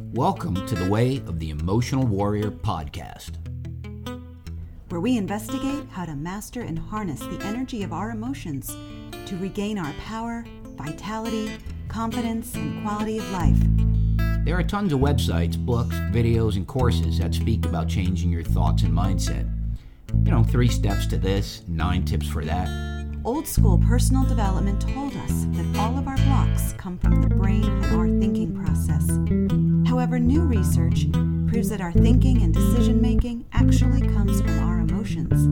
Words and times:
Welcome 0.00 0.66
to 0.66 0.74
the 0.74 0.88
Way 0.90 1.18
of 1.26 1.38
the 1.38 1.48
Emotional 1.48 2.06
Warrior 2.06 2.50
podcast, 2.50 3.30
where 4.90 5.00
we 5.00 5.16
investigate 5.16 5.88
how 5.90 6.04
to 6.04 6.14
master 6.14 6.60
and 6.60 6.78
harness 6.78 7.20
the 7.20 7.40
energy 7.42 7.82
of 7.82 7.94
our 7.94 8.10
emotions 8.10 8.76
to 9.24 9.36
regain 9.38 9.78
our 9.78 9.92
power, 10.04 10.44
vitality, 10.76 11.50
confidence, 11.88 12.54
and 12.54 12.82
quality 12.82 13.18
of 13.18 13.30
life. 13.30 13.56
There 14.44 14.58
are 14.58 14.62
tons 14.62 14.92
of 14.92 15.00
websites, 15.00 15.56
books, 15.56 15.96
videos, 16.12 16.56
and 16.56 16.66
courses 16.66 17.18
that 17.18 17.34
speak 17.34 17.64
about 17.64 17.88
changing 17.88 18.30
your 18.30 18.44
thoughts 18.44 18.82
and 18.82 18.92
mindset. 18.92 19.50
You 20.24 20.30
know, 20.30 20.44
three 20.44 20.68
steps 20.68 21.06
to 21.06 21.16
this, 21.16 21.62
nine 21.68 22.04
tips 22.04 22.28
for 22.28 22.44
that. 22.44 22.68
Old 23.24 23.48
school 23.48 23.78
personal 23.78 24.24
development 24.24 24.82
told 24.82 25.16
us 25.16 25.46
that 25.52 25.78
all 25.78 25.98
of 25.98 26.06
our 26.06 26.16
blocks 26.18 26.74
come 26.74 26.98
from 26.98 27.22
the 27.22 27.34
brain 27.34 27.64
and 27.64 27.96
our 27.96 28.08
thinking 28.08 28.54
process. 28.54 29.65
However, 29.96 30.18
new 30.18 30.42
research 30.42 31.10
proves 31.48 31.70
that 31.70 31.80
our 31.80 31.90
thinking 31.90 32.42
and 32.42 32.52
decision 32.52 33.00
making 33.00 33.46
actually 33.54 34.02
comes 34.02 34.42
from 34.42 34.58
our 34.58 34.80
emotions. 34.80 35.48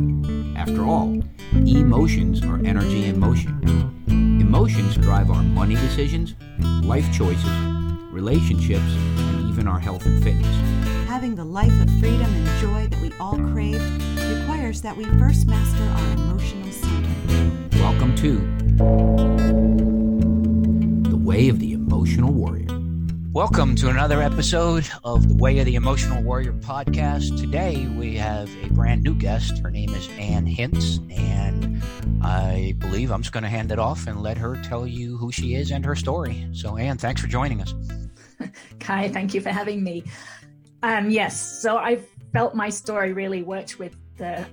After 0.55 0.84
all, 0.84 1.18
emotions 1.55 2.45
are 2.45 2.60
energy 2.62 3.06
in 3.06 3.18
motion. 3.18 3.59
Emotions 4.06 4.98
drive 4.98 5.30
our 5.30 5.42
money 5.42 5.77
decisions, 5.77 6.34
life 6.82 7.10
choices, 7.10 7.48
relationships, 8.12 8.84
and 9.16 9.48
even 9.48 9.66
our 9.66 9.80
health 9.80 10.04
and 10.04 10.23
fitness. 10.23 10.54
Having 11.09 11.37
the 11.37 11.45
life 11.45 11.73
of 11.80 11.88
freedom 11.98 12.20
and 12.20 12.60
joy 12.60 12.87
that 12.87 13.01
we 13.01 13.15
all 13.18 13.38
crave 13.38 13.80
requires 14.38 14.82
that 14.82 14.95
we 14.95 15.04
first 15.18 15.46
master 15.46 15.82
our 15.84 16.12
emotional 16.16 16.70
center. 16.70 17.79
Welcome 17.79 18.15
to 18.16 18.37
The 21.09 21.16
Way 21.16 21.48
of 21.48 21.60
the 21.60 21.73
Emotional 21.73 22.30
Warrior. 22.30 22.73
Welcome 23.34 23.74
to 23.77 23.88
another 23.88 24.23
episode 24.23 24.88
of 25.02 25.29
the 25.29 25.34
Way 25.34 25.59
of 25.59 25.66
the 25.66 25.74
Emotional 25.74 26.23
Warrior 26.23 26.52
podcast. 26.52 27.37
Today 27.37 27.84
we 27.88 28.15
have 28.15 28.49
a 28.63 28.68
brand 28.68 29.02
new 29.02 29.13
guest. 29.13 29.59
Her 29.59 29.73
name 29.73 29.93
is 29.93 30.09
Ann 30.10 30.46
Hince, 30.46 31.01
and 31.10 31.82
I 32.23 32.76
believe 32.79 33.10
I'm 33.10 33.23
just 33.23 33.32
going 33.32 33.43
to 33.43 33.49
hand 33.49 33.73
it 33.73 33.80
off 33.80 34.07
and 34.07 34.23
let 34.23 34.38
her 34.38 34.54
tell 34.63 34.87
you 34.87 35.16
who 35.16 35.32
she 35.32 35.57
is 35.57 35.73
and 35.73 35.85
her 35.85 35.96
story. 35.96 36.46
So, 36.52 36.76
Ann, 36.76 36.96
thanks 36.96 37.21
for 37.21 37.26
joining 37.26 37.60
us. 37.60 37.74
Kai, 38.79 39.09
thank 39.09 39.35
you 39.35 39.41
for 39.41 39.51
having 39.51 39.82
me. 39.82 40.04
Um, 40.85 41.10
yes, 41.10 41.60
so 41.60 41.76
I 41.76 42.02
felt 42.32 42.54
my 42.54 42.69
story 42.69 43.15
really 43.15 43.43
worked 43.43 43.80
with 43.80 43.96
the 44.16 44.46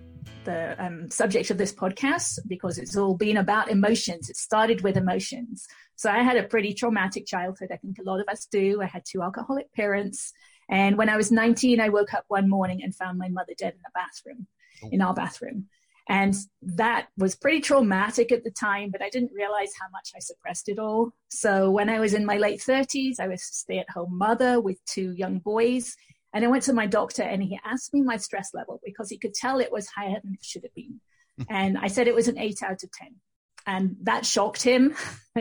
the 0.44 0.76
um, 0.84 1.12
subject 1.12 1.52
of 1.52 1.60
this 1.60 1.72
podcast 1.72 2.40
because 2.48 2.80
it's 2.80 2.98
all 2.98 3.16
been 3.16 3.38
about 3.38 3.70
emotions. 3.70 4.28
It 4.28 4.38
started 4.38 4.82
with 4.82 4.98
emotions. 4.98 5.68
So 6.02 6.10
I 6.10 6.24
had 6.24 6.36
a 6.36 6.42
pretty 6.42 6.74
traumatic 6.74 7.28
childhood. 7.28 7.70
I 7.72 7.78
think 7.78 8.00
a 8.00 8.04
lot 8.04 8.20
of 8.20 8.28
us 8.28 8.48
do. 8.48 8.82
I 8.82 8.88
had 8.88 9.04
two 9.06 9.22
alcoholic 9.22 9.72
parents. 9.72 10.34
And 10.68 10.98
when 10.98 11.10
I 11.10 11.16
was 11.16 11.32
19, 11.32 11.80
I 11.80 11.90
woke 11.90 12.16
up 12.16 12.26
one 12.28 12.50
morning 12.50 12.82
and 12.82 12.96
found 12.96 13.20
my 13.20 13.30
mother 13.30 13.54
dead 13.56 13.74
in 13.74 13.82
the 13.84 13.92
bathroom, 13.94 14.48
oh. 14.84 14.90
in 14.92 15.00
our 15.00 15.14
bathroom. 15.14 15.68
And 16.10 16.36
that 16.64 17.10
was 17.20 17.36
pretty 17.36 17.62
traumatic 17.62 18.32
at 18.32 18.44
the 18.44 18.50
time, 18.50 18.90
but 18.90 19.04
I 19.04 19.12
didn't 19.12 19.32
realize 19.36 19.74
how 19.80 19.90
much 19.92 20.10
I 20.16 20.20
suppressed 20.20 20.70
it 20.70 20.80
all. 20.80 21.12
So 21.30 21.70
when 21.70 21.88
I 21.88 22.00
was 22.00 22.16
in 22.16 22.26
my 22.26 22.38
late 22.38 22.62
30s, 22.62 23.20
I 23.20 23.28
was 23.28 23.42
a 23.42 23.54
stay 23.54 23.78
at 23.78 23.92
home 23.92 24.18
mother 24.18 24.60
with 24.60 24.84
two 24.86 25.12
young 25.12 25.38
boys. 25.38 25.96
And 26.34 26.44
I 26.44 26.48
went 26.48 26.64
to 26.64 26.74
my 26.74 26.88
doctor 26.88 27.22
and 27.22 27.44
he 27.44 27.60
asked 27.64 27.94
me 27.94 28.02
my 28.02 28.18
stress 28.18 28.56
level 28.56 28.82
because 28.84 29.12
he 29.12 29.20
could 29.20 29.36
tell 29.36 29.60
it 29.60 29.72
was 29.72 29.88
higher 29.88 30.20
than 30.24 30.34
it 30.34 30.44
should 30.44 30.64
have 30.64 30.74
been. 30.74 31.00
Hmm. 31.38 31.44
and 31.48 31.78
I 31.78 31.90
said 31.90 32.08
it 32.08 32.16
was 32.16 32.28
an 32.28 32.40
eight 32.40 32.64
out 32.64 32.82
of 32.82 32.92
10. 32.92 33.18
And 33.66 33.98
that 34.04 34.26
shocked 34.26 34.64
him. 34.64 34.96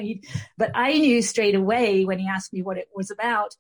but 0.59 0.71
I 0.75 0.99
knew 0.99 1.23
straight 1.23 1.55
away 1.55 2.05
when 2.05 2.19
he 2.19 2.29
asked 2.29 2.53
me 2.53 2.63
what 2.63 2.79
it 2.79 2.89
was 2.95 3.11
about, 3.11 3.55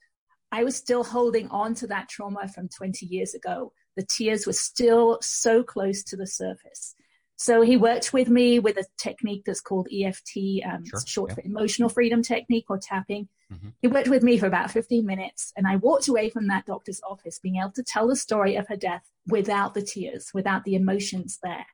I 0.52 0.64
was 0.64 0.76
still 0.76 1.04
holding 1.04 1.48
on 1.48 1.74
to 1.76 1.86
that 1.88 2.08
trauma 2.08 2.48
from 2.48 2.68
20 2.68 3.06
years 3.06 3.34
ago. 3.34 3.72
The 3.96 4.04
tears 4.04 4.46
were 4.46 4.52
still 4.52 5.18
so 5.22 5.62
close 5.62 6.02
to 6.04 6.16
the 6.16 6.26
surface. 6.26 6.94
So 7.36 7.62
he 7.62 7.78
worked 7.78 8.12
with 8.12 8.28
me 8.28 8.58
with 8.58 8.76
a 8.76 8.84
technique 8.98 9.44
that's 9.46 9.62
called 9.62 9.88
EFT, 9.90 10.62
um, 10.62 10.84
sure, 10.84 11.00
short 11.06 11.30
yeah. 11.30 11.34
for 11.36 11.40
emotional 11.40 11.88
freedom 11.88 12.22
technique 12.22 12.66
or 12.68 12.78
tapping. 12.78 13.28
Mm-hmm. 13.50 13.68
He 13.80 13.88
worked 13.88 14.08
with 14.08 14.22
me 14.22 14.36
for 14.36 14.46
about 14.46 14.70
15 14.70 15.06
minutes, 15.06 15.50
and 15.56 15.66
I 15.66 15.76
walked 15.76 16.06
away 16.06 16.28
from 16.28 16.48
that 16.48 16.66
doctor's 16.66 17.00
office 17.08 17.38
being 17.38 17.56
able 17.56 17.72
to 17.72 17.82
tell 17.82 18.06
the 18.06 18.14
story 18.14 18.56
of 18.56 18.68
her 18.68 18.76
death 18.76 19.04
without 19.26 19.72
the 19.72 19.80
tears, 19.80 20.30
without 20.34 20.64
the 20.64 20.74
emotions 20.74 21.38
there. 21.42 21.64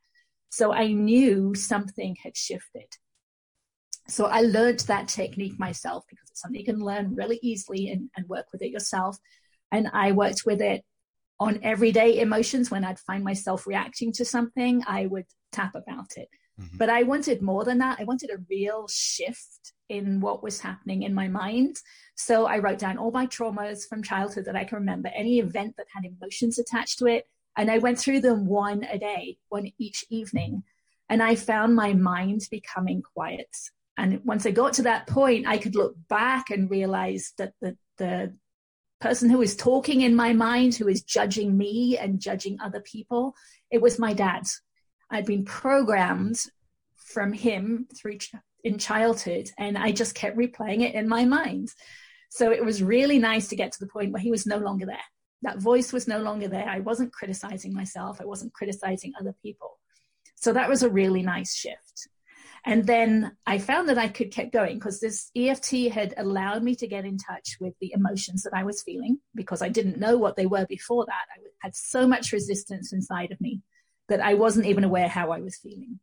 So 0.50 0.72
I 0.72 0.92
knew 0.92 1.54
something 1.54 2.16
had 2.22 2.36
shifted. 2.36 2.88
So 4.08 4.26
I 4.26 4.42
learned 4.42 4.80
that 4.80 5.08
technique 5.08 5.58
myself 5.58 6.04
because 6.08 6.30
it's 6.30 6.40
something 6.40 6.60
you 6.60 6.64
can 6.64 6.78
learn 6.78 7.14
really 7.14 7.38
easily 7.42 7.90
and, 7.90 8.08
and 8.16 8.28
work 8.28 8.46
with 8.52 8.62
it 8.62 8.70
yourself. 8.70 9.18
And 9.72 9.90
I 9.92 10.12
worked 10.12 10.42
with 10.46 10.60
it 10.60 10.84
on 11.38 11.60
everyday 11.62 12.20
emotions 12.20 12.70
when 12.70 12.84
I'd 12.84 12.98
find 13.00 13.22
myself 13.22 13.66
reacting 13.66 14.12
to 14.12 14.24
something, 14.24 14.82
I 14.86 15.06
would 15.06 15.26
tap 15.52 15.74
about 15.74 16.16
it. 16.16 16.28
Mm-hmm. 16.60 16.78
But 16.78 16.88
I 16.88 17.02
wanted 17.02 17.42
more 17.42 17.64
than 17.64 17.78
that. 17.78 17.98
I 18.00 18.04
wanted 18.04 18.30
a 18.30 18.42
real 18.48 18.88
shift 18.88 19.72
in 19.88 20.20
what 20.20 20.42
was 20.42 20.60
happening 20.60 21.02
in 21.02 21.12
my 21.12 21.28
mind. 21.28 21.76
So 22.14 22.46
I 22.46 22.58
wrote 22.58 22.78
down 22.78 22.96
all 22.96 23.10
my 23.10 23.26
traumas 23.26 23.86
from 23.86 24.02
childhood 24.02 24.46
that 24.46 24.56
I 24.56 24.64
can 24.64 24.78
remember, 24.78 25.10
any 25.14 25.38
event 25.38 25.74
that 25.76 25.86
had 25.94 26.04
emotions 26.04 26.58
attached 26.58 26.98
to 27.00 27.06
it. 27.06 27.26
And 27.56 27.70
I 27.70 27.78
went 27.78 27.98
through 27.98 28.20
them 28.20 28.46
one 28.46 28.84
a 28.84 28.98
day, 28.98 29.38
one 29.48 29.70
each 29.78 30.04
evening. 30.10 30.62
And 31.08 31.22
I 31.22 31.34
found 31.34 31.74
my 31.74 31.92
mind 31.94 32.48
becoming 32.50 33.02
quiet. 33.02 33.54
And 33.96 34.20
once 34.24 34.44
I 34.44 34.50
got 34.50 34.74
to 34.74 34.82
that 34.82 35.06
point, 35.06 35.46
I 35.46 35.56
could 35.58 35.74
look 35.74 35.94
back 36.08 36.50
and 36.50 36.70
realize 36.70 37.32
that 37.38 37.54
the, 37.60 37.76
the 37.96 38.34
person 39.00 39.30
who 39.30 39.38
was 39.38 39.56
talking 39.56 40.02
in 40.02 40.14
my 40.14 40.32
mind, 40.32 40.74
who 40.74 40.86
was 40.86 41.02
judging 41.02 41.56
me 41.56 41.96
and 41.96 42.20
judging 42.20 42.58
other 42.60 42.80
people, 42.80 43.34
it 43.70 43.80
was 43.80 43.98
my 43.98 44.12
dad. 44.12 44.44
I'd 45.10 45.26
been 45.26 45.44
programmed 45.44 46.44
from 46.94 47.32
him 47.32 47.86
through 47.96 48.18
ch- 48.18 48.34
in 48.64 48.78
childhood, 48.78 49.50
and 49.58 49.78
I 49.78 49.92
just 49.92 50.14
kept 50.14 50.36
replaying 50.36 50.82
it 50.82 50.94
in 50.94 51.08
my 51.08 51.24
mind. 51.24 51.72
So 52.30 52.50
it 52.50 52.64
was 52.64 52.82
really 52.82 53.18
nice 53.18 53.48
to 53.48 53.56
get 53.56 53.72
to 53.72 53.80
the 53.80 53.86
point 53.86 54.12
where 54.12 54.20
he 54.20 54.30
was 54.30 54.46
no 54.46 54.58
longer 54.58 54.86
there. 54.86 54.98
That 55.42 55.58
voice 55.58 55.92
was 55.92 56.08
no 56.08 56.19
longer 56.20 56.48
there. 56.48 56.69
I 56.69 56.80
wasn't 56.80 57.12
criticizing 57.12 57.72
myself. 57.74 58.20
I 58.20 58.24
wasn't 58.24 58.54
criticizing 58.54 59.12
other 59.19 59.34
people. 59.42 59.78
So 60.34 60.52
that 60.52 60.69
was 60.69 60.82
a 60.82 60.91
really 60.91 61.22
nice 61.22 61.54
shift. 61.54 62.08
And 62.64 62.84
then 62.84 63.36
I 63.47 63.58
found 63.58 63.88
that 63.88 63.98
I 63.98 64.08
could 64.08 64.32
keep 64.32 64.52
going 64.52 64.74
because 64.74 64.98
this 64.98 65.30
EFT 65.36 65.92
had 65.92 66.14
allowed 66.16 66.64
me 66.64 66.74
to 66.76 66.88
get 66.88 67.04
in 67.04 67.16
touch 67.16 67.56
with 67.60 67.74
the 67.80 67.92
emotions 67.94 68.42
that 68.42 68.54
I 68.54 68.64
was 68.64 68.82
feeling 68.82 69.19
because 69.36 69.62
I 69.62 69.69
didn't 69.69 70.00
know 70.00 70.19
what 70.19 70.34
they 70.34 70.47
were 70.47 70.66
before 70.66 71.06
that. 71.06 71.12
I 71.12 71.41
had 71.60 71.76
so 71.76 72.08
much 72.08 72.32
resistance 72.32 72.92
inside 72.92 73.30
of 73.30 73.41
me 73.41 73.62
that 74.08 74.20
I 74.20 74.34
wasn't 74.34 74.66
even 74.66 74.82
aware 74.82 75.08
how 75.08 75.30
I 75.30 75.41
was 75.41 75.56
feeling. 75.58 76.00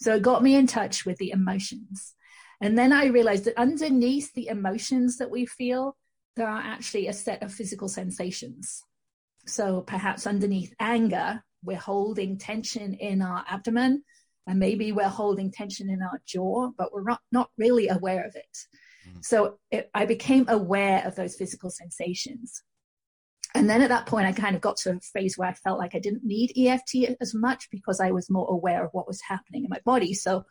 So 0.00 0.14
it 0.14 0.22
got 0.22 0.42
me 0.42 0.54
in 0.54 0.66
touch 0.66 1.06
with 1.06 1.16
the 1.16 1.30
emotions. 1.30 2.14
And 2.60 2.76
then 2.76 2.92
I 2.92 3.06
realized 3.06 3.46
that 3.46 3.58
underneath 3.58 4.32
the 4.34 4.48
emotions 4.48 5.16
that 5.18 5.30
we 5.30 5.46
feel, 5.46 5.96
there 6.36 6.48
are 6.48 6.60
actually 6.60 7.08
a 7.08 7.12
set 7.12 7.42
of 7.42 7.52
physical 7.52 7.88
sensations. 7.88 8.82
So 9.46 9.82
perhaps 9.82 10.26
underneath 10.26 10.74
anger, 10.80 11.42
we're 11.62 11.76
holding 11.76 12.38
tension 12.38 12.94
in 12.94 13.22
our 13.22 13.44
abdomen 13.48 14.02
and 14.46 14.58
maybe 14.58 14.92
we're 14.92 15.08
holding 15.08 15.50
tension 15.50 15.88
in 15.88 16.02
our 16.02 16.20
jaw, 16.26 16.70
but 16.76 16.92
we're 16.92 17.04
not, 17.04 17.20
not 17.32 17.50
really 17.56 17.88
aware 17.88 18.26
of 18.26 18.34
it. 18.36 18.58
Mm-hmm. 19.08 19.18
So 19.22 19.58
it, 19.70 19.90
I 19.94 20.06
became 20.06 20.46
aware 20.48 21.06
of 21.06 21.14
those 21.14 21.36
physical 21.36 21.70
sensations. 21.70 22.62
And 23.54 23.70
then 23.70 23.82
at 23.82 23.88
that 23.88 24.06
point, 24.06 24.26
I 24.26 24.32
kind 24.32 24.56
of 24.56 24.62
got 24.62 24.76
to 24.78 24.90
a 24.90 25.00
phase 25.00 25.38
where 25.38 25.48
I 25.48 25.54
felt 25.54 25.78
like 25.78 25.94
I 25.94 26.00
didn't 26.00 26.24
need 26.24 26.52
EFT 26.56 27.16
as 27.20 27.34
much 27.34 27.68
because 27.70 28.00
I 28.00 28.10
was 28.10 28.28
more 28.28 28.50
aware 28.50 28.84
of 28.84 28.90
what 28.92 29.06
was 29.06 29.20
happening 29.22 29.64
in 29.64 29.70
my 29.70 29.80
body. 29.84 30.12
So 30.12 30.44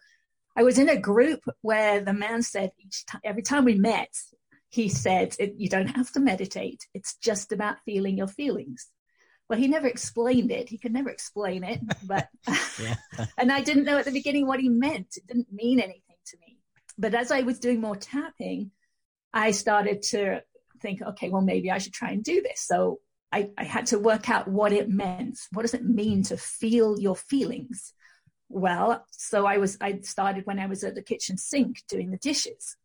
I 0.55 0.63
was 0.63 0.79
in 0.79 0.87
a 0.87 0.97
group 0.97 1.41
where 1.61 1.99
the 1.99 2.13
man 2.13 2.43
said 2.43 2.71
each 2.79 3.05
time, 3.05 3.21
every 3.23 3.41
time 3.41 3.65
we 3.65 3.75
met, 3.75 4.13
he 4.73 4.89
said, 4.89 5.35
You 5.39 5.69
don't 5.69 5.95
have 5.95 6.11
to 6.13 6.19
meditate. 6.19 6.87
It's 6.95 7.15
just 7.17 7.51
about 7.51 7.83
feeling 7.85 8.17
your 8.17 8.27
feelings. 8.27 8.87
Well 9.47 9.59
he 9.59 9.67
never 9.67 9.85
explained 9.85 10.51
it. 10.51 10.67
He 10.67 10.79
could 10.79 10.93
never 10.93 11.11
explain 11.11 11.63
it 11.63 11.79
but 12.03 12.27
and 13.37 13.51
i 13.51 13.61
didn't 13.61 13.83
know 13.83 13.97
at 13.97 14.05
the 14.05 14.11
beginning 14.11 14.47
what 14.47 14.59
he 14.59 14.69
meant. 14.69 15.15
It 15.15 15.27
didn't 15.27 15.53
mean 15.53 15.79
anything 15.79 16.17
to 16.27 16.37
me. 16.39 16.57
But 16.97 17.13
as 17.13 17.31
i 17.31 17.41
was 17.41 17.59
doing 17.59 17.81
more 17.81 17.95
tapping 17.95 18.71
i 19.31 19.51
started 19.51 20.01
to 20.13 20.41
think 20.81 21.01
okay 21.01 21.29
well 21.29 21.43
maybe 21.43 21.69
i 21.69 21.77
should 21.77 21.93
try 21.93 22.09
and 22.09 22.23
do 22.23 22.41
this. 22.41 22.61
So 22.61 22.99
I, 23.31 23.49
I 23.57 23.63
had 23.63 23.87
to 23.87 23.99
work 23.99 24.29
out 24.29 24.47
what 24.47 24.73
it 24.73 24.89
meant. 24.89 25.39
What 25.51 25.63
does 25.63 25.73
it 25.73 25.83
mean 25.83 26.21
to 26.23 26.37
feel 26.37 26.99
your 26.99 27.15
feelings? 27.15 27.93
Well 28.49 29.05
so 29.11 29.45
i 29.45 29.57
was 29.57 29.77
i 29.81 29.99
started 30.01 30.47
when 30.47 30.57
i 30.57 30.65
was 30.65 30.83
at 30.83 30.95
the 30.95 31.03
kitchen 31.03 31.37
sink 31.37 31.83
doing 31.87 32.09
the 32.09 32.17
dishes 32.17 32.75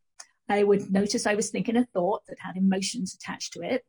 i 0.49 0.63
would 0.63 0.91
notice 0.91 1.27
i 1.27 1.35
was 1.35 1.51
thinking 1.51 1.77
a 1.77 1.85
thought 1.87 2.23
that 2.29 2.39
had 2.41 2.57
emotions 2.57 3.15
attached 3.15 3.53
to 3.53 3.63
it 3.63 3.85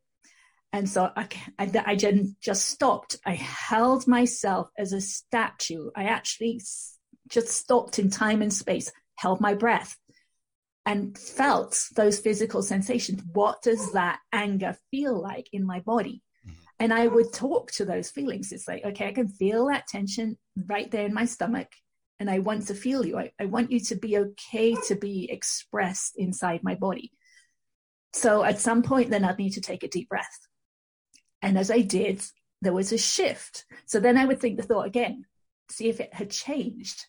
and 0.72 0.88
so 0.88 1.10
I, 1.16 1.28
I, 1.58 1.72
I 1.86 1.96
just 1.96 2.68
stopped. 2.68 3.18
I 3.26 3.34
held 3.34 4.08
myself 4.08 4.70
as 4.78 4.94
a 4.94 5.02
statue. 5.02 5.90
I 5.96 6.04
actually 6.04 6.62
just 7.28 7.48
stopped 7.50 7.98
in 7.98 8.12
time 8.12 8.42
and 8.42 8.54
space, 8.54 8.92
held 9.16 9.42
my 9.42 9.56
breath. 9.56 9.98
and 10.86 11.18
felt 11.18 11.88
those 11.96 12.20
physical 12.20 12.64
sensations. 12.64 13.22
What 13.34 13.62
does 13.62 13.92
that 13.94 14.20
anger 14.32 14.78
feel 14.92 15.20
like 15.20 15.48
in 15.52 15.66
my 15.66 15.82
body? 15.82 16.24
Mm-hmm. 16.48 16.56
And 16.80 16.94
I 16.94 17.08
would 17.08 17.34
talk 17.34 17.72
to 17.74 17.86
those 17.86 18.10
feelings. 18.10 18.52
It's 18.52 18.68
like, 18.68 18.86
okay, 18.86 19.08
I 19.08 19.12
can 19.14 19.28
feel 19.28 19.68
that 19.68 19.88
tension 19.88 20.38
right 20.68 20.90
there 20.90 21.06
in 21.06 21.14
my 21.14 21.26
stomach. 21.26 21.68
And 22.19 22.30
I 22.30 22.39
want 22.39 22.68
to 22.68 22.74
feel 22.74 23.06
you. 23.06 23.18
I, 23.18 23.31
I 23.39 23.45
want 23.45 23.71
you 23.71 23.80
to 23.80 23.95
be 23.95 24.18
okay 24.18 24.75
to 24.88 24.95
be 24.95 25.30
expressed 25.31 26.13
inside 26.18 26.63
my 26.63 26.75
body. 26.75 27.12
So 28.13 28.44
at 28.44 28.60
some 28.60 28.83
point, 28.83 29.10
then 29.10 29.24
I'd 29.24 29.38
need 29.38 29.54
to 29.54 29.62
take 29.62 29.83
a 29.83 29.88
deep 29.88 30.10
breath. 30.10 30.48
And 31.42 31.57
as 31.57 31.71
I 31.71 31.81
did, 31.81 32.21
there 32.62 32.74
was 32.74 32.92
a 32.92 32.98
shift. 32.98 33.66
So 33.86 34.00
then 34.00 34.18
I 34.18 34.25
would 34.25 34.39
think 34.39 34.57
the 34.57 34.63
thought 34.63 34.88
again, 34.88 35.25
see 35.69 35.88
if 35.88 36.00
it 36.00 36.13
had 36.13 36.30
changed. 36.30 37.06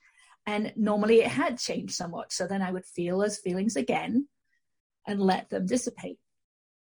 And 0.47 0.73
normally 0.77 1.21
it 1.21 1.29
had 1.29 1.59
changed 1.59 1.95
somewhat. 1.95 2.33
So 2.33 2.47
then 2.47 2.63
I 2.63 2.71
would 2.71 2.85
feel 2.85 3.19
those 3.19 3.39
feelings 3.39 3.77
again 3.77 4.29
and 5.07 5.21
let 5.21 5.51
them 5.51 5.67
dissipate. 5.67 6.19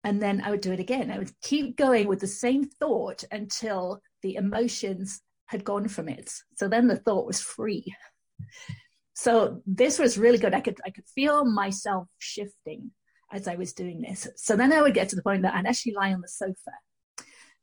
And 0.03 0.21
then 0.21 0.41
I 0.41 0.51
would 0.51 0.61
do 0.61 0.71
it 0.71 0.79
again. 0.79 1.11
I 1.11 1.19
would 1.19 1.31
keep 1.41 1.77
going 1.77 2.07
with 2.07 2.19
the 2.19 2.27
same 2.27 2.65
thought 2.65 3.23
until 3.31 4.01
the 4.21 4.35
emotions 4.35 5.21
had 5.47 5.63
gone 5.63 5.87
from 5.87 6.07
it. 6.07 6.31
So 6.55 6.67
then 6.67 6.87
the 6.87 6.95
thought 6.95 7.25
was 7.25 7.41
free. 7.41 7.93
So 9.13 9.61
this 9.65 9.99
was 9.99 10.17
really 10.17 10.37
good. 10.37 10.53
I 10.53 10.61
could 10.61 10.79
I 10.85 10.91
could 10.91 11.07
feel 11.13 11.43
myself 11.45 12.07
shifting 12.19 12.91
as 13.31 13.47
I 13.47 13.55
was 13.55 13.73
doing 13.73 14.01
this. 14.01 14.27
So 14.37 14.55
then 14.55 14.71
I 14.71 14.81
would 14.81 14.93
get 14.93 15.09
to 15.09 15.15
the 15.15 15.23
point 15.23 15.43
that 15.43 15.53
I'd 15.53 15.67
actually 15.67 15.93
lie 15.93 16.13
on 16.13 16.21
the 16.21 16.27
sofa 16.27 16.71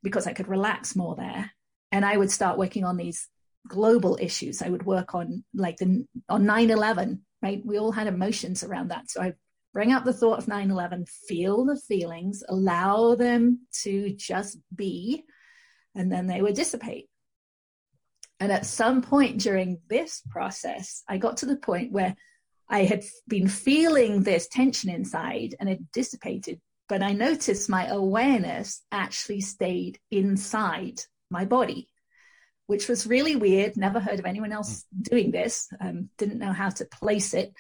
because 0.02 0.26
I 0.26 0.32
could 0.32 0.48
relax 0.48 0.94
more 0.94 1.16
there. 1.16 1.50
And 1.92 2.04
I 2.04 2.16
would 2.16 2.30
start 2.30 2.58
working 2.58 2.84
on 2.84 2.96
these 2.96 3.28
global 3.66 4.18
issues. 4.20 4.62
I 4.62 4.68
would 4.68 4.84
work 4.84 5.14
on 5.14 5.44
like 5.54 5.78
the 5.78 6.06
on 6.28 6.44
9-11, 6.44 7.20
right? 7.42 7.62
We 7.64 7.78
all 7.78 7.92
had 7.92 8.06
emotions 8.06 8.62
around 8.62 8.88
that. 8.88 9.10
So 9.10 9.22
I 9.22 9.34
bring 9.72 9.92
up 9.92 10.04
the 10.04 10.12
thought 10.12 10.38
of 10.38 10.46
9-11, 10.46 11.08
feel 11.08 11.64
the 11.64 11.76
feelings, 11.76 12.42
allow 12.48 13.14
them 13.14 13.66
to 13.82 14.10
just 14.10 14.58
be, 14.74 15.24
and 15.94 16.10
then 16.10 16.26
they 16.26 16.40
would 16.40 16.54
dissipate. 16.54 17.08
And 18.38 18.52
at 18.52 18.66
some 18.66 19.02
point 19.02 19.40
during 19.40 19.78
this 19.88 20.22
process, 20.30 21.02
I 21.08 21.18
got 21.18 21.38
to 21.38 21.46
the 21.46 21.56
point 21.56 21.92
where 21.92 22.14
I 22.68 22.84
had 22.84 23.04
been 23.26 23.48
feeling 23.48 24.22
this 24.22 24.48
tension 24.48 24.90
inside 24.90 25.54
and 25.58 25.68
it 25.68 25.92
dissipated, 25.92 26.60
but 26.88 27.02
I 27.02 27.12
noticed 27.12 27.70
my 27.70 27.86
awareness 27.86 28.82
actually 28.92 29.40
stayed 29.40 29.98
inside 30.10 31.00
my 31.30 31.44
body 31.44 31.88
which 32.66 32.88
was 32.88 33.06
really 33.06 33.36
weird. 33.36 33.76
Never 33.76 34.00
heard 34.00 34.18
of 34.18 34.26
anyone 34.26 34.52
else 34.52 34.84
doing 35.02 35.30
this. 35.30 35.68
Um, 35.80 36.10
didn't 36.18 36.38
know 36.38 36.52
how 36.52 36.70
to 36.70 36.84
place 36.84 37.34
it, 37.34 37.52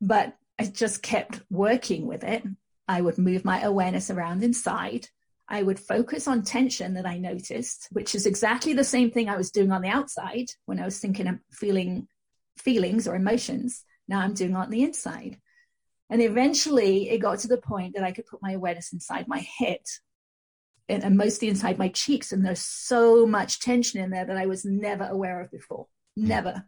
but 0.00 0.34
I 0.58 0.66
just 0.66 1.02
kept 1.02 1.40
working 1.50 2.06
with 2.06 2.24
it. 2.24 2.44
I 2.86 3.00
would 3.00 3.18
move 3.18 3.44
my 3.44 3.62
awareness 3.62 4.10
around 4.10 4.42
inside. 4.42 5.08
I 5.48 5.62
would 5.62 5.78
focus 5.78 6.28
on 6.28 6.42
tension 6.42 6.94
that 6.94 7.06
I 7.06 7.18
noticed, 7.18 7.88
which 7.90 8.14
is 8.14 8.26
exactly 8.26 8.72
the 8.72 8.84
same 8.84 9.10
thing 9.10 9.28
I 9.28 9.36
was 9.36 9.50
doing 9.50 9.72
on 9.72 9.82
the 9.82 9.88
outside 9.88 10.46
when 10.66 10.78
I 10.78 10.84
was 10.84 10.98
thinking 10.98 11.26
and 11.26 11.40
feeling 11.50 12.08
feelings 12.58 13.06
or 13.06 13.14
emotions. 13.14 13.84
Now 14.08 14.20
I'm 14.20 14.34
doing 14.34 14.56
on 14.56 14.70
the 14.70 14.82
inside. 14.82 15.38
And 16.10 16.20
eventually 16.20 17.10
it 17.10 17.18
got 17.18 17.40
to 17.40 17.48
the 17.48 17.58
point 17.58 17.94
that 17.94 18.04
I 18.04 18.12
could 18.12 18.26
put 18.26 18.42
my 18.42 18.52
awareness 18.52 18.92
inside 18.92 19.28
my 19.28 19.46
head 19.58 19.80
and, 20.88 21.02
and 21.02 21.16
mostly 21.16 21.48
inside 21.48 21.78
my 21.78 21.88
cheeks. 21.88 22.32
And 22.32 22.44
there's 22.44 22.60
so 22.60 23.26
much 23.26 23.60
tension 23.60 24.00
in 24.00 24.10
there 24.10 24.26
that 24.26 24.36
I 24.36 24.46
was 24.46 24.64
never 24.64 25.04
aware 25.04 25.40
of 25.40 25.50
before. 25.50 25.86
Hmm. 26.16 26.28
Never. 26.28 26.64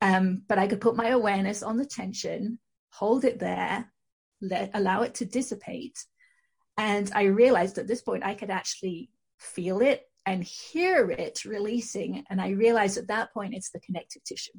Um, 0.00 0.42
but 0.46 0.58
I 0.58 0.66
could 0.66 0.80
put 0.80 0.96
my 0.96 1.08
awareness 1.08 1.62
on 1.62 1.78
the 1.78 1.86
tension, 1.86 2.58
hold 2.90 3.24
it 3.24 3.38
there, 3.38 3.90
let 4.42 4.70
allow 4.74 5.02
it 5.02 5.14
to 5.16 5.24
dissipate. 5.24 6.04
And 6.76 7.10
I 7.14 7.24
realized 7.24 7.78
at 7.78 7.86
this 7.86 8.02
point 8.02 8.24
I 8.24 8.34
could 8.34 8.50
actually 8.50 9.10
feel 9.38 9.80
it 9.80 10.02
and 10.26 10.42
hear 10.42 11.10
it 11.10 11.44
releasing. 11.44 12.24
And 12.30 12.40
I 12.40 12.50
realized 12.50 12.98
at 12.98 13.08
that 13.08 13.32
point 13.32 13.54
it's 13.54 13.70
the 13.70 13.80
connective 13.80 14.24
tissue. 14.24 14.58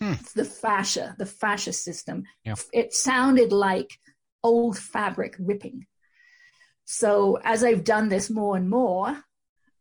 Hmm. 0.00 0.12
It's 0.12 0.32
the 0.32 0.44
fascia, 0.44 1.14
the 1.18 1.26
fascia 1.26 1.72
system. 1.72 2.24
It 2.72 2.92
sounded 2.92 3.52
like 3.52 3.98
old 4.42 4.78
fabric 4.78 5.36
ripping. 5.38 5.86
So 6.84 7.38
as 7.42 7.64
I've 7.64 7.82
done 7.82 8.08
this 8.08 8.30
more 8.30 8.56
and 8.56 8.68
more, 8.70 9.18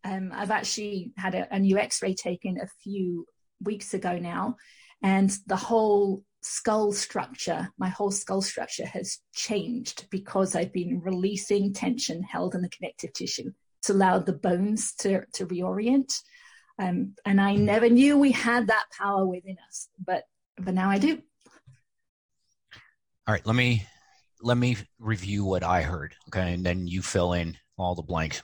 um, 0.03 0.31
I've 0.33 0.51
actually 0.51 1.11
had 1.17 1.35
a, 1.35 1.53
a 1.53 1.59
new 1.59 1.77
X-ray 1.77 2.13
taken 2.15 2.59
a 2.59 2.67
few 2.83 3.25
weeks 3.61 3.93
ago 3.93 4.17
now, 4.17 4.55
and 5.03 5.29
the 5.47 5.55
whole 5.55 6.23
skull 6.45 6.93
structure, 6.93 7.69
my 7.79 7.89
whole 7.89 8.11
skull 8.11 8.41
structure 8.41 8.85
has 8.85 9.17
changed 9.33 10.07
because 10.11 10.55
I've 10.55 10.71
been 10.71 11.01
releasing 11.01 11.73
tension 11.73 12.21
held 12.21 12.53
in 12.53 12.61
the 12.61 12.69
connective 12.69 13.13
tissue 13.13 13.51
to 13.83 13.93
allow 13.93 14.19
the 14.19 14.33
bones 14.33 14.93
to, 14.99 15.25
to 15.33 15.47
reorient. 15.47 16.13
Um, 16.77 17.15
and 17.25 17.41
I 17.41 17.55
never 17.55 17.89
knew 17.89 18.17
we 18.17 18.31
had 18.31 18.67
that 18.67 18.85
power 18.95 19.25
within 19.25 19.57
us, 19.67 19.89
but 20.03 20.23
but 20.57 20.73
now 20.73 20.89
I 20.89 20.99
do. 20.99 21.21
All 23.27 23.33
right, 23.33 23.45
let 23.45 23.55
me 23.55 23.85
let 24.41 24.57
me 24.57 24.77
review 24.99 25.45
what 25.45 25.63
I 25.63 25.81
heard, 25.81 26.13
okay, 26.29 26.53
and 26.53 26.65
then 26.65 26.87
you 26.87 27.01
fill 27.01 27.33
in 27.33 27.57
all 27.77 27.95
the 27.95 28.03
blanks. 28.03 28.41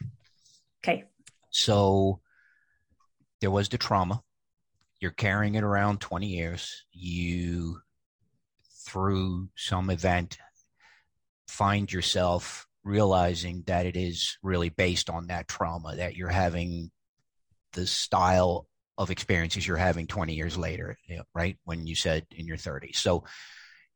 Okay. 0.83 1.05
So 1.51 2.19
there 3.41 3.51
was 3.51 3.69
the 3.69 3.77
trauma. 3.77 4.23
You're 4.99 5.11
carrying 5.11 5.55
it 5.55 5.63
around 5.63 6.01
20 6.01 6.27
years. 6.27 6.85
You, 6.91 7.81
through 8.91 9.49
some 9.55 9.89
event, 9.89 10.37
find 11.47 11.91
yourself 11.91 12.67
realizing 12.83 13.63
that 13.67 13.85
it 13.85 13.95
is 13.95 14.37
really 14.41 14.69
based 14.69 15.09
on 15.09 15.27
that 15.27 15.47
trauma, 15.47 15.95
that 15.95 16.15
you're 16.15 16.29
having 16.29 16.91
the 17.73 17.85
style 17.87 18.67
of 18.97 19.11
experiences 19.11 19.65
you're 19.65 19.77
having 19.77 20.07
20 20.07 20.33
years 20.33 20.57
later, 20.57 20.97
right? 21.33 21.57
When 21.63 21.87
you 21.87 21.95
said 21.95 22.25
in 22.31 22.45
your 22.45 22.57
30s. 22.57 22.97
So 22.97 23.23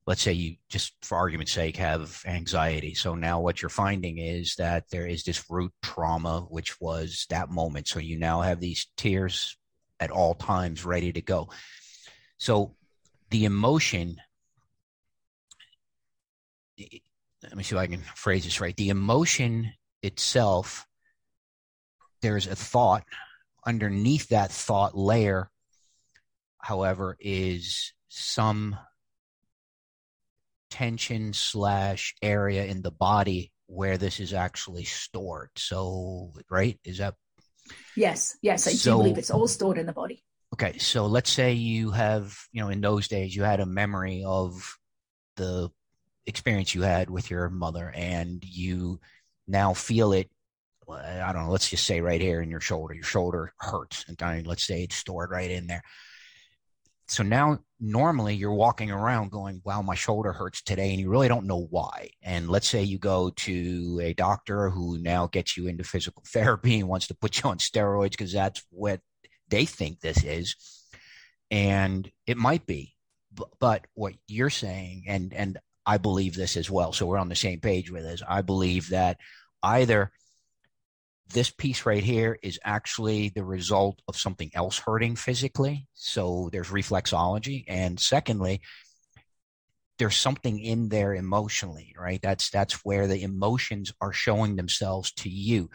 let's 0.08 0.22
say 0.22 0.34
you 0.34 0.56
just 0.70 0.94
for 1.02 1.18
argument's 1.18 1.52
sake 1.52 1.78
have 1.78 2.22
anxiety 2.26 2.94
so 2.94 3.16
now 3.16 3.40
what 3.40 3.62
you're 3.62 3.70
finding 3.70 4.20
is 4.20 4.56
that 4.56 4.84
there 4.92 5.08
is 5.08 5.24
this 5.24 5.44
root 5.50 5.72
trauma 5.82 6.42
which 6.50 6.80
was 6.80 7.26
that 7.30 7.50
moment 7.50 7.88
so 7.88 8.00
you 8.00 8.18
now 8.18 8.42
have 8.42 8.60
these 8.60 8.88
tears 8.98 9.58
at 10.00 10.12
all 10.12 10.36
times 10.36 10.86
ready 10.86 11.12
to 11.12 11.22
go 11.22 11.50
so 12.38 12.76
the 13.32 13.46
emotion 13.46 14.18
let 16.77 17.56
me 17.56 17.63
see 17.63 17.75
if 17.75 17.81
i 17.81 17.88
can 17.88 18.01
phrase 18.16 18.44
this 18.44 18.62
right 18.62 18.77
the 18.77 18.89
emotion 18.89 19.72
itself 20.04 20.86
there's 22.22 22.48
a 22.48 22.55
thought 22.55 23.03
underneath 23.65 24.29
that 24.29 24.51
thought 24.51 24.98
layer 24.98 25.50
however 26.60 27.15
is 27.20 27.94
some 28.10 28.77
tension 30.75 31.32
slash 31.32 32.15
area 32.22 32.65
in 32.65 32.82
the 32.82 32.91
body 32.91 33.51
where 33.67 33.98
this 33.98 34.20
is 34.20 34.34
actually 34.34 34.84
stored. 34.84 35.50
So, 35.55 36.34
right? 36.50 36.77
Is 36.84 36.98
that? 36.98 37.15
Yes, 37.96 38.38
yes, 38.41 38.67
I 38.67 38.72
so, 38.72 38.98
do 38.98 39.03
believe 39.03 39.17
it's 39.17 39.32
all 39.32 39.48
stored 39.48 39.77
in 39.77 39.86
the 39.86 39.94
body. 39.94 40.24
Okay, 40.53 40.77
so 40.77 41.05
let's 41.05 41.32
say 41.32 41.53
you 41.53 41.91
have, 41.91 42.38
you 42.51 42.62
know, 42.62 42.70
in 42.70 42.82
those 42.82 43.08
days 43.08 43.36
you 43.36 43.44
had 43.44 43.60
a 43.60 43.65
memory 43.65 44.24
of 44.25 44.77
the 45.38 45.70
experience 46.27 46.75
you 46.75 46.82
had 46.82 47.10
with 47.10 47.29
your 47.29 47.50
mother, 47.50 47.91
and 47.96 48.44
you 48.44 49.00
now 49.48 49.74
feel 49.74 50.13
it. 50.13 50.29
I 50.89 51.34
don't 51.34 51.46
know. 51.46 51.51
Let's 51.51 51.70
just 51.70 51.86
say 51.86 52.01
right 52.01 52.22
here 52.22 52.41
in 52.41 52.50
your 52.50 52.62
shoulder. 52.62 52.94
Your 52.94 53.03
shoulder 53.03 53.53
hurts, 53.58 54.05
and 54.08 54.48
let's 54.48 54.65
say 54.65 54.84
it's 54.84 54.96
stored 54.96 55.32
right 55.32 55.50
in 55.50 55.67
there 55.67 55.84
so 57.08 57.24
now 57.24 57.60
normally 57.79 58.36
you're 58.36 58.53
walking 58.53 58.89
around 58.89 59.32
going 59.32 59.62
wow 59.63 59.82
my 59.82 59.96
shoulder 59.96 60.32
hurts 60.32 60.62
today 60.62 60.91
and 60.91 61.00
you 61.00 61.10
really 61.10 61.27
don't 61.27 61.46
know 61.46 61.67
why 61.70 62.10
and 62.24 62.50
let's 62.50 62.67
say 62.67 62.82
you 62.82 62.98
go 62.98 63.29
to 63.32 64.00
a 64.01 64.13
doctor 64.13 64.70
who 64.70 64.98
now 64.98 65.27
gets 65.27 65.55
you 65.55 65.67
into 65.67 65.84
physical 65.84 66.24
therapy 66.27 66.79
and 66.79 66.88
wants 66.88 67.08
to 67.08 67.15
put 67.15 67.41
you 67.41 67.50
on 67.50 67.58
steroids 67.58 68.12
because 68.12 68.32
that's 68.32 68.63
what 68.70 69.01
they 69.50 69.65
think 69.65 70.00
this 70.00 70.24
is 70.24 70.55
and 71.51 72.10
it 72.25 72.38
might 72.38 72.65
be 72.65 72.96
but 73.60 73.86
what 73.94 74.13
you're 74.27 74.50
saying 74.50 75.03
and 75.08 75.34
and 75.34 75.58
i 75.86 75.98
believe 75.98 76.36
this 76.36 76.58
as 76.58 76.70
well 76.70 76.92
so 76.92 77.06
we're 77.06 77.18
on 77.18 77.30
the 77.30 77.36
same 77.36 77.60
page 77.60 77.92
with 77.92 78.04
this 78.04 78.22
i 78.27 78.42
believe 78.42 78.89
that 78.89 79.18
either 79.63 80.12
this 81.34 81.50
piece 81.50 81.86
right 81.86 82.04
here 82.04 82.38
is 82.44 82.60
actually 82.63 83.30
the 83.30 83.44
result 83.44 84.01
of 84.08 84.15
something 84.15 84.51
else 84.54 84.77
hurting 84.77 85.15
physically. 85.15 85.88
So 85.94 86.50
there's 86.51 86.70
reflexology. 86.70 87.65
And 87.68 88.00
secondly, 88.00 88.62
there's 89.98 90.18
something 90.18 90.60
in 90.60 90.89
there 90.89 91.13
emotionally, 91.13 91.96
right? 91.98 92.22
That's 92.22 92.50
that's 92.50 92.84
where 92.84 93.08
the 93.08 93.24
emotions 93.24 93.92
are 94.01 94.13
showing 94.13 94.56
themselves 94.56 95.12
to 95.13 95.30
you. 95.30 95.70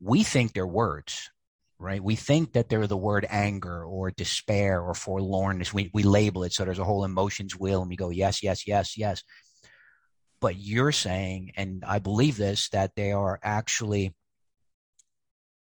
We 0.00 0.22
think 0.22 0.52
they're 0.52 0.66
words, 0.66 1.30
right? 1.78 2.02
We 2.02 2.14
think 2.14 2.52
that 2.52 2.68
they're 2.68 2.86
the 2.86 2.96
word 2.96 3.26
anger 3.28 3.84
or 3.84 4.10
despair 4.10 4.80
or 4.80 4.94
forlornness. 4.94 5.72
We 5.72 5.90
we 5.92 6.04
label 6.04 6.44
it 6.44 6.52
so 6.52 6.64
there's 6.64 6.78
a 6.78 6.84
whole 6.84 7.04
emotions 7.04 7.58
wheel 7.58 7.80
and 7.80 7.90
we 7.90 7.96
go 7.96 8.10
yes, 8.10 8.42
yes, 8.42 8.66
yes, 8.66 8.96
yes. 8.96 9.22
But 10.44 10.58
you're 10.58 10.92
saying, 10.92 11.52
and 11.56 11.82
I 11.86 12.00
believe 12.00 12.36
this, 12.36 12.68
that 12.68 12.94
they 12.96 13.12
are 13.12 13.40
actually 13.42 14.14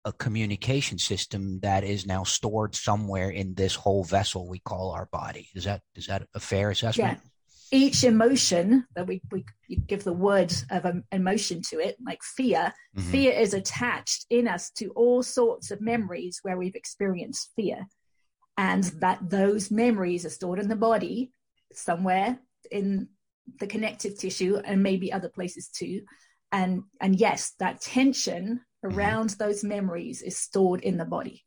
a 0.04 0.12
communication 0.12 0.99
system 0.99 1.61
that 1.61 1.83
is 1.83 2.04
now 2.04 2.25
stored 2.25 2.75
somewhere 2.75 3.30
in 3.30 3.54
this 3.54 3.75
whole 3.75 4.04
vessel 4.04 4.47
we 4.47 4.59
call 4.59 4.90
our 4.90 5.06
body. 5.06 5.49
Is 5.54 5.64
that 5.64 5.80
is 5.95 6.09
that 6.09 6.26
a 6.35 6.40
fair 6.40 6.68
assessment? 6.68 7.21
Yeah. 7.23 7.78
Each 7.78 8.04
emotion 8.04 8.85
that 8.95 9.06
we, 9.06 9.23
we 9.33 9.47
give 9.87 10.04
the 10.04 10.12
word 10.12 10.52
of 10.71 10.85
an 10.85 11.04
emotion 11.11 11.62
to 11.71 11.80
it, 11.80 11.97
like 12.04 12.23
fear, 12.23 12.75
mm-hmm. 12.95 13.11
fear 13.11 13.33
is 13.33 13.54
attached 13.54 14.26
in 14.28 14.47
us 14.47 14.68
to 14.73 14.90
all 14.90 15.23
sorts 15.23 15.71
of 15.71 15.80
memories 15.80 16.40
where 16.42 16.59
we've 16.59 16.76
experienced 16.76 17.50
fear. 17.56 17.87
And 18.59 18.85
that 19.00 19.30
those 19.30 19.71
memories 19.71 20.26
are 20.26 20.37
stored 20.38 20.59
in 20.59 20.68
the 20.68 20.76
body 20.76 21.33
somewhere 21.73 22.40
in 22.71 23.09
the 23.59 23.67
connective 23.67 24.19
tissue 24.19 24.57
and 24.65 24.83
maybe 24.83 25.12
other 25.12 25.29
places 25.29 25.69
too. 25.69 26.03
And 26.53 26.85
and 27.00 27.19
yes, 27.19 27.53
that 27.59 27.81
tension 27.81 28.61
Mm-hmm. 28.87 28.99
around 28.99 29.31
those 29.31 29.65
memories 29.65 30.23
is 30.23 30.37
stored 30.37 30.83
in 30.83 30.99
the 30.99 31.05
body. 31.05 31.45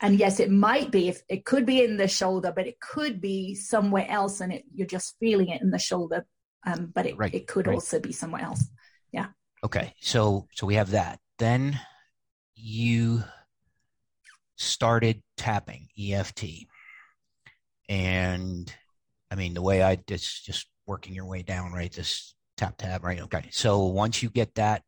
And 0.00 0.18
yes, 0.18 0.40
it 0.40 0.50
might 0.50 0.90
be 0.90 1.08
if 1.08 1.22
it 1.28 1.44
could 1.44 1.64
be 1.64 1.82
in 1.82 1.96
the 1.96 2.08
shoulder, 2.08 2.52
but 2.54 2.66
it 2.66 2.80
could 2.80 3.20
be 3.20 3.54
somewhere 3.54 4.06
else, 4.08 4.40
and 4.40 4.52
it, 4.52 4.64
you're 4.74 4.86
just 4.86 5.14
feeling 5.20 5.48
it 5.48 5.62
in 5.62 5.70
the 5.70 5.78
shoulder. 5.78 6.26
Um, 6.66 6.90
but 6.94 7.06
it, 7.06 7.16
right. 7.16 7.32
it 7.32 7.46
could 7.46 7.66
right. 7.66 7.74
also 7.74 8.00
be 8.00 8.12
somewhere 8.12 8.42
else. 8.42 8.68
Yeah. 9.12 9.28
Okay. 9.62 9.94
So 10.00 10.48
so 10.52 10.66
we 10.66 10.74
have 10.74 10.90
that. 10.90 11.20
Then 11.38 11.78
you 12.54 13.22
started 14.56 15.22
tapping 15.36 15.88
EFT, 15.98 16.66
and 17.88 18.72
I 19.30 19.36
mean 19.36 19.54
the 19.54 19.62
way 19.62 19.82
I 19.82 19.96
just 19.96 20.44
just 20.44 20.66
working 20.86 21.14
your 21.14 21.26
way 21.26 21.42
down, 21.42 21.72
right? 21.72 21.92
This 21.92 22.34
tap 22.56 22.76
tap, 22.78 23.02
right? 23.02 23.20
Okay. 23.22 23.48
So 23.50 23.86
once 23.86 24.22
you 24.22 24.30
get 24.30 24.54
that 24.56 24.82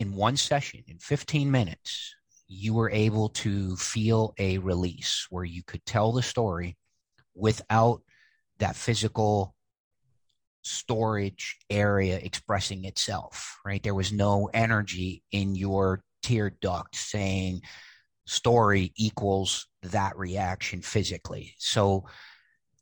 in 0.00 0.14
one 0.14 0.36
session, 0.36 0.82
in 0.88 0.98
15 0.98 1.50
minutes, 1.50 2.14
you 2.46 2.74
were 2.74 2.90
able 2.90 3.30
to 3.30 3.76
feel 3.76 4.34
a 4.38 4.58
release 4.58 5.26
where 5.30 5.44
you 5.44 5.62
could 5.62 5.84
tell 5.86 6.12
the 6.12 6.22
story 6.22 6.76
without 7.34 8.02
that 8.58 8.76
physical 8.76 9.54
storage 10.62 11.58
area 11.68 12.18
expressing 12.18 12.84
itself, 12.84 13.58
right? 13.64 13.82
There 13.82 13.94
was 13.94 14.12
no 14.12 14.48
energy 14.52 15.22
in 15.30 15.54
your 15.54 16.02
tear 16.22 16.50
duct 16.50 16.96
saying 16.96 17.62
story 18.26 18.92
equals 18.96 19.66
that 19.82 20.16
reaction 20.16 20.80
physically. 20.80 21.54
So 21.58 22.06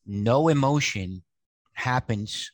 no 0.06 0.48
emotion 0.48 1.22
happens 1.74 2.52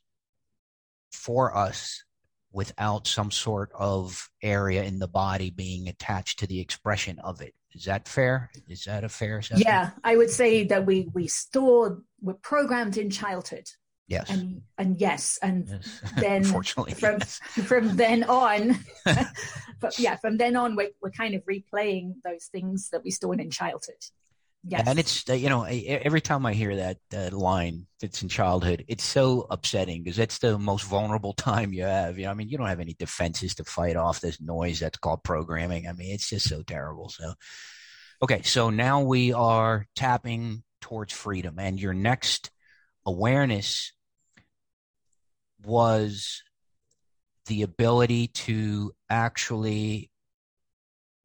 for 1.13 1.57
us 1.57 2.05
without 2.53 3.07
some 3.07 3.31
sort 3.31 3.71
of 3.75 4.31
area 4.43 4.83
in 4.83 4.99
the 4.99 5.09
body 5.09 5.51
being 5.51 5.89
attached 5.89 6.39
to 6.39 6.47
the 6.47 6.61
expression 6.61 7.19
of 7.21 7.41
it. 7.41 7.55
Is 7.73 7.85
that 7.85 8.09
fair? 8.09 8.51
Is 8.69 8.85
that 8.85 9.05
a 9.05 9.09
fair 9.09 9.39
assessment? 9.39 9.67
Yeah, 9.67 9.91
I 10.03 10.17
would 10.17 10.31
say 10.31 10.65
that 10.65 10.87
we 10.87 11.09
we 11.13 11.29
store 11.29 12.03
we're 12.21 12.35
programmed 12.35 12.97
in 12.97 13.11
childhood. 13.11 13.69
Yes. 14.07 14.31
And 14.31 14.63
and 14.79 14.99
yes, 14.99 15.39
and 15.43 15.69
yes. 15.69 16.03
then 16.19 16.37
Unfortunately, 16.45 16.95
from 16.95 17.21
from 17.67 17.97
then 17.97 18.25
on, 18.25 18.79
but 19.81 19.99
yeah, 19.99 20.17
from 20.17 20.39
then 20.39 20.57
on, 20.57 20.77
we're 20.77 20.91
we're 21.03 21.11
kind 21.11 21.35
of 21.35 21.45
replaying 21.45 22.15
those 22.25 22.47
things 22.47 22.89
that 22.91 23.05
we 23.05 23.11
stored 23.11 23.39
in 23.39 23.51
childhood. 23.51 24.03
Yes. 24.65 24.87
And 24.87 24.99
it's, 24.99 25.29
uh, 25.31 25.35
you 25.35 25.49
know, 25.49 25.63
every 25.65 26.21
time 26.21 26.45
I 26.45 26.53
hear 26.53 26.77
that 26.77 26.99
uh, 27.15 27.35
line 27.35 27.87
that's 28.01 28.23
in 28.23 28.29
childhood, 28.29 28.85
it's 28.89 29.05
so 29.05 29.47
upsetting 29.51 30.03
because 30.03 30.19
it's 30.19 30.39
the 30.39 30.59
most 30.59 30.85
vulnerable 30.85 31.33
time 31.35 31.73
you 31.73 31.85
have. 31.85 32.19
You 32.19 32.25
know, 32.25 32.33
I 32.33 32.35
mean, 32.35 32.49
you 32.49 32.59
don't 32.59 32.67
have 32.67 32.81
any 32.81 32.95
defenses 32.99 33.55
to 33.57 33.65
fight 33.65 33.97
off 33.97 34.21
this 34.21 34.41
noise 34.41 34.81
that's 34.81 34.99
called 34.99 35.23
programming. 35.23 35.87
I 35.89 35.93
mean, 35.93 36.13
it's 36.13 36.29
just 36.29 36.49
so 36.49 36.63
terrible. 36.63 37.09
So, 37.09 37.33
okay. 38.23 38.43
So 38.43 38.71
now 38.71 39.03
we 39.03 39.33
are 39.33 39.87
tapping 39.97 40.65
towards 40.81 41.13
freedom. 41.13 41.59
And 41.59 41.81
your 41.81 41.95
next 41.95 42.51
awareness 43.07 43.93
was 45.65 46.43
the 47.47 47.63
ability 47.63 48.29
to 48.29 48.93
actually 49.09 50.11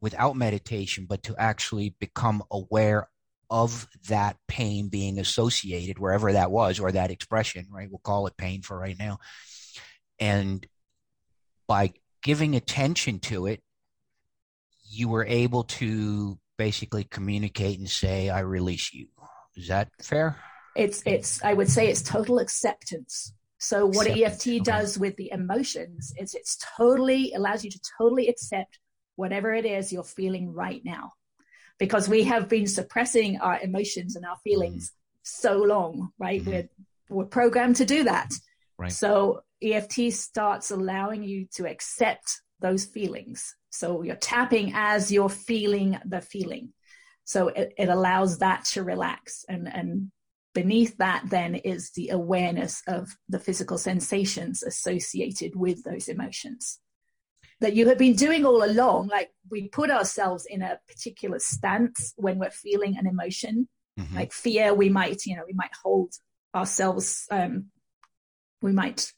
without 0.01 0.35
meditation, 0.35 1.05
but 1.07 1.23
to 1.23 1.35
actually 1.37 1.95
become 1.99 2.43
aware 2.51 3.07
of 3.53 3.87
that 4.09 4.35
pain 4.47 4.87
being 4.87 5.19
associated 5.19 5.99
wherever 5.99 6.33
that 6.33 6.49
was 6.49 6.79
or 6.79 6.91
that 6.91 7.11
expression, 7.11 7.67
right? 7.69 7.87
We'll 7.87 7.99
call 7.99 8.25
it 8.25 8.35
pain 8.35 8.63
for 8.63 8.75
right 8.75 8.97
now. 8.97 9.19
And 10.19 10.65
by 11.67 11.93
giving 12.23 12.55
attention 12.55 13.19
to 13.19 13.45
it, 13.45 13.61
you 14.89 15.07
were 15.07 15.23
able 15.23 15.65
to 15.65 16.39
basically 16.57 17.03
communicate 17.03 17.77
and 17.77 17.87
say, 17.87 18.27
I 18.31 18.39
release 18.39 18.91
you. 18.91 19.09
Is 19.55 19.67
that 19.67 19.89
fair? 20.01 20.35
It's, 20.75 21.03
it's, 21.05 21.43
I 21.43 21.53
would 21.53 21.69
say 21.69 21.89
it's 21.89 22.01
total 22.01 22.39
acceptance. 22.39 23.33
So 23.59 23.85
what 23.85 24.07
acceptance. 24.07 24.47
EFT 24.47 24.47
okay. 24.47 24.59
does 24.61 24.97
with 24.97 25.15
the 25.17 25.29
emotions 25.31 26.11
is 26.17 26.33
it's 26.33 26.57
totally 26.75 27.33
allows 27.35 27.63
you 27.63 27.69
to 27.69 27.79
totally 27.99 28.29
accept 28.29 28.79
whatever 29.15 29.53
it 29.53 29.65
is 29.65 29.93
you're 29.93 30.03
feeling 30.03 30.51
right 30.51 30.81
now 30.83 31.11
because 31.79 32.07
we 32.07 32.23
have 32.23 32.47
been 32.49 32.67
suppressing 32.67 33.39
our 33.39 33.59
emotions 33.59 34.15
and 34.15 34.25
our 34.25 34.37
feelings 34.43 34.89
mm 34.89 34.97
so 35.25 35.59
long, 35.59 36.09
right? 36.19 36.41
mm 36.41 36.47
We're, 36.47 36.69
we're 37.09 37.25
programmed 37.25 37.77
to 37.77 37.85
do 37.85 38.03
that. 38.03 38.29
Right. 38.77 38.91
So 38.91 39.43
EFT 39.61 40.11
starts 40.11 40.69
allowing 40.69 41.23
you 41.23 41.47
to 41.53 41.65
accept 41.65 42.41
those 42.59 42.83
feelings. 42.83 43.55
So 43.69 44.03
you're 44.03 44.17
tapping 44.17 44.73
as 44.75 45.13
you're 45.13 45.29
feeling 45.29 45.97
the 46.03 46.19
feeling. 46.19 46.73
So 47.23 47.47
it, 47.47 47.73
it 47.77 47.87
allows 47.87 48.39
that 48.39 48.65
to 48.73 48.83
relax. 48.83 49.45
And, 49.47 49.73
and 49.73 50.11
beneath 50.53 50.97
that 50.97 51.23
then 51.29 51.55
is 51.55 51.91
the 51.91 52.09
awareness 52.09 52.83
of 52.85 53.15
the 53.29 53.39
physical 53.39 53.77
sensations 53.77 54.61
associated 54.61 55.55
with 55.55 55.85
those 55.85 56.09
emotions 56.09 56.79
that 57.63 57.75
you 57.75 57.87
have 57.87 57.97
been 57.97 58.15
doing 58.15 58.45
all 58.45 58.63
along. 58.63 59.07
Like 59.07 59.31
we 59.49 59.69
put 59.69 59.89
ourselves 59.89 60.45
in 60.45 60.61
a 60.61 60.79
particular 60.87 61.39
stance 61.39 62.13
when 62.17 62.37
we're 62.37 62.51
feeling 62.51 62.97
an 62.97 63.07
emotion, 63.07 63.69
mm-hmm. 63.97 64.15
like 64.15 64.33
fear. 64.33 64.73
We 64.73 64.89
might, 64.89 65.25
you 65.25 65.37
know, 65.37 65.43
we 65.47 65.53
might 65.53 65.71
hold 65.81 66.11
ourselves. 66.53 67.25
Um, 67.31 67.67
we 68.61 68.73
might 68.73 69.09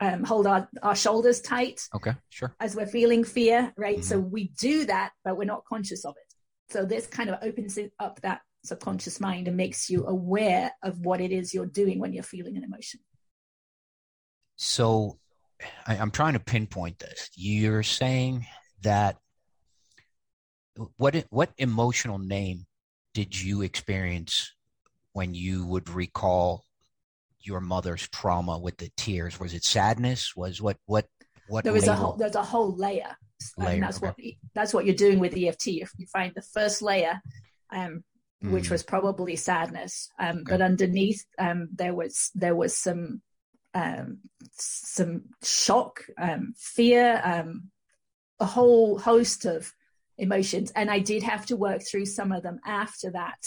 um, 0.00 0.24
hold 0.24 0.46
our, 0.46 0.66
our 0.82 0.96
shoulders 0.96 1.42
tight. 1.42 1.82
Okay, 1.94 2.12
sure. 2.30 2.56
As 2.58 2.74
we're 2.74 2.86
feeling 2.86 3.22
fear, 3.22 3.72
right? 3.76 3.98
Mm-hmm. 3.98 4.02
So 4.02 4.18
we 4.18 4.48
do 4.58 4.86
that, 4.86 5.12
but 5.22 5.36
we're 5.36 5.44
not 5.44 5.64
conscious 5.66 6.06
of 6.06 6.14
it. 6.16 6.72
So 6.72 6.86
this 6.86 7.06
kind 7.06 7.28
of 7.28 7.38
opens 7.42 7.76
it 7.76 7.92
up 8.00 8.18
that 8.22 8.40
subconscious 8.64 9.20
mind 9.20 9.46
and 9.46 9.58
makes 9.58 9.90
you 9.90 10.06
aware 10.06 10.72
of 10.82 11.00
what 11.00 11.20
it 11.20 11.32
is 11.32 11.52
you're 11.52 11.66
doing 11.66 11.98
when 11.98 12.14
you're 12.14 12.22
feeling 12.22 12.56
an 12.56 12.64
emotion. 12.64 13.00
So 14.56 15.18
I, 15.86 15.96
I'm 15.96 16.10
trying 16.10 16.34
to 16.34 16.40
pinpoint 16.40 16.98
this. 16.98 17.30
You're 17.34 17.82
saying 17.82 18.46
that 18.82 19.16
what 20.96 21.24
what 21.30 21.50
emotional 21.58 22.18
name 22.18 22.66
did 23.12 23.40
you 23.40 23.62
experience 23.62 24.52
when 25.12 25.34
you 25.34 25.64
would 25.66 25.88
recall 25.88 26.64
your 27.40 27.60
mother's 27.60 28.08
trauma 28.08 28.58
with 28.58 28.76
the 28.78 28.90
tears? 28.96 29.38
Was 29.38 29.54
it 29.54 29.64
sadness? 29.64 30.34
Was 30.36 30.60
what 30.60 30.76
what 30.86 31.06
what? 31.48 31.64
There 31.64 31.72
was 31.72 31.86
label? 31.86 31.92
a 31.92 31.96
whole 31.96 32.16
there's 32.16 32.34
a 32.34 32.42
whole 32.42 32.74
layer. 32.74 33.16
layer 33.58 33.70
and 33.70 33.82
that's 33.82 33.98
okay. 33.98 34.06
what 34.06 34.34
that's 34.54 34.74
what 34.74 34.84
you're 34.86 34.94
doing 34.94 35.18
with 35.18 35.36
EFT. 35.36 35.68
If 35.68 35.92
you 35.96 36.06
find 36.06 36.32
the 36.34 36.42
first 36.42 36.82
layer, 36.82 37.20
um, 37.70 38.02
mm. 38.42 38.50
which 38.50 38.70
was 38.70 38.82
probably 38.82 39.36
sadness, 39.36 40.08
um, 40.18 40.38
okay. 40.38 40.44
but 40.48 40.62
underneath 40.62 41.24
um, 41.38 41.68
there 41.72 41.94
was 41.94 42.30
there 42.34 42.56
was 42.56 42.76
some 42.76 43.22
um, 43.74 44.18
some 44.52 45.24
shock, 45.42 46.04
um, 46.16 46.54
fear, 46.56 47.20
um, 47.24 47.70
a 48.40 48.44
whole 48.44 48.98
host 48.98 49.44
of 49.44 49.72
emotions. 50.16 50.72
And 50.74 50.90
I 50.90 51.00
did 51.00 51.22
have 51.22 51.46
to 51.46 51.56
work 51.56 51.82
through 51.82 52.06
some 52.06 52.32
of 52.32 52.42
them 52.42 52.60
after 52.64 53.10
that 53.10 53.46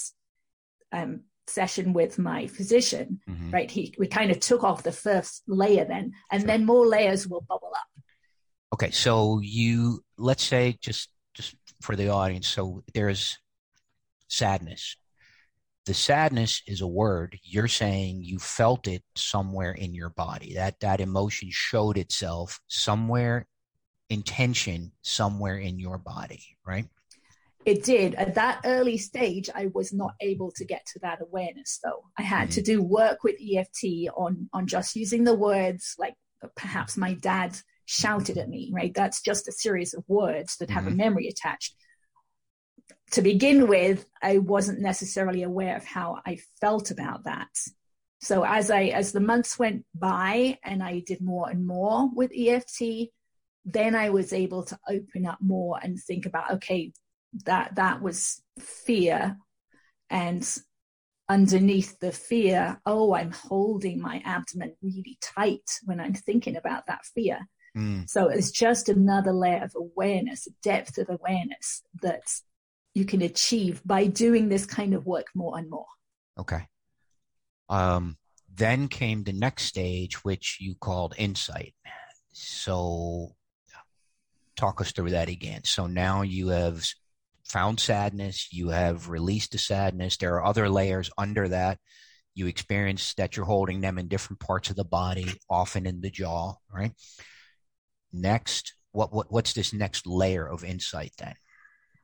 um, 0.91 1.21
session 1.47 1.93
with 1.93 2.19
my 2.19 2.47
physician, 2.47 3.21
mm-hmm. 3.29 3.51
right? 3.51 3.71
He, 3.71 3.95
we 3.97 4.07
kind 4.07 4.31
of 4.31 4.39
took 4.39 4.63
off 4.63 4.83
the 4.83 4.91
first 4.91 5.43
layer 5.47 5.85
then, 5.85 6.13
and 6.31 6.41
sure. 6.41 6.47
then 6.47 6.65
more 6.65 6.85
layers 6.85 7.27
will 7.27 7.41
bubble 7.41 7.71
up. 7.75 8.03
Okay. 8.73 8.91
So 8.91 9.39
you, 9.41 10.03
let's 10.17 10.43
say 10.43 10.77
just, 10.81 11.09
just 11.33 11.55
for 11.81 11.95
the 11.95 12.09
audience. 12.09 12.47
So 12.47 12.83
there's 12.93 13.37
sadness, 14.27 14.97
the 15.87 15.93
sadness 15.93 16.61
is 16.67 16.81
a 16.81 16.87
word 16.87 17.39
you're 17.43 17.67
saying 17.67 18.21
you 18.21 18.37
felt 18.37 18.87
it 18.87 19.03
somewhere 19.15 19.71
in 19.71 19.93
your 19.93 20.09
body 20.09 20.53
that 20.53 20.79
that 20.79 20.99
emotion 20.99 21.49
showed 21.51 21.97
itself 21.97 22.59
somewhere 22.67 23.47
intention 24.09 24.91
somewhere 25.01 25.57
in 25.57 25.79
your 25.79 25.97
body 25.97 26.43
right 26.65 26.85
it 27.65 27.83
did 27.83 28.13
at 28.15 28.35
that 28.35 28.61
early 28.65 28.97
stage 28.97 29.49
i 29.55 29.67
was 29.73 29.91
not 29.91 30.13
able 30.21 30.51
to 30.51 30.63
get 30.63 30.85
to 30.85 30.99
that 30.99 31.19
awareness 31.21 31.79
though 31.83 32.03
i 32.19 32.21
had 32.21 32.43
mm-hmm. 32.43 32.51
to 32.51 32.61
do 32.61 32.81
work 32.83 33.23
with 33.23 33.35
eft 33.55 33.83
on 34.15 34.47
on 34.53 34.67
just 34.67 34.95
using 34.95 35.23
the 35.23 35.33
words 35.33 35.95
like 35.97 36.13
perhaps 36.55 36.95
my 36.95 37.13
dad 37.13 37.57
shouted 37.87 38.37
at 38.37 38.49
me, 38.49 38.69
right? 38.73 38.93
That's 38.93 39.21
just 39.21 39.47
a 39.47 39.51
series 39.51 39.93
of 39.93 40.03
words 40.07 40.57
that 40.57 40.69
have 40.69 40.83
mm-hmm. 40.83 40.93
a 40.93 41.03
memory 41.03 41.27
attached. 41.27 41.73
To 43.11 43.21
begin 43.21 43.67
with, 43.67 44.05
I 44.21 44.39
wasn't 44.39 44.81
necessarily 44.81 45.43
aware 45.43 45.77
of 45.77 45.85
how 45.85 46.19
I 46.25 46.39
felt 46.59 46.91
about 46.91 47.23
that. 47.23 47.47
So 48.19 48.43
as 48.43 48.69
I 48.71 48.85
as 48.85 49.11
the 49.11 49.19
months 49.19 49.59
went 49.59 49.85
by 49.95 50.57
and 50.63 50.83
I 50.83 51.03
did 51.05 51.21
more 51.21 51.49
and 51.49 51.65
more 51.65 52.09
with 52.13 52.31
EFT, 52.35 53.09
then 53.63 53.95
I 53.95 54.09
was 54.09 54.33
able 54.33 54.63
to 54.63 54.79
open 54.89 55.25
up 55.25 55.37
more 55.39 55.79
and 55.81 55.99
think 55.99 56.25
about 56.25 56.51
okay, 56.53 56.91
that 57.45 57.75
that 57.75 58.01
was 58.01 58.41
fear 58.59 59.37
and 60.09 60.57
underneath 61.29 61.99
the 61.99 62.11
fear, 62.11 62.79
oh, 62.85 63.13
I'm 63.13 63.31
holding 63.31 64.01
my 64.01 64.21
abdomen 64.25 64.75
really 64.81 65.17
tight 65.21 65.69
when 65.83 65.99
I'm 65.99 66.13
thinking 66.13 66.55
about 66.55 66.87
that 66.87 67.05
fear. 67.05 67.39
Mm. 67.77 68.09
So 68.09 68.29
it's 68.29 68.51
just 68.51 68.89
another 68.89 69.33
layer 69.33 69.63
of 69.63 69.75
awareness, 69.75 70.47
depth 70.63 70.97
of 70.97 71.09
awareness 71.09 71.83
that 72.01 72.23
you 72.97 73.05
can 73.05 73.21
achieve 73.21 73.81
by 73.85 74.07
doing 74.07 74.49
this 74.49 74.65
kind 74.65 74.95
of 74.95 75.05
work 75.05 75.27
more 75.35 75.57
and 75.57 75.69
more. 75.69 75.85
Okay. 76.39 76.65
Um, 77.69 78.17
then 78.53 78.87
came 78.87 79.23
the 79.23 79.33
next 79.33 79.65
stage, 79.65 80.23
which 80.23 80.57
you 80.59 80.73
called 80.73 81.13
insight. 81.17 81.75
So 82.33 83.35
talk 84.55 84.81
us 84.81 84.91
through 84.91 85.11
that 85.11 85.29
again. 85.29 85.63
So 85.63 85.85
now 85.85 86.23
you 86.23 86.47
have 86.47 86.83
found 87.45 87.79
sadness, 87.79 88.49
you 88.51 88.69
have 88.69 89.09
released 89.09 89.51
the 89.51 89.59
sadness. 89.59 90.17
There 90.17 90.33
are 90.35 90.45
other 90.45 90.67
layers 90.67 91.11
under 91.17 91.47
that. 91.49 91.77
You 92.33 92.47
experience 92.47 93.13
that 93.15 93.37
you're 93.37 93.45
holding 93.45 93.81
them 93.81 93.99
in 93.99 94.07
different 94.07 94.39
parts 94.39 94.69
of 94.71 94.75
the 94.75 94.83
body, 94.83 95.27
often 95.49 95.85
in 95.85 96.01
the 96.01 96.09
jaw, 96.09 96.55
right? 96.71 96.91
Next, 98.11 98.73
what, 98.91 99.13
what 99.13 99.31
what's 99.31 99.53
this 99.53 99.73
next 99.73 100.07
layer 100.07 100.47
of 100.47 100.63
insight 100.63 101.13
then? 101.17 101.35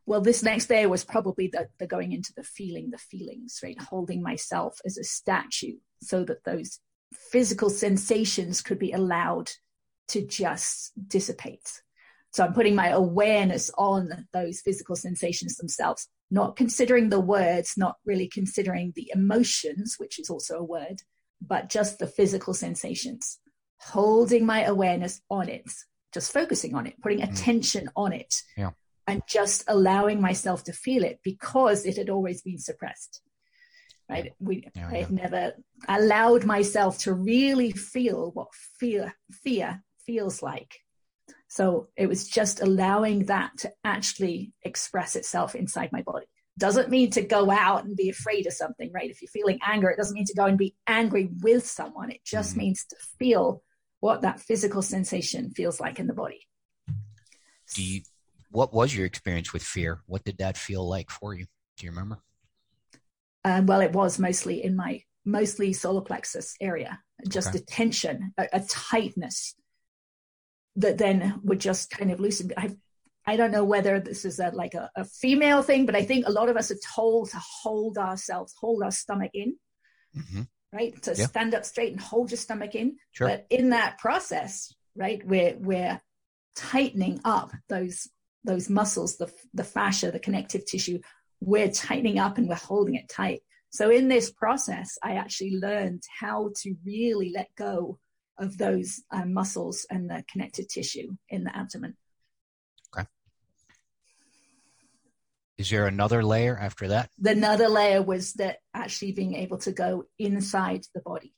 Well, 0.05 0.21
this 0.21 0.43
next 0.43 0.67
day 0.67 0.85
was 0.85 1.03
probably 1.05 1.47
the, 1.47 1.67
the 1.79 1.87
going 1.87 2.11
into 2.11 2.33
the 2.35 2.43
feeling, 2.43 2.89
the 2.89 2.97
feelings, 2.97 3.59
right? 3.63 3.79
Holding 3.79 4.21
myself 4.21 4.79
as 4.85 4.97
a 4.97 5.03
statue 5.03 5.77
so 6.01 6.23
that 6.25 6.43
those 6.43 6.79
physical 7.31 7.69
sensations 7.69 8.61
could 8.61 8.79
be 8.79 8.91
allowed 8.91 9.51
to 10.09 10.25
just 10.25 10.91
dissipate 11.07 11.81
so 12.33 12.43
I'm 12.43 12.53
putting 12.53 12.73
my 12.73 12.89
awareness 12.89 13.69
on 13.77 14.25
those 14.33 14.59
physical 14.61 14.95
sensations 14.95 15.55
themselves, 15.55 16.09
not 16.31 16.55
considering 16.55 17.09
the 17.09 17.19
words, 17.19 17.75
not 17.77 17.97
really 18.05 18.27
considering 18.27 18.91
the 18.95 19.11
emotions, 19.13 19.95
which 19.99 20.17
is 20.17 20.31
also 20.31 20.57
a 20.57 20.63
word, 20.63 21.03
but 21.39 21.69
just 21.69 21.99
the 21.99 22.07
physical 22.07 22.55
sensations, 22.55 23.39
holding 23.79 24.47
my 24.47 24.63
awareness 24.63 25.21
on 25.29 25.47
it, 25.47 25.71
just 26.11 26.33
focusing 26.33 26.73
on 26.73 26.87
it, 26.87 26.99
putting 27.03 27.19
mm. 27.19 27.31
attention 27.31 27.87
on 27.95 28.13
it, 28.13 28.33
yeah. 28.57 28.71
And 29.07 29.21
just 29.27 29.63
allowing 29.67 30.21
myself 30.21 30.63
to 30.65 30.73
feel 30.73 31.03
it 31.03 31.19
because 31.23 31.85
it 31.85 31.97
had 31.97 32.09
always 32.09 32.41
been 32.41 32.59
suppressed. 32.59 33.21
Right? 34.09 34.33
We, 34.39 34.67
yeah, 34.75 34.89
I 34.89 34.97
had 34.97 35.11
never 35.11 35.53
allowed 35.87 36.45
myself 36.45 36.99
to 36.99 37.13
really 37.13 37.71
feel 37.71 38.31
what 38.31 38.53
fear 38.79 39.15
fear 39.31 39.83
feels 40.05 40.43
like 40.43 40.83
so 41.53 41.89
it 41.95 42.07
was 42.07 42.27
just 42.27 42.63
allowing 42.63 43.25
that 43.25 43.51
to 43.59 43.71
actually 43.83 44.53
express 44.63 45.15
itself 45.15 45.53
inside 45.53 45.91
my 45.91 46.01
body. 46.01 46.25
Doesn't 46.57 46.89
mean 46.89 47.11
to 47.11 47.21
go 47.21 47.51
out 47.51 47.85
and 47.85 47.95
be 47.95 48.09
afraid 48.09 48.47
of 48.47 48.53
something, 48.53 48.91
right? 48.91 49.11
If 49.11 49.21
you're 49.21 49.29
feeling 49.29 49.59
anger, 49.63 49.91
it 49.91 49.97
doesn't 49.97 50.15
mean 50.15 50.25
to 50.25 50.33
go 50.33 50.45
and 50.45 50.57
be 50.57 50.73
angry 50.87 51.29
with 51.43 51.67
someone. 51.67 52.09
It 52.09 52.25
just 52.25 52.53
mm-hmm. 52.53 52.59
means 52.59 52.85
to 52.85 52.95
feel 53.19 53.61
what 53.99 54.21
that 54.23 54.39
physical 54.39 54.81
sensation 54.81 55.51
feels 55.51 55.79
like 55.79 55.99
in 55.99 56.07
the 56.07 56.15
body. 56.15 56.47
Do 57.75 57.83
you, 57.83 58.01
what 58.53 58.73
was 58.73 58.95
your 58.95 59.05
experience 59.05 59.51
with 59.51 59.63
fear? 59.63 60.01
What 60.05 60.23
did 60.23 60.37
that 60.37 60.57
feel 60.57 60.87
like 60.87 61.09
for 61.09 61.33
you? 61.33 61.45
Do 61.77 61.85
you 61.85 61.91
remember? 61.91 62.19
Um, 63.43 63.65
well, 63.65 63.81
it 63.81 63.91
was 63.91 64.19
mostly 64.19 64.63
in 64.63 64.75
my 64.75 65.01
mostly 65.25 65.73
solar 65.73 66.01
plexus 66.01 66.55
area, 66.61 66.99
just 67.27 67.49
okay. 67.49 67.57
a 67.57 67.61
tension, 67.61 68.33
a, 68.37 68.47
a 68.53 68.59
tightness 68.61 69.55
that 70.75 70.97
then 70.97 71.39
would 71.43 71.59
just 71.59 71.89
kind 71.89 72.11
of 72.11 72.19
loosen. 72.19 72.51
I, 72.55 72.75
I 73.25 73.37
don't 73.37 73.51
know 73.51 73.63
whether 73.63 73.99
this 73.99 74.23
is 74.23 74.39
a, 74.39 74.49
like 74.49 74.75
a, 74.75 74.89
a, 74.95 75.05
female 75.05 75.63
thing, 75.63 75.85
but 75.85 75.95
I 75.95 76.03
think 76.03 76.27
a 76.27 76.31
lot 76.31 76.49
of 76.49 76.57
us 76.57 76.71
are 76.71 76.79
told 76.93 77.31
to 77.31 77.37
hold 77.39 77.97
ourselves, 77.97 78.53
hold 78.59 78.83
our 78.83 78.91
stomach 78.91 79.31
in, 79.33 79.55
mm-hmm. 80.15 80.41
right? 80.71 81.01
To 81.03 81.15
yeah. 81.15 81.25
stand 81.25 81.55
up 81.55 81.65
straight 81.65 81.93
and 81.93 82.01
hold 82.01 82.31
your 82.31 82.37
stomach 82.37 82.75
in. 82.75 82.97
Sure. 83.13 83.29
But 83.29 83.47
in 83.49 83.69
that 83.69 83.97
process, 83.97 84.73
right, 84.95 85.25
we're 85.25 85.55
we're 85.57 86.01
tightening 86.55 87.19
up 87.23 87.51
those 87.67 88.07
those 88.43 88.69
muscles, 88.69 89.17
the 89.17 89.31
the 89.53 89.63
fascia, 89.63 90.11
the 90.11 90.19
connective 90.19 90.65
tissue. 90.65 90.99
We're 91.39 91.71
tightening 91.71 92.19
up 92.19 92.37
and 92.37 92.47
we're 92.47 92.55
holding 92.55 92.95
it 92.95 93.09
tight. 93.09 93.41
So 93.69 93.89
in 93.89 94.07
this 94.07 94.31
process, 94.31 94.97
I 95.03 95.15
actually 95.15 95.57
learned 95.57 96.03
how 96.19 96.51
to 96.61 96.75
really 96.85 97.31
let 97.35 97.47
go 97.55 97.99
of 98.37 98.57
those 98.57 99.01
um, 99.11 99.33
muscles 99.33 99.85
and 99.89 100.09
the 100.09 100.23
connective 100.31 100.67
tissue 100.67 101.15
in 101.29 101.43
the 101.43 101.55
abdomen. 101.55 101.95
Okay. 102.95 103.07
Is 105.57 105.69
there 105.69 105.87
another 105.87 106.23
layer 106.23 106.57
after 106.57 106.89
that? 106.89 107.09
The 107.19 107.31
another 107.31 107.67
layer 107.67 108.01
was 108.01 108.33
that 108.33 108.57
actually 108.73 109.13
being 109.13 109.35
able 109.35 109.57
to 109.59 109.71
go 109.71 110.05
inside 110.17 110.83
the 110.93 111.01
body. 111.01 111.33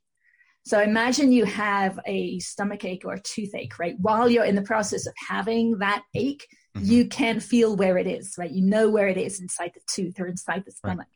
So 0.66 0.82
imagine 0.82 1.32
you 1.32 1.46
have 1.46 2.00
a 2.08 2.40
stomach 2.40 2.84
ache 2.86 3.04
or 3.06 3.14
a 3.14 3.22
toothache, 3.22 3.78
right? 3.78 3.96
While 4.00 4.30
you're 4.30 4.46
in 4.46 4.56
the 4.56 4.64
process 4.64 5.06
of 5.06 5.14
having 5.30 5.78
that 5.78 6.04
ache, 6.16 6.48
mm-hmm. 6.76 6.86
you 6.86 7.08
can 7.08 7.40
feel 7.40 7.76
where 7.76 7.98
it 7.98 8.08
is, 8.08 8.36
right? 8.38 8.52
You 8.52 8.64
know 8.64 8.90
where 8.90 9.08
it 9.08 9.18
is 9.18 9.40
inside 9.40 9.72
the 9.74 9.82
tooth 9.88 10.20
or 10.20 10.28
inside 10.28 10.64
the 10.66 10.72
stomach, 10.72 11.08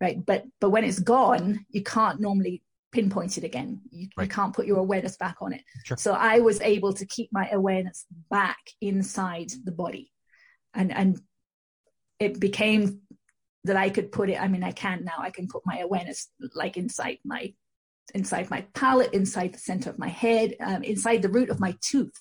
right? 0.00 0.16
right? 0.16 0.26
But 0.26 0.44
but 0.60 0.70
when 0.70 0.84
it's 0.84 1.00
gone, 1.00 1.66
you 1.70 1.82
can't 1.82 2.20
normally 2.20 2.62
pinpoint 2.92 3.36
it 3.36 3.44
again. 3.44 3.80
You, 3.90 4.08
right. 4.16 4.24
you, 4.24 4.30
can't 4.30 4.54
put 4.54 4.66
your 4.66 4.78
awareness 4.78 5.16
back 5.16 5.36
on 5.40 5.52
it. 5.52 5.62
Sure. 5.84 5.96
So 5.96 6.12
I 6.12 6.38
was 6.38 6.60
able 6.60 6.92
to 6.94 7.04
keep 7.04 7.28
my 7.32 7.48
awareness 7.50 8.06
back 8.30 8.58
inside 8.80 9.50
the 9.64 9.72
body. 9.72 10.12
And 10.72 10.92
and 10.92 11.20
it 12.18 12.40
became 12.40 13.00
that 13.64 13.76
I 13.76 13.90
could 13.90 14.12
put 14.12 14.30
it, 14.30 14.40
I 14.40 14.48
mean 14.48 14.62
I 14.62 14.72
can 14.72 15.04
now, 15.04 15.18
I 15.18 15.30
can 15.30 15.48
put 15.48 15.62
my 15.66 15.78
awareness 15.78 16.28
like 16.54 16.76
inside 16.76 17.18
my 17.24 17.52
inside 18.14 18.50
my 18.50 18.66
palate, 18.74 19.12
inside 19.14 19.54
the 19.54 19.58
center 19.58 19.90
of 19.90 19.98
my 19.98 20.08
head, 20.08 20.54
um, 20.60 20.82
inside 20.82 21.22
the 21.22 21.28
root 21.28 21.48
of 21.48 21.60
my 21.60 21.74
tooth, 21.80 22.12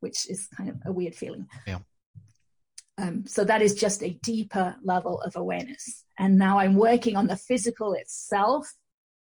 which 0.00 0.28
is 0.28 0.48
kind 0.56 0.68
of 0.68 0.76
a 0.84 0.92
weird 0.92 1.14
feeling. 1.14 1.46
Yeah. 1.66 1.78
Um, 2.98 3.24
so 3.26 3.44
that 3.44 3.62
is 3.62 3.74
just 3.74 4.02
a 4.02 4.18
deeper 4.22 4.76
level 4.82 5.20
of 5.22 5.36
awareness. 5.36 6.04
And 6.18 6.36
now 6.36 6.58
I'm 6.58 6.74
working 6.74 7.16
on 7.16 7.28
the 7.28 7.36
physical 7.36 7.94
itself 7.94 8.70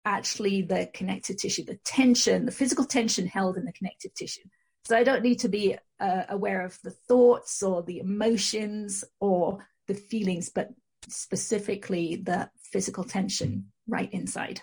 actually 0.05 0.63
the 0.63 0.89
connective 0.93 1.37
tissue, 1.37 1.65
the 1.65 1.79
tension, 1.85 2.47
the 2.47 2.53
physical 2.53 2.85
tension 2.85 3.27
held 3.27 3.57
in 3.57 3.65
the 3.65 3.73
connective 3.73 4.15
tissue. 4.15 4.43
So 4.85 4.97
I 4.97 5.05
don't 5.05 5.23
need 5.23 5.41
to 5.41 5.49
be 5.49 5.77
uh, 5.99 6.25
aware 6.29 6.63
of 6.63 6.79
the 6.83 6.91
thoughts 6.91 7.63
or 7.63 7.83
the 7.83 8.01
emotions 8.01 9.05
or 9.19 9.67
the 9.87 9.95
feelings, 9.95 10.51
but 10.51 10.71
specifically 11.09 12.17
the 12.17 12.51
physical 12.63 13.05
tension 13.05 13.73
right 13.89 14.13
inside. 14.13 14.61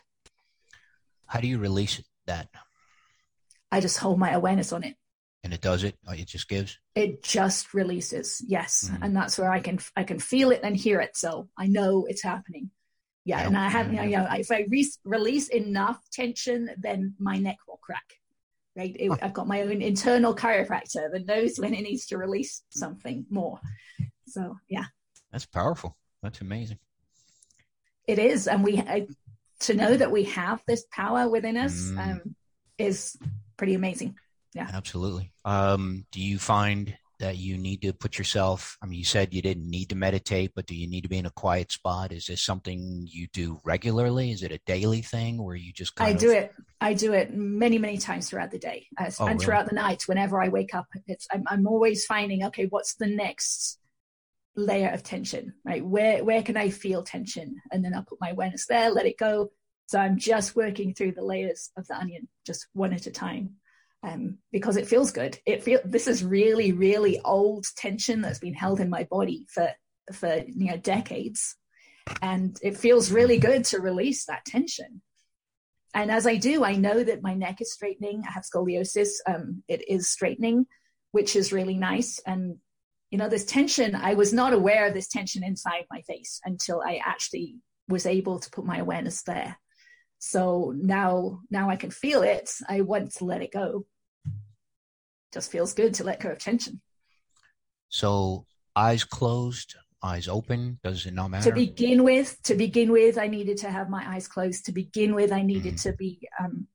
How 1.25 1.39
do 1.39 1.47
you 1.47 1.57
release 1.57 2.01
that? 2.27 2.49
I 3.71 3.79
just 3.79 3.97
hold 3.97 4.19
my 4.19 4.31
awareness 4.31 4.73
on 4.73 4.83
it. 4.83 4.95
And 5.43 5.53
it 5.53 5.61
does 5.61 5.83
it. 5.83 5.95
It 6.07 6.27
just 6.27 6.47
gives. 6.47 6.77
It 6.93 7.23
just 7.23 7.73
releases. 7.73 8.43
Yes, 8.47 8.89
mm-hmm. 8.91 9.03
and 9.03 9.15
that's 9.15 9.39
where 9.39 9.51
I 9.51 9.59
can 9.59 9.79
I 9.95 10.03
can 10.03 10.19
feel 10.19 10.51
it 10.51 10.61
and 10.63 10.77
hear 10.77 10.99
it. 11.01 11.17
So 11.17 11.49
I 11.57 11.67
know 11.67 12.05
it's 12.07 12.21
happening 12.21 12.69
yeah, 13.23 13.45
and 13.45 13.57
I 13.57 13.69
have, 13.69 13.93
you 13.93 14.17
know, 14.17 14.27
if 14.31 14.51
I 14.51 14.65
re- 14.69 14.91
release 15.03 15.47
enough 15.49 15.99
tension, 16.11 16.71
then 16.77 17.13
my 17.19 17.37
neck 17.37 17.57
will 17.67 17.79
crack. 17.81 18.03
Right, 18.75 18.95
it, 18.97 19.11
I've 19.21 19.33
got 19.33 19.47
my 19.47 19.61
own 19.63 19.81
internal 19.81 20.33
chiropractor 20.33 21.11
that 21.11 21.25
knows 21.25 21.59
when 21.59 21.73
it 21.73 21.81
needs 21.81 22.07
to 22.07 22.17
release 22.17 22.63
something 22.69 23.25
more. 23.29 23.59
So 24.27 24.57
yeah, 24.69 24.85
that's 25.31 25.45
powerful. 25.45 25.97
That's 26.23 26.41
amazing. 26.41 26.79
It 28.07 28.17
is, 28.17 28.47
and 28.47 28.63
we 28.63 28.79
I, 28.79 29.07
to 29.61 29.73
know 29.73 29.95
that 29.95 30.11
we 30.11 30.23
have 30.23 30.63
this 30.65 30.85
power 30.89 31.29
within 31.29 31.57
us 31.57 31.91
mm. 31.91 31.99
um, 31.99 32.35
is 32.77 33.17
pretty 33.57 33.73
amazing. 33.73 34.15
Yeah, 34.53 34.69
absolutely. 34.73 35.31
Um, 35.45 36.05
do 36.11 36.19
you 36.21 36.39
find 36.39 36.95
that 37.21 37.37
you 37.37 37.55
need 37.57 37.83
to 37.83 37.93
put 37.93 38.17
yourself 38.17 38.77
i 38.81 38.85
mean 38.85 38.97
you 38.97 39.05
said 39.05 39.33
you 39.33 39.43
didn't 39.43 39.69
need 39.69 39.87
to 39.87 39.95
meditate 39.95 40.51
but 40.55 40.65
do 40.65 40.75
you 40.75 40.89
need 40.89 41.01
to 41.01 41.07
be 41.07 41.19
in 41.19 41.27
a 41.27 41.31
quiet 41.31 41.71
spot? 41.71 42.11
Is 42.11 42.25
this 42.25 42.43
something 42.43 43.07
you 43.09 43.27
do 43.31 43.59
regularly? 43.63 44.31
Is 44.31 44.41
it 44.41 44.51
a 44.51 44.59
daily 44.65 45.01
thing 45.01 45.41
where 45.41 45.55
you 45.55 45.71
just 45.71 45.93
i 46.01 46.09
of... 46.09 46.17
do 46.17 46.31
it 46.31 46.51
i 46.81 46.93
do 46.93 47.13
it 47.13 47.33
many 47.33 47.77
many 47.77 47.97
times 47.97 48.27
throughout 48.27 48.51
the 48.51 48.59
day 48.59 48.87
uh, 48.99 49.11
oh, 49.19 49.25
and 49.25 49.35
really? 49.35 49.45
throughout 49.45 49.69
the 49.69 49.75
night 49.75 50.01
whenever 50.07 50.41
i 50.41 50.49
wake 50.49 50.73
up 50.73 50.87
it's 51.07 51.27
I'm, 51.31 51.43
I'm 51.47 51.67
always 51.67 52.05
finding 52.05 52.43
okay 52.45 52.65
what's 52.65 52.95
the 52.95 53.07
next 53.07 53.77
layer 54.55 54.89
of 54.89 55.03
tension 55.03 55.53
right? 55.63 55.85
Where 55.85 56.23
where 56.23 56.43
can 56.43 56.57
i 56.57 56.69
feel 56.69 57.03
tension? 57.03 57.55
And 57.71 57.85
then 57.85 57.93
i'll 57.93 58.03
put 58.03 58.19
my 58.19 58.31
awareness 58.31 58.65
there 58.67 58.89
let 58.89 59.05
it 59.05 59.17
go. 59.17 59.51
So 59.85 59.99
i'm 59.99 60.17
just 60.17 60.55
working 60.55 60.95
through 60.95 61.13
the 61.13 61.23
layers 61.23 61.69
of 61.77 61.85
the 61.87 61.95
onion 61.95 62.27
just 62.47 62.65
one 62.73 62.93
at 62.93 63.05
a 63.05 63.11
time 63.11 63.57
um, 64.03 64.37
because 64.51 64.77
it 64.77 64.87
feels 64.87 65.11
good. 65.11 65.37
It 65.45 65.63
feel 65.63 65.79
this 65.85 66.07
is 66.07 66.23
really, 66.23 66.71
really 66.71 67.19
old 67.21 67.65
tension 67.75 68.21
that's 68.21 68.39
been 68.39 68.53
held 68.53 68.79
in 68.79 68.89
my 68.89 69.03
body 69.05 69.45
for 69.49 69.71
for 70.13 70.43
you 70.47 70.71
know 70.71 70.77
decades, 70.77 71.55
and 72.21 72.57
it 72.61 72.77
feels 72.77 73.11
really 73.11 73.37
good 73.37 73.65
to 73.65 73.79
release 73.79 74.25
that 74.25 74.45
tension. 74.45 75.01
And 75.93 76.09
as 76.09 76.25
I 76.25 76.37
do, 76.37 76.63
I 76.63 76.75
know 76.75 77.03
that 77.03 77.21
my 77.21 77.33
neck 77.33 77.61
is 77.61 77.73
straightening. 77.73 78.23
I 78.27 78.31
have 78.31 78.43
scoliosis; 78.43 79.09
um, 79.27 79.63
it 79.67 79.87
is 79.87 80.09
straightening, 80.09 80.65
which 81.11 81.35
is 81.35 81.53
really 81.53 81.77
nice. 81.77 82.19
And 82.25 82.57
you 83.11 83.17
know, 83.17 83.29
this 83.29 83.45
tension, 83.45 83.93
I 83.93 84.13
was 84.15 84.33
not 84.33 84.53
aware 84.53 84.87
of 84.87 84.93
this 84.93 85.09
tension 85.09 85.43
inside 85.43 85.83
my 85.91 86.01
face 86.01 86.39
until 86.45 86.81
I 86.81 87.01
actually 87.05 87.57
was 87.87 88.05
able 88.05 88.39
to 88.39 88.49
put 88.49 88.65
my 88.65 88.77
awareness 88.77 89.23
there. 89.23 89.57
So 90.23 90.71
now, 90.77 91.41
now 91.49 91.71
I 91.71 91.75
can 91.75 91.89
feel 91.89 92.21
it. 92.21 92.51
I 92.69 92.81
want 92.81 93.13
to 93.15 93.25
let 93.25 93.41
it 93.41 93.51
go. 93.51 93.87
Just 95.33 95.51
feels 95.51 95.73
good 95.73 95.95
to 95.95 96.03
let 96.03 96.19
go 96.19 96.29
of 96.29 96.37
tension. 96.37 96.79
So 97.89 98.45
eyes 98.75 99.03
closed, 99.03 99.75
eyes 100.03 100.27
open. 100.27 100.77
Does 100.83 101.07
it 101.07 101.15
not 101.15 101.29
matter? 101.29 101.49
To 101.49 101.55
begin 101.55 102.03
with, 102.03 102.37
to 102.43 102.53
begin 102.53 102.91
with, 102.91 103.17
I 103.17 103.27
needed 103.27 103.57
to 103.57 103.71
have 103.71 103.89
my 103.89 104.07
eyes 104.07 104.27
closed. 104.27 104.65
To 104.67 104.71
begin 104.71 105.15
with, 105.15 105.31
I 105.31 105.41
needed 105.41 105.73
mm. 105.73 105.81
to 105.83 105.93
be 105.93 106.19
um, 106.39 106.67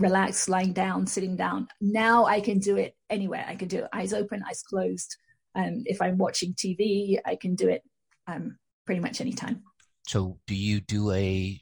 relaxed, 0.00 0.48
lying 0.48 0.72
down, 0.72 1.06
sitting 1.06 1.36
down. 1.36 1.68
Now 1.80 2.24
I 2.26 2.40
can 2.40 2.58
do 2.58 2.76
it 2.78 2.96
anywhere. 3.08 3.44
I 3.46 3.54
can 3.54 3.68
do 3.68 3.78
it 3.78 3.88
eyes 3.92 4.12
open, 4.12 4.42
eyes 4.42 4.64
closed. 4.64 5.16
Um, 5.54 5.84
if 5.86 6.02
I'm 6.02 6.18
watching 6.18 6.52
TV, 6.54 7.20
I 7.24 7.36
can 7.36 7.54
do 7.54 7.68
it 7.68 7.82
um, 8.26 8.58
pretty 8.86 9.00
much 9.00 9.20
anytime. 9.20 9.62
So, 10.08 10.38
do 10.48 10.54
you 10.56 10.80
do 10.80 11.12
a 11.12 11.60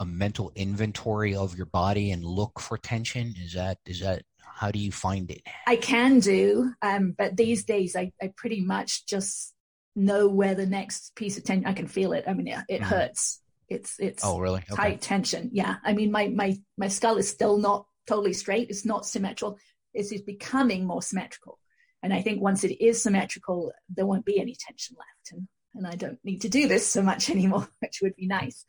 a 0.00 0.04
mental 0.04 0.52
inventory 0.54 1.34
of 1.34 1.56
your 1.56 1.66
body 1.66 2.10
and 2.10 2.24
look 2.24 2.60
for 2.60 2.78
tension? 2.78 3.34
Is 3.38 3.54
that 3.54 3.78
is 3.86 4.00
that 4.00 4.22
how 4.38 4.70
do 4.70 4.78
you 4.78 4.92
find 4.92 5.30
it? 5.30 5.42
I 5.66 5.76
can 5.76 6.20
do, 6.20 6.72
um, 6.82 7.14
but 7.16 7.36
these 7.36 7.64
days 7.64 7.96
I, 7.96 8.12
I 8.22 8.32
pretty 8.36 8.60
much 8.60 9.06
just 9.06 9.52
know 9.94 10.28
where 10.28 10.54
the 10.54 10.66
next 10.66 11.14
piece 11.14 11.36
of 11.38 11.44
tension. 11.44 11.66
I 11.66 11.72
can 11.72 11.86
feel 11.86 12.12
it. 12.12 12.24
I 12.26 12.34
mean, 12.34 12.48
it, 12.48 12.58
it 12.68 12.80
mm. 12.80 12.84
hurts. 12.84 13.40
It's 13.68 13.98
it's 13.98 14.24
oh 14.24 14.38
really 14.38 14.62
okay. 14.70 14.76
tight 14.76 15.00
tension. 15.00 15.50
Yeah, 15.52 15.76
I 15.84 15.92
mean 15.92 16.12
my 16.12 16.28
my 16.28 16.56
my 16.78 16.88
skull 16.88 17.16
is 17.16 17.28
still 17.28 17.58
not 17.58 17.86
totally 18.06 18.32
straight. 18.32 18.70
It's 18.70 18.84
not 18.84 19.06
symmetrical. 19.06 19.58
It's, 19.92 20.12
it's 20.12 20.22
becoming 20.22 20.84
more 20.84 21.02
symmetrical. 21.02 21.58
And 22.02 22.12
I 22.12 22.22
think 22.22 22.40
once 22.40 22.62
it 22.64 22.82
is 22.82 23.02
symmetrical, 23.02 23.72
there 23.88 24.06
won't 24.06 24.24
be 24.24 24.40
any 24.40 24.54
tension 24.58 24.96
left. 24.98 25.32
And, 25.32 25.48
and 25.74 25.86
I 25.86 25.96
don't 25.96 26.18
need 26.24 26.42
to 26.42 26.48
do 26.48 26.68
this 26.68 26.86
so 26.86 27.02
much 27.02 27.30
anymore, 27.36 27.68
which 27.80 28.00
would 28.02 28.14
be 28.16 28.26
nice. 28.26 28.64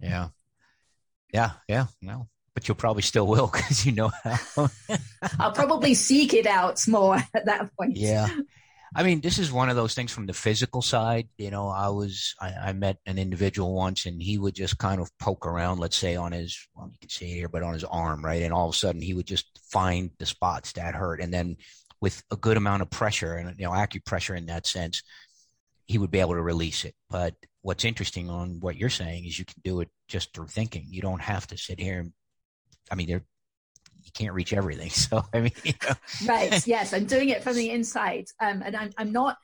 Yeah. 0.00 0.28
Yeah. 1.32 1.52
Yeah. 1.68 1.86
No, 2.00 2.28
but 2.54 2.68
you'll 2.68 2.76
probably 2.76 3.02
still 3.02 3.26
will 3.26 3.46
because 3.52 3.84
you 3.86 3.92
know 3.92 4.10
how. 4.22 4.70
I'll 5.38 5.52
probably 5.52 5.94
seek 5.94 6.34
it 6.34 6.46
out 6.46 6.86
more 6.88 7.16
at 7.34 7.46
that 7.46 7.70
point. 7.76 7.96
Yeah. 7.96 8.28
I 8.94 9.04
mean, 9.04 9.22
this 9.22 9.38
is 9.38 9.50
one 9.50 9.70
of 9.70 9.76
those 9.76 9.94
things 9.94 10.12
from 10.12 10.26
the 10.26 10.34
physical 10.34 10.82
side. 10.82 11.26
You 11.38 11.50
know, 11.50 11.68
I 11.68 11.88
was, 11.88 12.34
I, 12.38 12.52
I, 12.52 12.72
met 12.74 12.98
an 13.06 13.18
individual 13.18 13.74
once 13.74 14.04
and 14.04 14.22
he 14.22 14.36
would 14.36 14.54
just 14.54 14.76
kind 14.76 15.00
of 15.00 15.10
poke 15.18 15.46
around, 15.46 15.78
let's 15.78 15.96
say 15.96 16.14
on 16.14 16.32
his, 16.32 16.68
well, 16.74 16.90
you 16.92 16.98
can 17.00 17.08
see 17.08 17.30
it 17.30 17.36
here, 17.36 17.48
but 17.48 17.62
on 17.62 17.72
his 17.72 17.84
arm, 17.84 18.22
right? 18.22 18.42
And 18.42 18.52
all 18.52 18.68
of 18.68 18.74
a 18.74 18.76
sudden 18.76 19.00
he 19.00 19.14
would 19.14 19.26
just 19.26 19.46
find 19.70 20.10
the 20.18 20.26
spots 20.26 20.72
that 20.72 20.94
hurt. 20.94 21.22
And 21.22 21.32
then 21.32 21.56
with 22.02 22.22
a 22.30 22.36
good 22.36 22.58
amount 22.58 22.82
of 22.82 22.90
pressure 22.90 23.34
and 23.34 23.58
you 23.58 23.64
know 23.64 23.70
acupressure 23.70 24.36
in 24.36 24.46
that 24.46 24.66
sense, 24.66 25.02
he 25.86 25.96
would 25.96 26.10
be 26.10 26.20
able 26.20 26.34
to 26.34 26.42
release 26.42 26.84
it. 26.84 26.94
But 27.08 27.34
what's 27.62 27.84
interesting 27.84 28.28
on 28.28 28.60
what 28.60 28.76
you're 28.76 28.90
saying 28.90 29.24
is 29.24 29.38
you 29.38 29.44
can 29.44 29.60
do 29.64 29.80
it 29.80 29.88
just 30.08 30.34
through 30.34 30.48
thinking. 30.48 30.86
You 30.88 31.00
don't 31.00 31.22
have 31.22 31.46
to 31.48 31.56
sit 31.56 31.80
here 31.80 32.00
and 32.00 32.12
I 32.90 32.94
mean 32.96 33.08
there 33.08 33.24
you 34.02 34.10
can't 34.12 34.34
reach 34.34 34.52
everything. 34.52 34.90
So 34.90 35.24
I 35.32 35.40
mean 35.40 35.52
you 35.64 35.74
know. 35.84 35.94
Right. 36.26 36.66
Yes. 36.66 36.92
I'm 36.92 37.06
doing 37.06 37.30
it 37.30 37.42
from 37.42 37.56
the 37.56 37.70
inside. 37.70 38.26
Um 38.40 38.62
and 38.62 38.76
I'm 38.76 38.90
I'm 38.98 39.12
not 39.12 39.36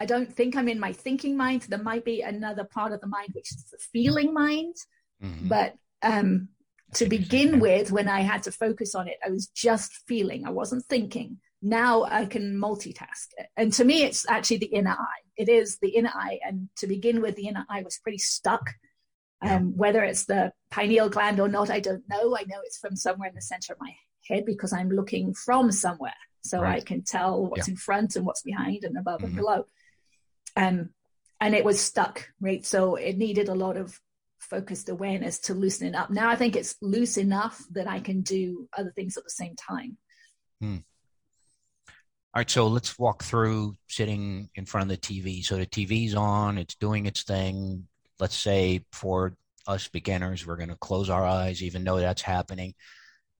I 0.00 0.06
don't 0.06 0.32
think 0.32 0.56
I'm 0.56 0.68
in 0.68 0.78
my 0.78 0.92
thinking 0.92 1.36
mind. 1.36 1.62
There 1.62 1.82
might 1.82 2.04
be 2.04 2.22
another 2.22 2.64
part 2.64 2.92
of 2.92 3.00
the 3.00 3.08
mind 3.08 3.30
which 3.32 3.50
is 3.50 3.64
the 3.70 3.78
feeling 3.92 4.32
mind. 4.32 4.76
Mm-hmm. 5.22 5.48
But 5.48 5.74
um 6.02 6.48
to 6.94 7.06
begin 7.06 7.60
with, 7.60 7.92
when 7.92 8.08
I 8.08 8.20
had 8.20 8.44
to 8.44 8.52
focus 8.52 8.94
on 8.94 9.08
it, 9.08 9.18
I 9.22 9.28
was 9.28 9.48
just 9.48 9.92
feeling. 10.06 10.46
I 10.46 10.50
wasn't 10.50 10.86
thinking 10.86 11.38
now 11.62 12.04
I 12.04 12.26
can 12.26 12.56
multitask. 12.56 13.28
And 13.56 13.72
to 13.74 13.84
me, 13.84 14.04
it's 14.04 14.28
actually 14.28 14.58
the 14.58 14.66
inner 14.66 14.92
eye. 14.92 15.27
It 15.38 15.48
is 15.48 15.78
the 15.78 15.90
inner 15.90 16.12
eye. 16.14 16.40
And 16.44 16.68
to 16.78 16.86
begin 16.86 17.22
with, 17.22 17.36
the 17.36 17.48
inner 17.48 17.64
eye 17.70 17.82
was 17.82 17.98
pretty 17.98 18.18
stuck. 18.18 18.74
Um, 19.40 19.76
whether 19.76 20.02
it's 20.02 20.24
the 20.24 20.52
pineal 20.70 21.08
gland 21.08 21.38
or 21.38 21.48
not, 21.48 21.70
I 21.70 21.78
don't 21.78 22.02
know. 22.08 22.36
I 22.36 22.42
know 22.42 22.58
it's 22.64 22.78
from 22.78 22.96
somewhere 22.96 23.28
in 23.28 23.36
the 23.36 23.40
center 23.40 23.72
of 23.72 23.80
my 23.80 23.94
head 24.28 24.44
because 24.44 24.72
I'm 24.72 24.90
looking 24.90 25.32
from 25.32 25.70
somewhere. 25.70 26.12
So 26.42 26.60
right. 26.60 26.76
I 26.76 26.80
can 26.84 27.02
tell 27.02 27.46
what's 27.46 27.68
yeah. 27.68 27.72
in 27.72 27.76
front 27.76 28.16
and 28.16 28.26
what's 28.26 28.42
behind 28.42 28.82
and 28.82 28.96
above 28.98 29.20
mm-hmm. 29.20 29.26
and 29.26 29.36
below. 29.36 29.66
Um, 30.56 30.90
and 31.40 31.54
it 31.54 31.64
was 31.64 31.80
stuck, 31.80 32.28
right? 32.40 32.66
So 32.66 32.96
it 32.96 33.16
needed 33.16 33.48
a 33.48 33.54
lot 33.54 33.76
of 33.76 33.98
focused 34.40 34.88
awareness 34.88 35.38
to 35.40 35.54
loosen 35.54 35.88
it 35.88 35.94
up. 35.94 36.10
Now 36.10 36.28
I 36.28 36.36
think 36.36 36.56
it's 36.56 36.76
loose 36.80 37.16
enough 37.16 37.62
that 37.72 37.86
I 37.86 38.00
can 38.00 38.22
do 38.22 38.68
other 38.76 38.90
things 38.90 39.16
at 39.16 39.24
the 39.24 39.30
same 39.30 39.54
time. 39.54 39.98
Hmm. 40.60 40.76
All 42.38 42.40
right, 42.40 42.48
so 42.48 42.68
let's 42.68 42.96
walk 43.00 43.24
through 43.24 43.74
sitting 43.88 44.48
in 44.54 44.64
front 44.64 44.88
of 44.88 44.96
the 44.96 45.04
TV. 45.04 45.44
So 45.44 45.56
the 45.56 45.66
TV's 45.66 46.14
on, 46.14 46.56
it's 46.56 46.76
doing 46.76 47.06
its 47.06 47.24
thing. 47.24 47.88
Let's 48.20 48.36
say 48.36 48.84
for 48.92 49.36
us 49.66 49.88
beginners, 49.88 50.46
we're 50.46 50.54
going 50.54 50.68
to 50.68 50.76
close 50.76 51.10
our 51.10 51.26
eyes, 51.26 51.64
even 51.64 51.82
though 51.82 51.98
that's 51.98 52.22
happening. 52.22 52.74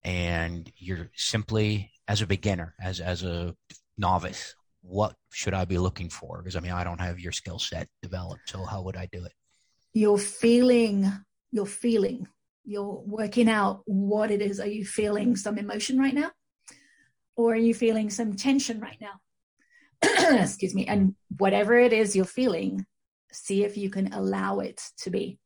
And 0.02 0.68
you're 0.76 1.12
simply, 1.14 1.92
as 2.08 2.22
a 2.22 2.26
beginner, 2.26 2.74
as 2.82 2.98
as 2.98 3.22
a 3.22 3.54
novice, 3.96 4.56
what 4.82 5.14
should 5.32 5.54
I 5.54 5.64
be 5.64 5.78
looking 5.78 6.10
for? 6.10 6.38
Because 6.38 6.56
I 6.56 6.60
mean, 6.60 6.72
I 6.72 6.82
don't 6.82 7.00
have 7.00 7.20
your 7.20 7.30
skill 7.30 7.60
set 7.60 7.86
developed, 8.02 8.48
so 8.48 8.64
how 8.64 8.82
would 8.82 8.96
I 8.96 9.06
do 9.12 9.24
it? 9.24 9.32
You're 9.92 10.18
feeling, 10.18 11.08
you're 11.52 11.66
feeling, 11.66 12.26
you're 12.64 13.00
working 13.06 13.48
out 13.48 13.82
what 13.84 14.32
it 14.32 14.42
is. 14.42 14.58
Are 14.58 14.66
you 14.66 14.84
feeling 14.84 15.36
some 15.36 15.56
emotion 15.56 16.00
right 16.00 16.14
now? 16.14 16.32
Or 17.38 17.52
are 17.52 17.56
you 17.56 17.72
feeling 17.72 18.10
some 18.10 18.34
tension 18.34 18.80
right 18.80 18.98
now? 19.00 19.20
Excuse 20.42 20.74
me. 20.74 20.86
And 20.86 21.14
whatever 21.38 21.78
it 21.78 21.92
is 21.92 22.16
you're 22.16 22.24
feeling, 22.24 22.84
see 23.30 23.64
if 23.64 23.76
you 23.76 23.90
can 23.90 24.12
allow 24.12 24.58
it 24.58 24.82
to 24.98 25.10
be. 25.10 25.38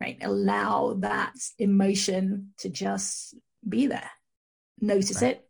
Right? 0.00 0.16
Allow 0.22 0.94
that 1.00 1.34
emotion 1.58 2.54
to 2.58 2.70
just 2.70 3.34
be 3.68 3.86
there. 3.86 4.10
Notice 4.80 5.20
right. 5.20 5.32
it, 5.32 5.48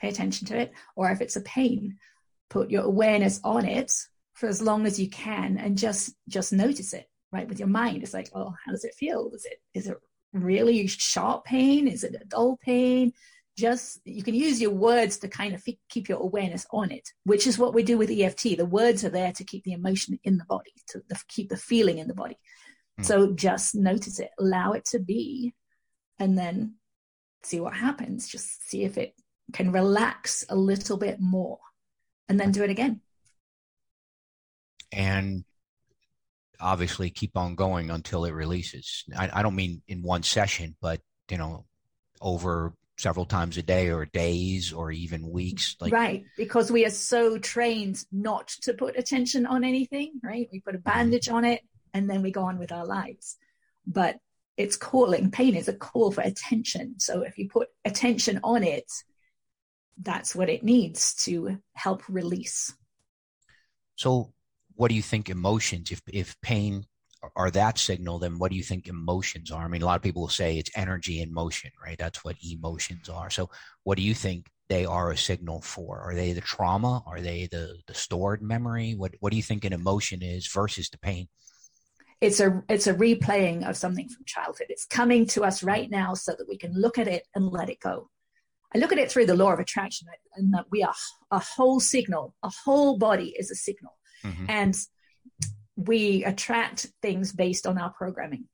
pay 0.00 0.08
attention 0.08 0.46
to 0.48 0.58
it. 0.58 0.72
Or 0.96 1.10
if 1.10 1.20
it's 1.20 1.36
a 1.36 1.42
pain, 1.42 1.98
put 2.48 2.70
your 2.70 2.84
awareness 2.84 3.40
on 3.44 3.66
it 3.66 3.92
for 4.32 4.48
as 4.48 4.62
long 4.62 4.86
as 4.86 4.98
you 4.98 5.10
can 5.10 5.58
and 5.58 5.76
just 5.76 6.14
just 6.28 6.52
notice 6.52 6.92
it 6.92 7.06
right 7.32 7.48
with 7.48 7.58
your 7.58 7.68
mind 7.68 8.04
it's 8.04 8.14
like 8.14 8.30
oh 8.34 8.54
how 8.64 8.70
does 8.70 8.84
it 8.84 8.94
feel 8.94 9.30
is 9.34 9.44
it 9.44 9.60
is 9.74 9.88
it 9.88 9.96
really 10.32 10.86
sharp 10.86 11.44
pain 11.44 11.88
is 11.88 12.04
it 12.04 12.14
a 12.14 12.24
dull 12.26 12.56
pain 12.62 13.12
just 13.58 14.00
you 14.04 14.22
can 14.22 14.34
use 14.34 14.60
your 14.60 14.70
words 14.70 15.18
to 15.18 15.28
kind 15.28 15.54
of 15.54 15.62
f- 15.66 15.74
keep 15.88 16.08
your 16.08 16.20
awareness 16.20 16.64
on 16.70 16.90
it 16.92 17.08
which 17.24 17.46
is 17.46 17.58
what 17.58 17.74
we 17.74 17.82
do 17.82 17.98
with 17.98 18.10
eft 18.10 18.42
the 18.42 18.64
words 18.64 19.04
are 19.04 19.10
there 19.10 19.32
to 19.32 19.44
keep 19.44 19.64
the 19.64 19.72
emotion 19.72 20.18
in 20.22 20.38
the 20.38 20.44
body 20.44 20.72
to 20.86 21.02
the, 21.08 21.20
keep 21.28 21.48
the 21.48 21.56
feeling 21.56 21.98
in 21.98 22.08
the 22.08 22.14
body. 22.14 22.38
Mm. 23.00 23.04
so 23.04 23.32
just 23.32 23.74
notice 23.74 24.18
it 24.20 24.30
allow 24.38 24.72
it 24.72 24.84
to 24.84 24.98
be 24.98 25.54
and 26.18 26.36
then 26.36 26.74
see 27.42 27.60
what 27.60 27.74
happens. 27.74 28.28
Just 28.28 28.68
see 28.68 28.84
if 28.84 28.98
it 28.98 29.14
can 29.52 29.72
relax 29.72 30.44
a 30.48 30.56
little 30.56 30.96
bit 30.96 31.20
more 31.20 31.58
and 32.28 32.38
then 32.38 32.52
do 32.52 32.62
it 32.62 32.70
again. 32.70 33.00
And 34.92 35.44
obviously 36.60 37.10
keep 37.10 37.36
on 37.36 37.54
going 37.54 37.90
until 37.90 38.24
it 38.24 38.32
releases. 38.32 39.04
I, 39.16 39.30
I 39.32 39.42
don't 39.42 39.54
mean 39.54 39.82
in 39.88 40.02
one 40.02 40.22
session 40.22 40.76
but 40.80 41.00
you 41.30 41.38
know 41.38 41.64
over 42.20 42.74
several 42.98 43.24
times 43.24 43.56
a 43.56 43.62
day 43.62 43.90
or 43.90 44.04
days 44.06 44.72
or 44.72 44.90
even 44.90 45.30
weeks 45.30 45.76
like 45.80 45.92
right 45.92 46.24
because 46.36 46.70
we 46.70 46.84
are 46.84 46.90
so 46.90 47.38
trained 47.38 48.04
not 48.10 48.48
to 48.48 48.74
put 48.74 48.98
attention 48.98 49.46
on 49.46 49.62
anything 49.64 50.20
right? 50.22 50.48
We 50.52 50.60
put 50.60 50.74
a 50.74 50.78
mm-hmm. 50.78 50.90
bandage 50.90 51.28
on 51.28 51.44
it 51.44 51.62
and 51.94 52.10
then 52.10 52.22
we 52.22 52.30
go 52.30 52.42
on 52.42 52.58
with 52.58 52.72
our 52.72 52.84
lives. 52.84 53.36
But 53.86 54.18
it's 54.56 54.76
calling 54.76 55.30
pain 55.30 55.54
is 55.54 55.68
a 55.68 55.72
call 55.72 56.10
for 56.10 56.20
attention. 56.20 56.96
So 56.98 57.22
if 57.22 57.38
you 57.38 57.48
put 57.48 57.68
attention 57.84 58.40
on 58.42 58.62
it 58.64 58.90
that's 60.00 60.34
what 60.34 60.48
it 60.48 60.62
needs 60.62 61.14
to 61.24 61.58
help 61.72 62.02
release. 62.08 62.72
So 63.96 64.32
what 64.74 64.88
do 64.88 64.94
you 64.94 65.02
think 65.02 65.28
emotions 65.28 65.90
if 65.90 66.02
if 66.12 66.40
pain 66.40 66.84
are 67.36 67.50
that 67.50 67.78
signal, 67.78 68.18
then 68.18 68.38
what 68.38 68.50
do 68.50 68.56
you 68.56 68.62
think 68.62 68.86
emotions 68.86 69.50
are? 69.50 69.64
I 69.64 69.68
mean, 69.68 69.82
a 69.82 69.86
lot 69.86 69.96
of 69.96 70.02
people 70.02 70.22
will 70.22 70.28
say 70.28 70.56
it's 70.56 70.70
energy 70.76 71.20
in 71.20 71.32
motion, 71.32 71.70
right? 71.84 71.98
That's 71.98 72.24
what 72.24 72.36
emotions 72.42 73.08
are. 73.08 73.30
So, 73.30 73.50
what 73.84 73.96
do 73.96 74.02
you 74.02 74.14
think 74.14 74.50
they 74.68 74.84
are 74.84 75.10
a 75.10 75.16
signal 75.16 75.60
for? 75.60 76.00
Are 76.00 76.14
they 76.14 76.32
the 76.32 76.40
trauma? 76.40 77.02
Are 77.06 77.20
they 77.20 77.48
the 77.50 77.78
the 77.86 77.94
stored 77.94 78.42
memory? 78.42 78.94
What 78.94 79.14
What 79.20 79.30
do 79.30 79.36
you 79.36 79.42
think 79.42 79.64
an 79.64 79.72
emotion 79.72 80.22
is 80.22 80.46
versus 80.46 80.90
the 80.90 80.98
pain? 80.98 81.28
It's 82.20 82.40
a 82.40 82.62
it's 82.68 82.86
a 82.86 82.94
replaying 82.94 83.68
of 83.68 83.76
something 83.76 84.08
from 84.08 84.24
childhood. 84.24 84.66
It's 84.68 84.86
coming 84.86 85.26
to 85.28 85.44
us 85.44 85.62
right 85.62 85.90
now 85.90 86.14
so 86.14 86.32
that 86.36 86.48
we 86.48 86.56
can 86.56 86.72
look 86.72 86.98
at 86.98 87.08
it 87.08 87.26
and 87.34 87.48
let 87.48 87.70
it 87.70 87.80
go. 87.80 88.10
I 88.74 88.78
look 88.78 88.92
at 88.92 88.98
it 88.98 89.10
through 89.10 89.26
the 89.26 89.36
law 89.36 89.52
of 89.52 89.60
attraction 89.60 90.08
and 90.36 90.52
that 90.52 90.66
we 90.70 90.82
are 90.82 90.94
a 91.30 91.38
whole 91.38 91.80
signal, 91.80 92.34
a 92.42 92.50
whole 92.64 92.98
body 92.98 93.34
is 93.38 93.50
a 93.50 93.54
signal. 93.54 93.96
Mm-hmm. 94.24 94.46
And 94.48 94.76
we 95.78 96.24
attract 96.24 96.88
things 97.02 97.32
based 97.32 97.66
on 97.66 97.78
our 97.78 97.90
programming. 97.90 98.46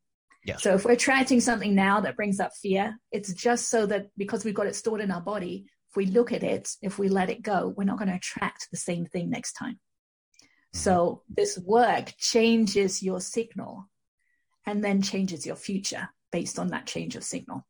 Yes. 0.45 0.63
So 0.63 0.75
if 0.75 0.85
we're 0.85 0.93
attracting 0.93 1.41
something 1.41 1.75
now 1.75 2.01
that 2.01 2.17
brings 2.17 2.39
up 2.39 2.53
fear, 2.61 2.99
it's 3.11 3.33
just 3.33 3.71
so 3.71 3.87
that 3.87 4.09
because 4.17 4.45
we've 4.45 4.55
got 4.55 4.67
it 4.67 4.77
stored 4.77 5.01
in 5.01 5.11
our 5.11 5.23
body, 5.23 5.65
if 5.91 5.97
we 5.97 6.05
look 6.05 6.33
at 6.33 6.43
it, 6.43 6.69
if 6.83 6.99
we 6.99 7.09
let 7.09 7.31
it 7.31 7.41
go, 7.41 7.73
we're 7.75 7.85
not 7.85 7.97
going 7.97 8.09
to 8.09 8.17
attract 8.17 8.69
the 8.71 8.77
same 8.77 9.07
thing 9.07 9.31
next 9.31 9.55
time. 9.55 9.75
Mm-hmm. 9.75 10.79
So 10.79 11.23
this 11.35 11.59
work 11.59 12.13
changes 12.19 13.03
your 13.03 13.23
signal 13.23 13.89
and 14.67 14.85
then 14.85 15.01
changes 15.01 15.47
your 15.47 15.57
future 15.57 16.11
based 16.31 16.59
on 16.59 16.69
that 16.69 16.87
change 16.87 17.17
of 17.17 17.25
signal. 17.25 17.67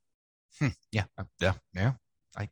Hmm. 0.59 0.69
Yeah. 0.91 1.05
Uh, 1.17 1.25
yeah. 1.41 1.53
Yeah. 1.75 1.93
I, 2.37 2.49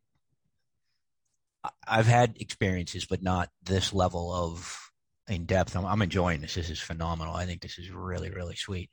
I've 1.87 2.07
had 2.07 2.37
experiences, 2.38 3.07
but 3.07 3.23
not 3.23 3.49
this 3.65 3.93
level 3.93 4.33
of 4.33 4.91
in 5.29 5.45
depth. 5.47 5.77
I'm, 5.77 5.85
I'm 5.85 6.03
enjoying 6.03 6.41
this. 6.41 6.55
This 6.55 6.71
is 6.71 6.81
phenomenal. 6.81 7.35
I 7.35 7.47
think 7.47 7.61
this 7.61 7.79
is 7.79 7.91
really, 7.91 8.31
really 8.31 8.57
sweet. 8.57 8.91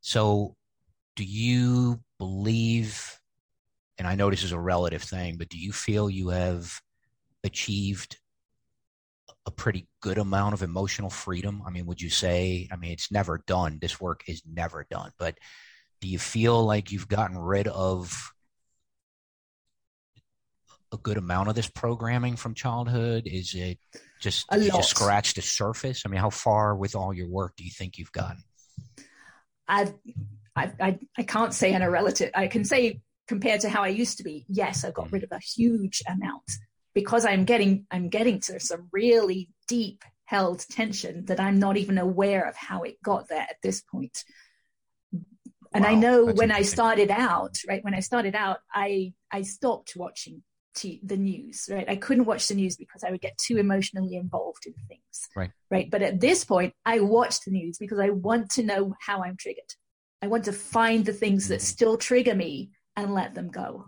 So, 0.00 0.56
do 1.16 1.24
you 1.24 2.00
believe? 2.18 3.18
And 3.98 4.08
I 4.08 4.14
know 4.14 4.30
this 4.30 4.44
is 4.44 4.52
a 4.52 4.58
relative 4.58 5.02
thing, 5.02 5.36
but 5.36 5.48
do 5.48 5.58
you 5.58 5.72
feel 5.72 6.10
you 6.10 6.30
have 6.30 6.80
achieved 7.44 8.18
a 9.44 9.50
pretty 9.50 9.86
good 10.00 10.18
amount 10.18 10.54
of 10.54 10.62
emotional 10.62 11.10
freedom? 11.10 11.62
I 11.66 11.70
mean, 11.70 11.86
would 11.86 12.00
you 12.00 12.10
say? 12.10 12.68
I 12.72 12.76
mean, 12.76 12.92
it's 12.92 13.12
never 13.12 13.42
done. 13.46 13.78
This 13.80 14.00
work 14.00 14.22
is 14.26 14.42
never 14.50 14.86
done, 14.90 15.10
but 15.18 15.38
do 16.00 16.08
you 16.08 16.18
feel 16.18 16.64
like 16.64 16.90
you've 16.90 17.08
gotten 17.08 17.38
rid 17.38 17.68
of 17.68 18.32
a 20.92 20.96
good 20.96 21.16
amount 21.16 21.48
of 21.48 21.54
this 21.54 21.68
programming 21.68 22.36
from 22.36 22.54
childhood? 22.54 23.24
Is 23.26 23.54
it 23.54 23.78
just, 24.20 24.46
a 24.50 24.60
just 24.60 24.90
scratch 24.90 25.34
the 25.34 25.42
surface? 25.42 26.02
I 26.04 26.08
mean, 26.08 26.20
how 26.20 26.30
far 26.30 26.76
with 26.76 26.94
all 26.94 27.12
your 27.12 27.28
work 27.28 27.56
do 27.56 27.64
you 27.64 27.70
think 27.70 27.98
you've 27.98 28.12
gotten? 28.12 28.44
I, 29.66 29.92
I, 30.54 30.98
I 31.16 31.22
can't 31.22 31.54
say 31.54 31.72
in 31.72 31.82
a 31.82 31.90
relative. 31.90 32.30
I 32.34 32.46
can 32.46 32.64
say 32.64 33.00
compared 33.26 33.62
to 33.62 33.68
how 33.68 33.82
I 33.82 33.88
used 33.88 34.18
to 34.18 34.24
be. 34.24 34.44
Yes, 34.48 34.84
I've 34.84 34.94
got 34.94 35.08
mm. 35.08 35.12
rid 35.12 35.24
of 35.24 35.32
a 35.32 35.38
huge 35.38 36.02
amount 36.06 36.50
because 36.94 37.24
I'm 37.24 37.44
getting 37.44 37.86
I'm 37.90 38.08
getting 38.08 38.40
to 38.40 38.60
some 38.60 38.88
really 38.92 39.48
deep 39.68 40.04
held 40.24 40.66
tension 40.68 41.24
that 41.26 41.40
I'm 41.40 41.58
not 41.58 41.76
even 41.76 41.98
aware 41.98 42.48
of 42.48 42.56
how 42.56 42.82
it 42.82 43.02
got 43.02 43.28
there 43.28 43.40
at 43.40 43.56
this 43.62 43.80
point. 43.80 44.24
And 45.74 45.84
wow, 45.84 45.90
I 45.90 45.94
know 45.94 46.26
when 46.26 46.50
I 46.50 46.62
started 46.62 47.10
out, 47.10 47.56
right, 47.66 47.82
when 47.82 47.94
I 47.94 48.00
started 48.00 48.34
out, 48.34 48.58
I 48.72 49.14
I 49.30 49.42
stopped 49.42 49.96
watching 49.96 50.42
to 50.74 50.98
the 51.02 51.16
news, 51.16 51.68
right? 51.70 51.88
I 51.88 51.96
couldn't 51.96 52.24
watch 52.24 52.48
the 52.48 52.54
news 52.54 52.76
because 52.76 53.04
I 53.04 53.10
would 53.10 53.20
get 53.20 53.38
too 53.38 53.58
emotionally 53.58 54.16
involved 54.16 54.66
in 54.66 54.74
things, 54.88 55.28
right? 55.36 55.50
Right. 55.70 55.90
But 55.90 56.02
at 56.02 56.20
this 56.20 56.44
point, 56.44 56.74
I 56.84 57.00
watch 57.00 57.40
the 57.44 57.50
news 57.50 57.78
because 57.78 57.98
I 57.98 58.10
want 58.10 58.50
to 58.52 58.62
know 58.62 58.94
how 59.00 59.22
I'm 59.22 59.36
triggered. 59.36 59.74
I 60.22 60.28
want 60.28 60.44
to 60.44 60.52
find 60.52 61.04
the 61.04 61.12
things 61.12 61.48
that 61.48 61.56
mm-hmm. 61.56 61.64
still 61.64 61.96
trigger 61.96 62.34
me 62.34 62.70
and 62.96 63.12
let 63.12 63.34
them 63.34 63.50
go. 63.50 63.84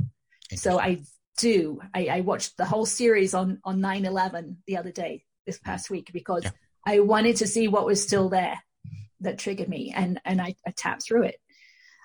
So 0.54 0.78
I 0.78 1.02
do. 1.38 1.80
I, 1.94 2.06
I, 2.06 2.20
watched 2.20 2.56
the 2.56 2.64
whole 2.64 2.86
series 2.86 3.34
on 3.34 3.60
on 3.64 3.80
9/11 3.80 4.56
the 4.66 4.76
other 4.76 4.92
day, 4.92 5.24
this 5.46 5.56
mm-hmm. 5.56 5.70
past 5.70 5.90
week, 5.90 6.10
because 6.12 6.44
yeah. 6.44 6.50
I 6.86 7.00
wanted 7.00 7.36
to 7.36 7.46
see 7.46 7.68
what 7.68 7.86
was 7.86 8.02
still 8.02 8.28
there 8.28 8.60
that 9.20 9.38
triggered 9.38 9.68
me, 9.68 9.92
and 9.94 10.20
and 10.24 10.40
I, 10.40 10.54
I 10.66 10.72
tapped 10.76 11.04
through 11.04 11.24
it. 11.24 11.36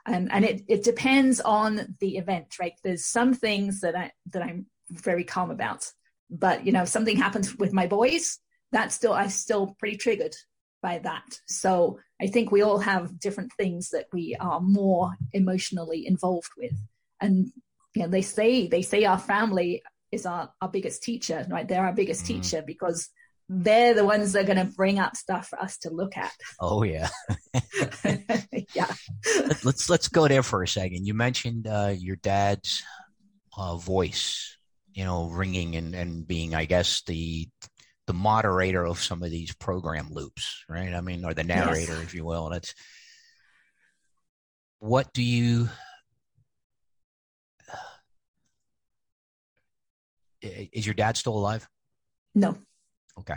Um, 0.05 0.27
and 0.31 0.45
it, 0.45 0.63
it 0.67 0.83
depends 0.83 1.39
on 1.39 1.95
the 1.99 2.17
event, 2.17 2.55
right? 2.59 2.73
There's 2.83 3.05
some 3.05 3.33
things 3.33 3.81
that 3.81 3.95
I 3.95 4.11
that 4.31 4.41
I'm 4.41 4.65
very 4.89 5.23
calm 5.23 5.51
about, 5.51 5.85
but 6.29 6.65
you 6.65 6.71
know, 6.71 6.85
something 6.85 7.17
happens 7.17 7.55
with 7.57 7.73
my 7.73 7.87
boys. 7.87 8.39
That's 8.71 8.95
still 8.95 9.13
I'm 9.13 9.29
still 9.29 9.75
pretty 9.79 9.97
triggered 9.97 10.35
by 10.81 10.99
that. 10.99 11.39
So 11.47 11.99
I 12.21 12.27
think 12.27 12.51
we 12.51 12.61
all 12.61 12.79
have 12.79 13.19
different 13.19 13.51
things 13.57 13.89
that 13.89 14.07
we 14.13 14.35
are 14.39 14.61
more 14.61 15.13
emotionally 15.33 16.07
involved 16.07 16.51
with, 16.57 16.73
and 17.19 17.47
you 17.95 18.03
know, 18.03 18.07
they 18.09 18.21
say 18.21 18.67
they 18.67 18.81
say 18.81 19.05
our 19.05 19.19
family 19.19 19.83
is 20.11 20.25
our 20.25 20.51
our 20.61 20.69
biggest 20.69 21.03
teacher, 21.03 21.45
right? 21.49 21.67
They're 21.67 21.85
our 21.85 21.93
biggest 21.93 22.25
mm-hmm. 22.25 22.41
teacher 22.41 22.63
because 22.65 23.09
they're 23.49 23.95
the 23.95 24.05
ones 24.05 24.33
that 24.33 24.43
are 24.43 24.53
going 24.53 24.65
to 24.65 24.73
bring 24.75 24.99
up 24.99 25.15
stuff 25.15 25.47
for 25.47 25.59
us 25.59 25.79
to 25.79 25.89
look 25.89 26.15
at. 26.15 26.31
Oh 26.59 26.83
yeah, 26.83 27.09
yeah. 28.75 28.93
let's 29.63 29.89
let's 29.89 30.07
go 30.07 30.27
there 30.27 30.43
for 30.43 30.61
a 30.61 30.67
second. 30.67 31.07
You 31.07 31.15
mentioned 31.15 31.65
uh, 31.67 31.95
your 31.97 32.17
dad's 32.17 32.83
uh, 33.57 33.75
voice, 33.75 34.55
you 34.93 35.03
know, 35.03 35.29
ringing 35.29 35.75
and 35.75 35.95
and 35.95 36.27
being, 36.27 36.53
I 36.53 36.65
guess, 36.65 37.01
the 37.03 37.49
the 38.05 38.13
moderator 38.13 38.85
of 38.85 39.01
some 39.01 39.23
of 39.23 39.31
these 39.31 39.55
program 39.55 40.09
loops, 40.11 40.63
right? 40.69 40.93
I 40.93 41.01
mean, 41.01 41.25
or 41.25 41.33
the 41.33 41.43
narrator, 41.43 41.93
yes. 41.93 42.03
if 42.03 42.13
you 42.13 42.25
will. 42.25 42.49
That's 42.49 42.75
what 44.77 45.11
do 45.11 45.23
you 45.23 45.69
is 50.41 50.85
your 50.85 50.93
dad 50.93 51.17
still 51.17 51.35
alive? 51.35 51.67
No. 52.35 52.55
Okay. 53.19 53.35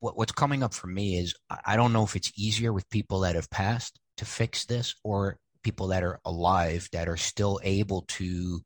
What, 0.00 0.16
what's 0.16 0.32
coming 0.32 0.62
up 0.62 0.74
for 0.74 0.86
me 0.86 1.18
is 1.18 1.34
I 1.64 1.76
don't 1.76 1.92
know 1.92 2.04
if 2.04 2.16
it's 2.16 2.32
easier 2.36 2.72
with 2.72 2.88
people 2.90 3.20
that 3.20 3.36
have 3.36 3.50
passed 3.50 3.98
to 4.18 4.24
fix 4.24 4.64
this 4.64 4.94
or 5.02 5.38
people 5.62 5.88
that 5.88 6.02
are 6.02 6.20
alive 6.24 6.88
that 6.92 7.08
are 7.08 7.16
still 7.16 7.58
able 7.62 8.02
to 8.02 8.60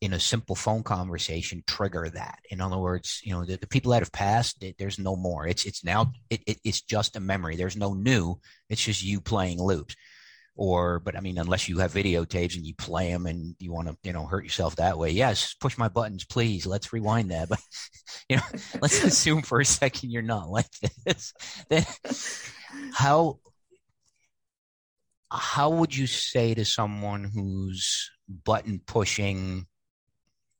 in 0.00 0.14
a 0.14 0.18
simple 0.18 0.56
phone 0.56 0.82
conversation 0.82 1.62
trigger 1.68 2.10
that. 2.10 2.40
In 2.50 2.60
other 2.60 2.78
words 2.78 3.20
you 3.22 3.32
know 3.32 3.44
the, 3.44 3.56
the 3.56 3.68
people 3.68 3.92
that 3.92 4.02
have 4.02 4.12
passed 4.12 4.62
it, 4.64 4.76
there's 4.78 4.98
no 4.98 5.14
more. 5.14 5.46
It's 5.46 5.64
it's 5.64 5.84
now 5.84 6.12
it, 6.30 6.42
it, 6.46 6.58
it's 6.64 6.82
just 6.82 7.16
a 7.16 7.20
memory. 7.20 7.56
There's 7.56 7.76
no 7.76 7.94
new. 7.94 8.40
It's 8.68 8.82
just 8.84 9.04
you 9.04 9.20
playing 9.20 9.62
loops 9.62 9.94
or 10.54 10.98
but 10.98 11.16
i 11.16 11.20
mean 11.20 11.38
unless 11.38 11.68
you 11.68 11.78
have 11.78 11.92
videotapes 11.92 12.56
and 12.56 12.66
you 12.66 12.74
play 12.74 13.10
them 13.10 13.26
and 13.26 13.56
you 13.58 13.72
want 13.72 13.88
to 13.88 13.96
you 14.02 14.12
know 14.12 14.26
hurt 14.26 14.44
yourself 14.44 14.76
that 14.76 14.98
way 14.98 15.10
yes 15.10 15.54
push 15.54 15.78
my 15.78 15.88
buttons 15.88 16.24
please 16.24 16.66
let's 16.66 16.92
rewind 16.92 17.30
that 17.30 17.48
but 17.48 17.60
you 18.28 18.36
know 18.36 18.42
let's 18.80 19.02
assume 19.04 19.42
for 19.42 19.60
a 19.60 19.64
second 19.64 20.10
you're 20.10 20.22
not 20.22 20.48
like 20.48 20.66
this. 21.04 21.32
Then 21.68 21.86
how 22.92 23.38
how 25.30 25.70
would 25.70 25.96
you 25.96 26.06
say 26.06 26.54
to 26.54 26.64
someone 26.64 27.24
whose 27.24 28.10
button 28.28 28.80
pushing 28.86 29.66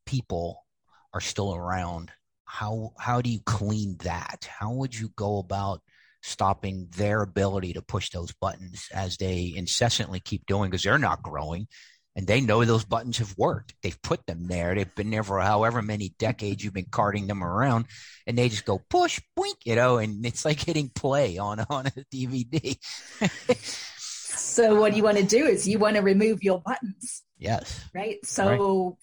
people 0.06 0.64
are 1.12 1.20
still 1.20 1.54
around? 1.54 2.10
How 2.44 2.92
how 2.98 3.20
do 3.20 3.30
you 3.30 3.40
clean 3.44 3.96
that? 4.04 4.48
How 4.58 4.72
would 4.72 4.98
you 4.98 5.10
go 5.16 5.38
about 5.38 5.82
stopping 6.22 6.88
their 6.96 7.22
ability 7.22 7.74
to 7.74 7.82
push 7.82 8.10
those 8.10 8.32
buttons 8.32 8.88
as 8.92 9.16
they 9.16 9.52
incessantly 9.56 10.20
keep 10.20 10.46
doing 10.46 10.70
because 10.70 10.82
they're 10.82 10.98
not 10.98 11.22
growing 11.22 11.66
and 12.14 12.26
they 12.26 12.40
know 12.40 12.64
those 12.64 12.84
buttons 12.84 13.18
have 13.18 13.34
worked. 13.38 13.74
They've 13.82 14.00
put 14.02 14.26
them 14.26 14.46
there. 14.46 14.74
They've 14.74 14.94
been 14.94 15.10
there 15.10 15.22
for 15.22 15.40
however 15.40 15.80
many 15.80 16.14
decades 16.18 16.62
you've 16.62 16.74
been 16.74 16.90
carting 16.90 17.26
them 17.26 17.42
around, 17.42 17.86
and 18.26 18.36
they 18.36 18.48
just 18.48 18.66
go 18.66 18.80
push, 18.90 19.20
boink, 19.38 19.56
you 19.64 19.76
know, 19.76 19.96
and 19.96 20.24
it's 20.26 20.44
like 20.44 20.60
hitting 20.60 20.90
play 20.94 21.38
on 21.38 21.60
on 21.70 21.86
a 21.86 21.90
DVD. 22.14 22.76
so 23.96 24.78
what 24.78 24.94
you 24.94 25.02
want 25.02 25.18
to 25.18 25.24
do 25.24 25.46
is 25.46 25.66
you 25.66 25.78
want 25.78 25.96
to 25.96 26.02
remove 26.02 26.42
your 26.42 26.60
buttons. 26.60 27.22
Yes. 27.38 27.82
Right. 27.94 28.24
So 28.24 28.46
right 28.46 28.96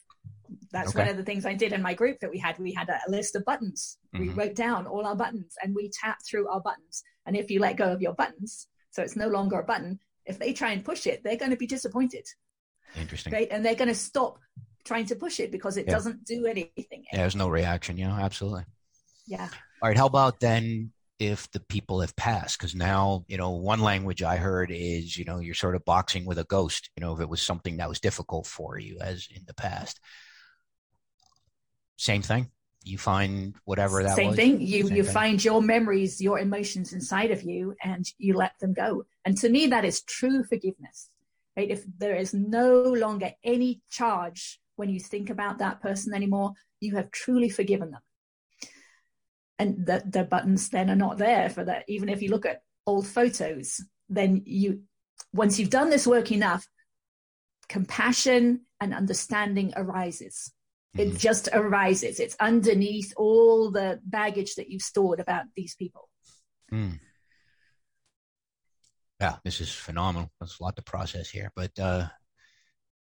that's 0.71 0.89
okay. 0.89 0.99
one 0.99 1.09
of 1.09 1.17
the 1.17 1.23
things 1.23 1.45
I 1.45 1.53
did 1.53 1.73
in 1.73 1.81
my 1.81 1.93
group 1.93 2.19
that 2.19 2.29
we 2.29 2.37
had. 2.37 2.59
We 2.59 2.73
had 2.73 2.89
a, 2.89 2.99
list 3.09 3.35
of 3.35 3.45
buttons. 3.45 3.97
Mm-hmm. 4.13 4.27
We 4.27 4.33
wrote 4.33 4.55
down 4.55 4.87
all 4.87 5.05
our 5.05 5.15
buttons 5.15 5.55
and 5.63 5.73
we 5.75 5.89
tapped 5.89 6.27
through 6.27 6.47
our 6.47 6.61
buttons. 6.61 7.03
And 7.25 7.35
if 7.35 7.49
you 7.49 7.59
let 7.59 7.77
go 7.77 7.91
of 7.91 8.01
your 8.01 8.13
buttons, 8.13 8.67
so 8.91 9.01
it's 9.01 9.15
no 9.15 9.27
longer 9.27 9.59
a 9.59 9.63
button, 9.63 9.99
if 10.25 10.37
they 10.37 10.53
try 10.53 10.71
and 10.71 10.85
push 10.85 11.07
it, 11.07 11.23
they're 11.23 11.37
going 11.37 11.51
to 11.51 11.57
be 11.57 11.67
disappointed. 11.67 12.25
Interesting. 12.95 13.33
Right. 13.33 13.47
And 13.49 13.65
they're 13.65 13.75
going 13.75 13.89
to 13.89 13.95
stop 13.95 14.39
trying 14.85 15.05
to 15.07 15.15
push 15.15 15.39
it 15.39 15.51
because 15.51 15.77
it 15.77 15.85
yeah. 15.85 15.93
doesn't 15.93 16.25
do 16.25 16.45
anything. 16.45 17.05
Yeah, 17.11 17.19
there's 17.19 17.35
no 17.35 17.49
reaction. 17.49 17.97
You 17.97 18.07
know, 18.07 18.15
absolutely. 18.15 18.65
Yeah. 19.27 19.49
All 19.81 19.89
right. 19.89 19.97
How 19.97 20.07
about 20.07 20.39
then 20.39 20.91
if 21.19 21.51
the 21.51 21.59
people 21.59 21.99
have 21.99 22.15
passed 22.15 22.57
because 22.57 22.73
now 22.73 23.25
you 23.27 23.37
know 23.37 23.51
one 23.51 23.81
language 23.81 24.23
i 24.23 24.37
heard 24.37 24.71
is 24.71 25.17
you 25.17 25.25
know 25.25 25.39
you're 25.39 25.53
sort 25.53 25.75
of 25.75 25.83
boxing 25.83 26.25
with 26.25 26.39
a 26.39 26.45
ghost 26.45 26.89
you 26.95 27.01
know 27.01 27.13
if 27.13 27.19
it 27.19 27.27
was 27.27 27.41
something 27.41 27.77
that 27.77 27.89
was 27.89 27.99
difficult 27.99 28.47
for 28.47 28.79
you 28.79 28.97
as 29.01 29.27
in 29.35 29.43
the 29.45 29.53
past 29.53 29.99
same 31.99 32.21
thing 32.21 32.49
you 32.83 32.97
find 32.97 33.55
whatever 33.65 34.01
that 34.01 34.15
same 34.15 34.27
was. 34.27 34.35
thing 34.35 34.61
you 34.61 34.87
same 34.87 34.95
you 34.95 35.03
thing. 35.03 35.13
find 35.13 35.43
your 35.43 35.61
memories 35.61 36.21
your 36.21 36.39
emotions 36.39 36.93
inside 36.93 37.31
of 37.31 37.43
you 37.43 37.75
and 37.83 38.05
you 38.17 38.33
let 38.33 38.57
them 38.59 38.73
go 38.73 39.03
and 39.25 39.37
to 39.37 39.49
me 39.49 39.67
that 39.67 39.85
is 39.85 40.01
true 40.03 40.43
forgiveness 40.43 41.09
right 41.57 41.69
if 41.69 41.83
there 41.97 42.15
is 42.15 42.33
no 42.33 42.83
longer 42.83 43.31
any 43.43 43.81
charge 43.89 44.59
when 44.77 44.89
you 44.89 44.99
think 44.99 45.29
about 45.29 45.57
that 45.57 45.81
person 45.81 46.13
anymore 46.13 46.53
you 46.79 46.95
have 46.95 47.11
truly 47.11 47.49
forgiven 47.49 47.91
them 47.91 48.01
and 49.59 49.85
the, 49.85 50.01
the 50.09 50.23
buttons 50.23 50.69
then 50.69 50.89
are 50.89 50.95
not 50.95 51.17
there 51.17 51.49
for 51.49 51.65
that 51.65 51.83
even 51.89 52.07
if 52.07 52.21
you 52.21 52.29
look 52.29 52.45
at 52.45 52.61
old 52.87 53.05
photos 53.05 53.83
then 54.07 54.41
you 54.45 54.81
once 55.33 55.59
you've 55.59 55.69
done 55.69 55.89
this 55.89 56.07
work 56.07 56.31
enough 56.31 56.65
compassion 57.69 58.61
and 58.81 58.93
understanding 58.93 59.71
arises. 59.77 60.51
Mm-hmm. 60.97 61.11
It 61.11 61.19
just 61.19 61.49
arises. 61.53 62.19
It's 62.19 62.35
underneath 62.39 63.13
all 63.15 63.71
the 63.71 63.99
baggage 64.03 64.55
that 64.55 64.69
you've 64.69 64.81
stored 64.81 65.19
about 65.19 65.45
these 65.55 65.75
people. 65.75 66.09
Mm. 66.71 66.99
Yeah, 69.21 69.35
this 69.43 69.61
is 69.61 69.71
phenomenal. 69.71 70.31
There's 70.39 70.57
a 70.59 70.63
lot 70.63 70.75
to 70.77 70.81
process 70.81 71.29
here. 71.29 71.51
But 71.55 71.77
uh, 71.77 72.07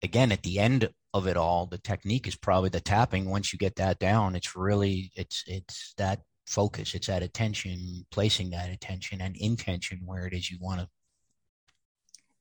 again, 0.02 0.32
at 0.32 0.42
the 0.42 0.60
end 0.60 0.88
of 1.12 1.26
it 1.26 1.36
all, 1.36 1.66
the 1.66 1.78
technique 1.78 2.26
is 2.26 2.36
probably 2.36 2.70
the 2.70 2.80
tapping. 2.80 3.28
Once 3.28 3.52
you 3.52 3.58
get 3.58 3.76
that 3.76 3.98
down, 3.98 4.36
it's 4.36 4.54
really 4.54 5.10
it's 5.16 5.42
it's 5.46 5.94
that 5.98 6.20
focus, 6.46 6.94
it's 6.94 7.08
that 7.08 7.22
attention, 7.22 8.06
placing 8.10 8.50
that 8.50 8.70
attention 8.70 9.20
and 9.20 9.36
intention 9.36 10.02
where 10.04 10.26
it 10.26 10.32
is 10.32 10.50
you 10.50 10.58
want 10.60 10.80
to. 10.80 10.88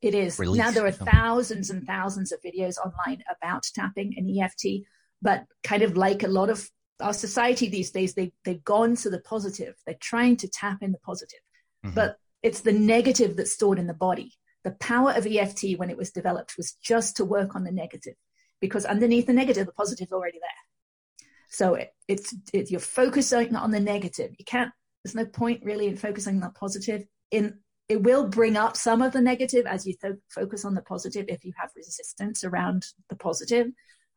It 0.01 0.13
is 0.13 0.37
now 0.37 0.69
there 0.69 0.85
are 0.85 0.91
thousands 0.91 1.69
and 1.69 1.87
thousands 1.87 2.33
of 2.33 2.41
videos 2.41 2.75
online 2.77 3.23
about 3.41 3.63
tapping 3.73 4.13
and 4.17 4.29
EFT, 4.29 4.83
but 5.23 5.45
kind 5.63 5.81
of 5.81 5.97
like 5.97 6.21
a 6.21 6.27
lot 6.27 6.51
of 6.51 6.69
our 7.01 7.13
society 7.13 7.69
these 7.69 7.89
days, 7.89 8.13
they 8.13 8.31
they've 8.45 8.63
gone 8.63 8.95
to 8.97 9.09
the 9.09 9.21
positive. 9.21 9.75
They're 9.85 9.95
trying 9.99 10.37
to 10.37 10.47
tap 10.47 10.83
in 10.83 10.91
the 10.91 10.99
positive. 10.99 11.39
Mm-hmm. 11.85 11.95
but 11.95 12.17
it's 12.41 12.61
the 12.61 12.71
negative 12.71 13.35
that's 13.35 13.51
stored 13.51 13.79
in 13.79 13.87
the 13.87 13.93
body. 13.93 14.33
The 14.63 14.71
power 14.71 15.11
of 15.11 15.27
EFT 15.27 15.77
when 15.77 15.89
it 15.89 15.97
was 15.97 16.11
developed 16.11 16.55
was 16.57 16.73
just 16.81 17.17
to 17.17 17.25
work 17.25 17.55
on 17.55 17.63
the 17.63 17.71
negative 17.71 18.15
because 18.61 18.85
underneath 18.85 19.27
the 19.27 19.33
negative, 19.33 19.65
the 19.65 19.73
positive 19.73 20.07
is 20.07 20.13
already 20.13 20.39
there. 20.39 21.27
So 21.49 21.75
it, 21.75 21.93
it's, 22.07 22.33
it, 22.53 22.71
you're 22.71 22.79
focusing 22.79 23.55
on 23.55 23.71
the 23.71 23.79
negative. 23.79 24.31
You 24.39 24.45
can't, 24.45 24.71
there's 25.03 25.15
no 25.15 25.25
point 25.25 25.63
really 25.63 25.87
in 25.87 25.97
focusing 25.97 26.35
on 26.35 26.41
the 26.41 26.49
positive. 26.49 27.03
In, 27.31 27.59
it 27.89 28.01
will 28.01 28.29
bring 28.29 28.55
up 28.55 28.77
some 28.77 29.01
of 29.01 29.11
the 29.11 29.21
negative 29.21 29.65
as 29.65 29.85
you 29.85 29.95
th- 30.01 30.15
focus 30.29 30.63
on 30.63 30.73
the 30.73 30.81
positive 30.81 31.25
if 31.27 31.43
you 31.43 31.51
have 31.57 31.71
resistance 31.75 32.45
around 32.45 32.85
the 33.09 33.17
positive, 33.17 33.67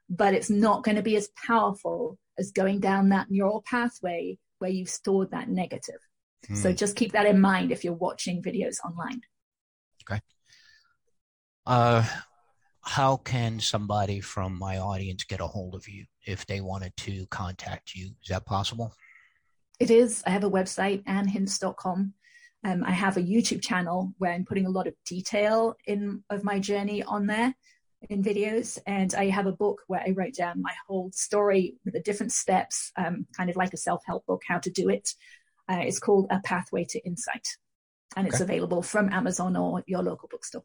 but 0.09 0.35
it's 0.35 0.51
not 0.51 0.85
going 0.85 0.97
to 0.97 1.03
be 1.03 1.17
as 1.17 1.29
powerful 1.47 2.19
as 2.39 2.53
going 2.53 2.81
down 2.81 3.09
that 3.09 3.31
neural 3.31 3.63
pathway 3.63 4.39
where 4.59 4.71
you've 4.71 4.91
stored 4.91 5.31
that 5.31 5.49
negative. 5.49 5.99
So 6.55 6.71
hmm. 6.71 6.77
just 6.77 6.97
keep 6.97 7.13
that 7.13 7.27
in 7.27 7.41
mind 7.41 7.73
if 7.73 7.83
you're 7.83 7.93
watching 7.95 8.43
videos 8.43 8.77
online. 8.85 9.21
Okay. 10.09 10.21
Uh, 11.67 12.05
how 12.83 13.17
can 13.17 13.59
somebody 13.59 14.21
from 14.21 14.57
my 14.57 14.79
audience 14.79 15.25
get 15.25 15.41
a 15.41 15.47
hold 15.47 15.75
of 15.75 15.89
you 15.89 16.05
if 16.25 16.47
they 16.47 16.61
wanted 16.61 16.97
to 16.99 17.27
contact 17.27 17.95
you? 17.95 18.11
Is 18.23 18.29
that 18.29 18.47
possible? 18.47 18.95
It 19.81 19.91
is. 19.91 20.23
I 20.27 20.31
have 20.31 20.45
a 20.45 20.51
website, 20.51 21.05
annhince.com. 21.05 22.15
Um, 22.65 22.85
I 22.85 22.93
have 22.93 23.17
a 23.17 23.23
YouTube 23.23 23.63
channel 23.63 24.13
where 24.19 24.33
I'm 24.33 24.45
putting 24.45 24.67
a 24.67 24.71
lot 24.71 24.87
of 24.87 24.95
detail 25.05 25.75
in 25.87 26.23
of 26.31 26.45
my 26.45 26.59
journey 26.59 27.03
on 27.03 27.27
there 27.27 27.55
in 28.09 28.23
videos, 28.23 28.79
and 28.87 29.15
I 29.15 29.27
have 29.27 29.47
a 29.47 29.53
book 29.53 29.83
where 29.87 30.01
I 30.01 30.11
wrote 30.11 30.35
down 30.35 30.63
my 30.63 30.73
whole 30.87 31.11
story 31.13 31.77
with 31.85 31.95
the 31.95 32.01
different 32.01 32.33
steps, 32.33 32.93
um, 32.97 33.27
kind 33.37 33.51
of 33.51 33.57
like 33.57 33.73
a 33.73 33.77
self-help 33.77 34.27
book, 34.27 34.43
how 34.47 34.59
to 34.59 34.71
do 34.71 34.89
it. 34.89 35.15
Uh, 35.69 35.81
it's 35.81 35.99
called 35.99 36.27
A 36.31 36.41
Pathway 36.41 36.85
to 36.85 37.05
Insight, 37.05 37.49
and 38.17 38.27
okay. 38.27 38.33
it's 38.33 38.41
available 38.41 38.83
from 38.83 39.13
Amazon 39.13 39.57
or 39.57 39.83
your 39.87 40.03
local 40.03 40.29
bookstore. 40.29 40.63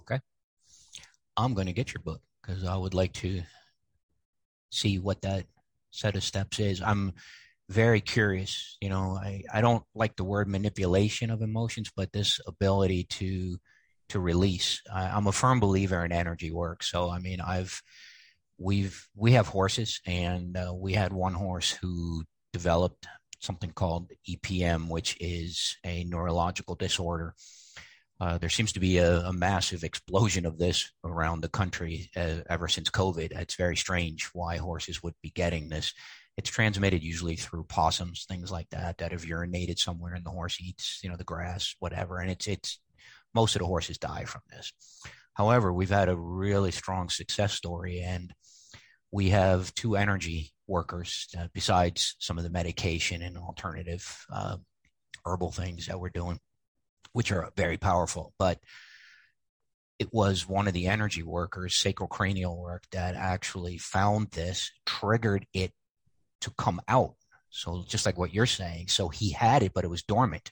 Okay. 0.00 0.20
I'm 1.36 1.54
going 1.54 1.66
to 1.66 1.72
get 1.72 1.92
your 1.92 2.02
book 2.02 2.20
because 2.40 2.64
I 2.64 2.76
would 2.76 2.94
like 2.94 3.12
to 3.14 3.42
see 4.70 4.98
what 4.98 5.22
that 5.22 5.46
set 5.90 6.16
of 6.16 6.22
steps 6.22 6.58
is. 6.60 6.80
I'm 6.80 7.12
very 7.68 8.00
curious. 8.00 8.76
You 8.80 8.88
know, 8.90 9.18
I, 9.20 9.42
I 9.52 9.60
don't 9.60 9.84
like 9.94 10.16
the 10.16 10.24
word 10.24 10.48
manipulation 10.48 11.30
of 11.30 11.42
emotions, 11.42 11.90
but 11.94 12.12
this 12.12 12.40
ability 12.46 13.04
to 13.04 13.58
to 14.12 14.20
release. 14.20 14.80
I, 14.92 15.08
I'm 15.08 15.26
a 15.26 15.32
firm 15.32 15.60
believer 15.60 16.04
in 16.04 16.12
energy 16.12 16.50
work. 16.50 16.82
So 16.82 17.10
I 17.10 17.18
mean, 17.18 17.40
I've 17.40 17.82
we've 18.58 19.06
we 19.14 19.32
have 19.32 19.48
horses, 19.48 20.00
and 20.06 20.56
uh, 20.56 20.72
we 20.74 20.92
had 20.92 21.12
one 21.12 21.34
horse 21.34 21.70
who 21.70 22.24
developed 22.52 23.06
something 23.40 23.72
called 23.72 24.10
EPM, 24.28 24.88
which 24.88 25.16
is 25.20 25.76
a 25.84 26.04
neurological 26.04 26.76
disorder. 26.76 27.34
Uh, 28.20 28.38
there 28.38 28.48
seems 28.48 28.72
to 28.72 28.78
be 28.78 28.98
a, 28.98 29.18
a, 29.22 29.32
massive 29.32 29.82
explosion 29.82 30.46
of 30.46 30.56
this 30.56 30.92
around 31.02 31.40
the 31.40 31.48
country 31.48 32.08
uh, 32.14 32.36
ever 32.48 32.68
since 32.68 32.88
COVID. 32.88 33.32
It's 33.32 33.56
very 33.56 33.76
strange 33.76 34.30
why 34.32 34.58
horses 34.58 35.02
would 35.02 35.14
be 35.22 35.30
getting 35.30 35.68
this. 35.68 35.92
It's 36.36 36.48
transmitted 36.48 37.02
usually 37.02 37.34
through 37.34 37.64
possums, 37.64 38.24
things 38.28 38.52
like 38.52 38.70
that, 38.70 38.98
that 38.98 39.10
have 39.10 39.24
urinated 39.24 39.80
somewhere 39.80 40.14
and 40.14 40.24
the 40.24 40.30
horse 40.30 40.60
eats, 40.60 41.00
you 41.02 41.10
know, 41.10 41.16
the 41.16 41.24
grass, 41.24 41.74
whatever. 41.80 42.20
And 42.20 42.30
it's, 42.30 42.46
it's, 42.46 42.78
most 43.34 43.56
of 43.56 43.60
the 43.60 43.66
horses 43.66 43.98
die 43.98 44.24
from 44.24 44.42
this. 44.50 44.72
However, 45.34 45.72
we've 45.72 45.90
had 45.90 46.08
a 46.08 46.16
really 46.16 46.70
strong 46.70 47.08
success 47.08 47.54
story 47.54 48.00
and 48.00 48.32
we 49.10 49.30
have 49.30 49.74
two 49.74 49.96
energy 49.96 50.52
workers 50.66 51.28
uh, 51.38 51.46
besides 51.52 52.16
some 52.18 52.38
of 52.38 52.44
the 52.44 52.50
medication 52.50 53.22
and 53.22 53.36
alternative 53.36 54.26
uh, 54.32 54.56
herbal 55.24 55.52
things 55.52 55.86
that 55.86 56.00
we're 56.00 56.08
doing, 56.08 56.38
which 57.12 57.30
are 57.30 57.50
very 57.56 57.76
powerful. 57.76 58.32
But 58.38 58.58
it 59.98 60.08
was 60.12 60.48
one 60.48 60.66
of 60.66 60.74
the 60.74 60.88
energy 60.88 61.22
workers, 61.22 61.74
sacrocranial 61.74 62.58
work, 62.58 62.84
that 62.92 63.14
actually 63.14 63.78
found 63.78 64.30
this, 64.30 64.70
triggered 64.86 65.46
it 65.52 65.72
to 66.40 66.50
come 66.58 66.80
out. 66.88 67.14
So 67.50 67.84
just 67.86 68.06
like 68.06 68.18
what 68.18 68.34
you're 68.34 68.46
saying, 68.46 68.88
so 68.88 69.08
he 69.08 69.30
had 69.30 69.62
it, 69.62 69.72
but 69.74 69.84
it 69.84 69.90
was 69.90 70.02
dormant, 70.02 70.50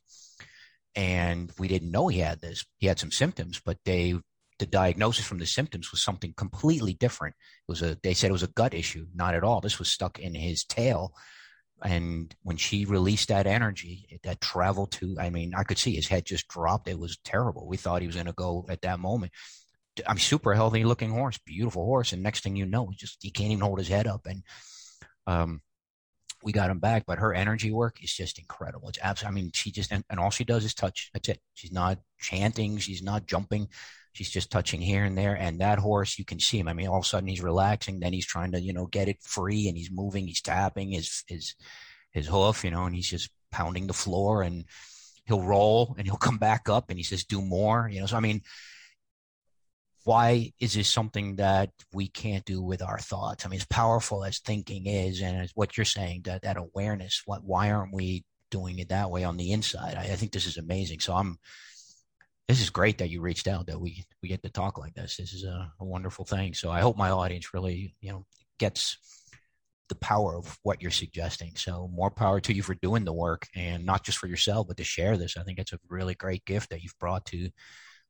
and 0.94 1.52
we 1.58 1.68
didn't 1.68 1.90
know 1.90 2.08
he 2.08 2.18
had 2.18 2.40
this. 2.40 2.64
He 2.78 2.86
had 2.86 2.98
some 2.98 3.10
symptoms, 3.10 3.60
but 3.64 3.78
they 3.84 4.14
the 4.58 4.66
diagnosis 4.66 5.24
from 5.24 5.38
the 5.38 5.46
symptoms 5.46 5.90
was 5.90 6.02
something 6.02 6.34
completely 6.36 6.92
different. 6.92 7.34
It 7.66 7.72
was 7.72 7.82
a 7.82 7.96
they 8.02 8.14
said 8.14 8.28
it 8.28 8.32
was 8.32 8.42
a 8.42 8.48
gut 8.48 8.74
issue, 8.74 9.06
not 9.14 9.34
at 9.34 9.44
all. 9.44 9.60
This 9.60 9.78
was 9.78 9.90
stuck 9.90 10.18
in 10.18 10.34
his 10.34 10.64
tail. 10.64 11.14
And 11.82 12.34
when 12.42 12.58
she 12.58 12.84
released 12.84 13.28
that 13.28 13.46
energy, 13.46 14.20
that 14.22 14.42
traveled 14.42 14.92
to, 14.92 15.16
I 15.18 15.30
mean, 15.30 15.54
I 15.54 15.64
could 15.64 15.78
see 15.78 15.94
his 15.94 16.08
head 16.08 16.26
just 16.26 16.46
dropped. 16.46 16.88
It 16.88 16.98
was 16.98 17.16
terrible. 17.24 17.66
We 17.66 17.78
thought 17.78 18.02
he 18.02 18.06
was 18.06 18.16
going 18.16 18.26
to 18.26 18.34
go 18.34 18.66
at 18.68 18.82
that 18.82 19.00
moment. 19.00 19.32
I'm 20.06 20.18
super 20.18 20.52
healthy 20.52 20.84
looking 20.84 21.10
horse, 21.10 21.38
beautiful 21.38 21.86
horse. 21.86 22.12
And 22.12 22.22
next 22.22 22.42
thing 22.42 22.54
you 22.54 22.66
know, 22.66 22.88
he 22.88 22.96
just, 22.96 23.18
he 23.22 23.30
can't 23.30 23.50
even 23.52 23.64
hold 23.64 23.78
his 23.78 23.88
head 23.88 24.06
up. 24.06 24.26
And, 24.26 24.42
um, 25.26 25.62
we 26.42 26.52
got 26.52 26.70
him 26.70 26.78
back, 26.78 27.04
but 27.06 27.18
her 27.18 27.34
energy 27.34 27.70
work 27.70 28.02
is 28.02 28.12
just 28.12 28.38
incredible. 28.38 28.88
It's 28.88 28.98
absolutely, 29.02 29.40
I 29.40 29.42
mean, 29.42 29.50
she 29.54 29.70
just, 29.70 29.92
and, 29.92 30.04
and 30.08 30.18
all 30.18 30.30
she 30.30 30.44
does 30.44 30.64
is 30.64 30.74
touch. 30.74 31.10
That's 31.12 31.28
it. 31.28 31.40
She's 31.54 31.72
not 31.72 31.98
chanting. 32.18 32.78
She's 32.78 33.02
not 33.02 33.26
jumping. 33.26 33.68
She's 34.12 34.30
just 34.30 34.50
touching 34.50 34.80
here 34.80 35.04
and 35.04 35.16
there. 35.16 35.34
And 35.34 35.60
that 35.60 35.78
horse, 35.78 36.18
you 36.18 36.24
can 36.24 36.40
see 36.40 36.58
him. 36.58 36.68
I 36.68 36.72
mean, 36.72 36.88
all 36.88 36.98
of 36.98 37.04
a 37.04 37.08
sudden 37.08 37.28
he's 37.28 37.42
relaxing. 37.42 38.00
Then 38.00 38.12
he's 38.12 38.26
trying 38.26 38.52
to, 38.52 38.60
you 38.60 38.72
know, 38.72 38.86
get 38.86 39.08
it 39.08 39.22
free 39.22 39.68
and 39.68 39.76
he's 39.76 39.90
moving. 39.90 40.26
He's 40.26 40.42
tapping 40.42 40.92
his, 40.92 41.24
his, 41.28 41.54
his 42.10 42.26
hoof, 42.26 42.64
you 42.64 42.70
know, 42.70 42.86
and 42.86 42.94
he's 42.94 43.08
just 43.08 43.30
pounding 43.52 43.86
the 43.86 43.92
floor 43.92 44.42
and 44.42 44.64
he'll 45.26 45.42
roll 45.42 45.94
and 45.96 46.06
he'll 46.06 46.16
come 46.16 46.38
back 46.38 46.68
up 46.68 46.90
and 46.90 46.98
he 46.98 47.04
says, 47.04 47.24
do 47.24 47.40
more, 47.40 47.88
you 47.88 48.00
know. 48.00 48.06
So, 48.06 48.16
I 48.16 48.20
mean, 48.20 48.42
why 50.04 50.52
is 50.60 50.74
this 50.74 50.88
something 50.88 51.36
that 51.36 51.70
we 51.92 52.08
can't 52.08 52.44
do 52.44 52.62
with 52.62 52.82
our 52.82 52.98
thoughts? 52.98 53.44
I 53.44 53.48
mean, 53.48 53.60
as 53.60 53.66
powerful 53.66 54.24
as 54.24 54.38
thinking 54.38 54.86
is, 54.86 55.20
and 55.20 55.38
as 55.38 55.50
what 55.54 55.76
you're 55.76 55.84
saying, 55.84 56.22
that, 56.24 56.42
that 56.42 56.56
awareness, 56.56 57.22
what, 57.26 57.44
why 57.44 57.70
aren't 57.70 57.94
we 57.94 58.24
doing 58.50 58.78
it 58.78 58.88
that 58.88 59.10
way 59.10 59.24
on 59.24 59.36
the 59.36 59.52
inside? 59.52 59.96
I, 59.96 60.12
I 60.12 60.16
think 60.16 60.32
this 60.32 60.46
is 60.46 60.56
amazing. 60.56 61.00
So 61.00 61.14
I'm, 61.14 61.38
this 62.50 62.60
is 62.60 62.70
great 62.70 62.98
that 62.98 63.10
you 63.10 63.20
reached 63.20 63.46
out 63.46 63.66
that 63.66 63.80
we 63.80 64.04
we 64.22 64.28
get 64.28 64.42
to 64.42 64.50
talk 64.50 64.76
like 64.76 64.92
this 64.94 65.16
this 65.16 65.32
is 65.32 65.44
a, 65.44 65.72
a, 65.78 65.84
wonderful 65.84 66.24
thing 66.24 66.52
so 66.52 66.68
i 66.68 66.80
hope 66.80 66.96
my 66.96 67.10
audience 67.10 67.54
really 67.54 67.94
you 68.00 68.10
know 68.10 68.26
gets 68.58 68.98
the 69.88 69.94
power 69.94 70.34
of 70.36 70.58
what 70.64 70.82
you're 70.82 70.90
suggesting 70.90 71.52
so 71.54 71.88
more 71.94 72.10
power 72.10 72.40
to 72.40 72.52
you 72.52 72.60
for 72.64 72.74
doing 72.74 73.04
the 73.04 73.12
work 73.12 73.46
and 73.54 73.86
not 73.86 74.02
just 74.02 74.18
for 74.18 74.26
yourself 74.26 74.66
but 74.66 74.76
to 74.76 74.82
share 74.82 75.16
this 75.16 75.36
i 75.36 75.44
think 75.44 75.60
it's 75.60 75.72
a 75.72 75.78
really 75.88 76.16
great 76.16 76.44
gift 76.44 76.70
that 76.70 76.82
you've 76.82 76.98
brought 76.98 77.24
to 77.24 77.50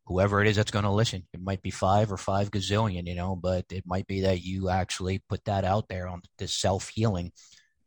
whoever 0.07 0.41
it 0.41 0.49
is 0.49 0.57
that's 0.57 0.71
going 0.71 0.85
to 0.85 0.91
listen 0.91 1.27
it 1.33 1.41
might 1.41 1.63
be 1.63 1.71
five 1.71 2.13
or 2.13 2.17
five 2.17 2.51
gazillion 2.51 3.07
you 3.07 3.15
know 3.15 3.37
but 3.37 3.65
it 3.71 3.85
might 3.87 4.07
be 4.07 4.23
that 4.23 4.43
you 4.43 4.69
actually 4.69 5.23
put 5.29 5.45
that 5.45 5.65
out 5.65 5.89
there 5.89 6.09
on 6.09 6.23
this 6.39 6.55
self-healing 6.55 7.33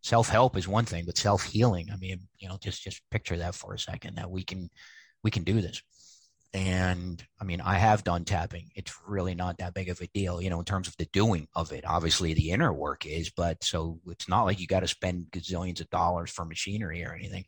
self-help 0.01 0.57
is 0.57 0.68
one 0.68 0.86
thing 0.86 1.03
but 1.05 1.18
self-healing 1.18 1.89
i 1.91 1.97
mean 1.97 2.20
you 2.38 2.47
know 2.47 2.57
just 2.61 2.84
just 2.84 3.01
picture 3.09 3.38
that 3.38 3.55
for 3.55 3.74
a 3.74 3.80
second 3.80 4.16
that 4.16 4.30
we 4.30 4.43
can 4.43 4.70
we 5.24 5.32
can 5.32 5.43
do 5.43 5.61
this 5.61 5.82
and 6.53 7.24
I 7.41 7.45
mean, 7.45 7.61
I 7.61 7.80
have 7.80 8.03
done 8.03 8.26
tapping. 8.26 8.70
It's 8.76 8.93
really 9.07 9.34
not 9.34 9.57
that 9.57 9.74
big 9.74 9.89
of 9.89 9.99
a 10.01 10.07
deal, 10.07 10.39
you 10.39 10.51
know, 10.51 10.59
in 10.59 10.66
terms 10.66 10.88
of 10.88 10.95
the 10.97 11.05
doing 11.05 11.47
of 11.55 11.72
it. 11.72 11.84
Obviously, 11.86 12.36
the 12.36 12.51
inner 12.51 12.72
work 12.72 13.07
is, 13.07 13.32
but 13.32 13.64
so 13.64 13.99
it's 14.07 14.30
not 14.30 14.43
like 14.43 14.59
you 14.59 14.68
got 14.68 14.82
to 14.82 14.88
spend 14.88 15.32
gazillions 15.32 15.82
of 15.82 15.89
dollars 15.89 16.30
for 16.30 16.45
machinery 16.45 17.03
or 17.03 17.14
anything. 17.14 17.45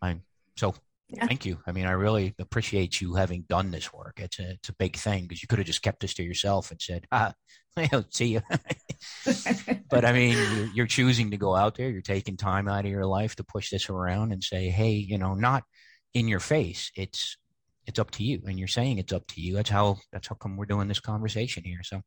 I'm 0.00 0.22
so 0.56 0.74
yeah. 1.08 1.26
thank 1.26 1.44
you. 1.44 1.58
I 1.66 1.72
mean, 1.72 1.86
I 1.86 1.92
really 1.92 2.34
appreciate 2.38 3.00
you 3.00 3.14
having 3.14 3.44
done 3.48 3.70
this 3.70 3.92
work. 3.92 4.18
It's 4.18 4.38
a 4.38 4.52
it's 4.52 4.68
a 4.68 4.74
big 4.74 4.96
thing 4.96 5.22
because 5.22 5.42
you 5.42 5.48
could 5.48 5.58
have 5.58 5.66
just 5.66 5.82
kept 5.82 6.00
this 6.00 6.14
to 6.14 6.22
yourself 6.22 6.70
and 6.70 6.80
said, 6.80 7.06
"Ah, 7.12 7.34
I'll 7.92 8.06
see 8.10 8.26
you." 8.34 8.42
but 9.90 10.04
I 10.04 10.12
mean, 10.12 10.36
you're, 10.36 10.66
you're 10.74 10.86
choosing 10.86 11.30
to 11.30 11.36
go 11.36 11.54
out 11.54 11.76
there. 11.76 11.90
You're 11.90 12.02
taking 12.02 12.36
time 12.36 12.68
out 12.68 12.84
of 12.84 12.90
your 12.90 13.06
life 13.06 13.36
to 13.36 13.44
push 13.44 13.70
this 13.70 13.88
around 13.88 14.32
and 14.32 14.42
say, 14.42 14.68
"Hey, 14.70 14.92
you 14.92 15.18
know, 15.18 15.34
not 15.34 15.64
in 16.14 16.28
your 16.28 16.40
face. 16.40 16.90
It's 16.96 17.36
it's 17.86 17.98
up 17.98 18.10
to 18.12 18.24
you 18.24 18.40
and 18.46 18.58
you're 18.58 18.68
saying 18.68 18.98
it's 18.98 19.12
up 19.12 19.26
to 19.26 19.42
you 19.42 19.54
that's 19.54 19.68
how 19.68 19.98
that's 20.10 20.28
how 20.28 20.34
come 20.34 20.56
we're 20.56 20.64
doing 20.64 20.88
this 20.88 21.00
conversation 21.00 21.62
here 21.64 21.82
so 21.82 22.00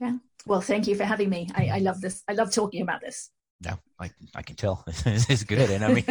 Yeah. 0.00 0.16
Well, 0.44 0.60
thank 0.60 0.88
you 0.88 0.96
for 0.96 1.04
having 1.04 1.30
me. 1.30 1.48
I, 1.54 1.68
I 1.68 1.78
love 1.78 2.00
this. 2.00 2.22
I 2.28 2.32
love 2.32 2.52
talking 2.52 2.82
about 2.82 3.00
this. 3.00 3.30
Yeah, 3.60 3.76
I, 4.00 4.10
I 4.34 4.42
can 4.42 4.56
tell 4.56 4.84
this 5.04 5.30
is 5.30 5.44
good. 5.44 5.70
And 5.70 5.84
I 5.84 5.92
mean, 5.92 6.04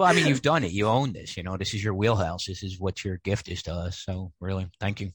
well, 0.00 0.08
I 0.08 0.14
mean, 0.14 0.26
you've 0.26 0.40
done 0.40 0.64
it. 0.64 0.72
You 0.72 0.86
own 0.86 1.12
this. 1.12 1.36
You 1.36 1.42
know, 1.42 1.58
this 1.58 1.74
is 1.74 1.84
your 1.84 1.92
wheelhouse. 1.92 2.46
This 2.46 2.62
is 2.62 2.80
what 2.80 3.04
your 3.04 3.18
gift 3.18 3.48
is 3.48 3.62
to 3.64 3.74
us. 3.74 3.98
So, 3.98 4.32
really, 4.40 4.66
thank 4.80 4.98
you. 5.02 5.10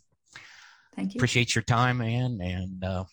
Thank 0.96 1.16
you. 1.16 1.18
Appreciate 1.18 1.56
your 1.56 1.64
time, 1.64 1.98
man. 1.98 2.40
And 2.40 2.84
uh, 2.84 3.06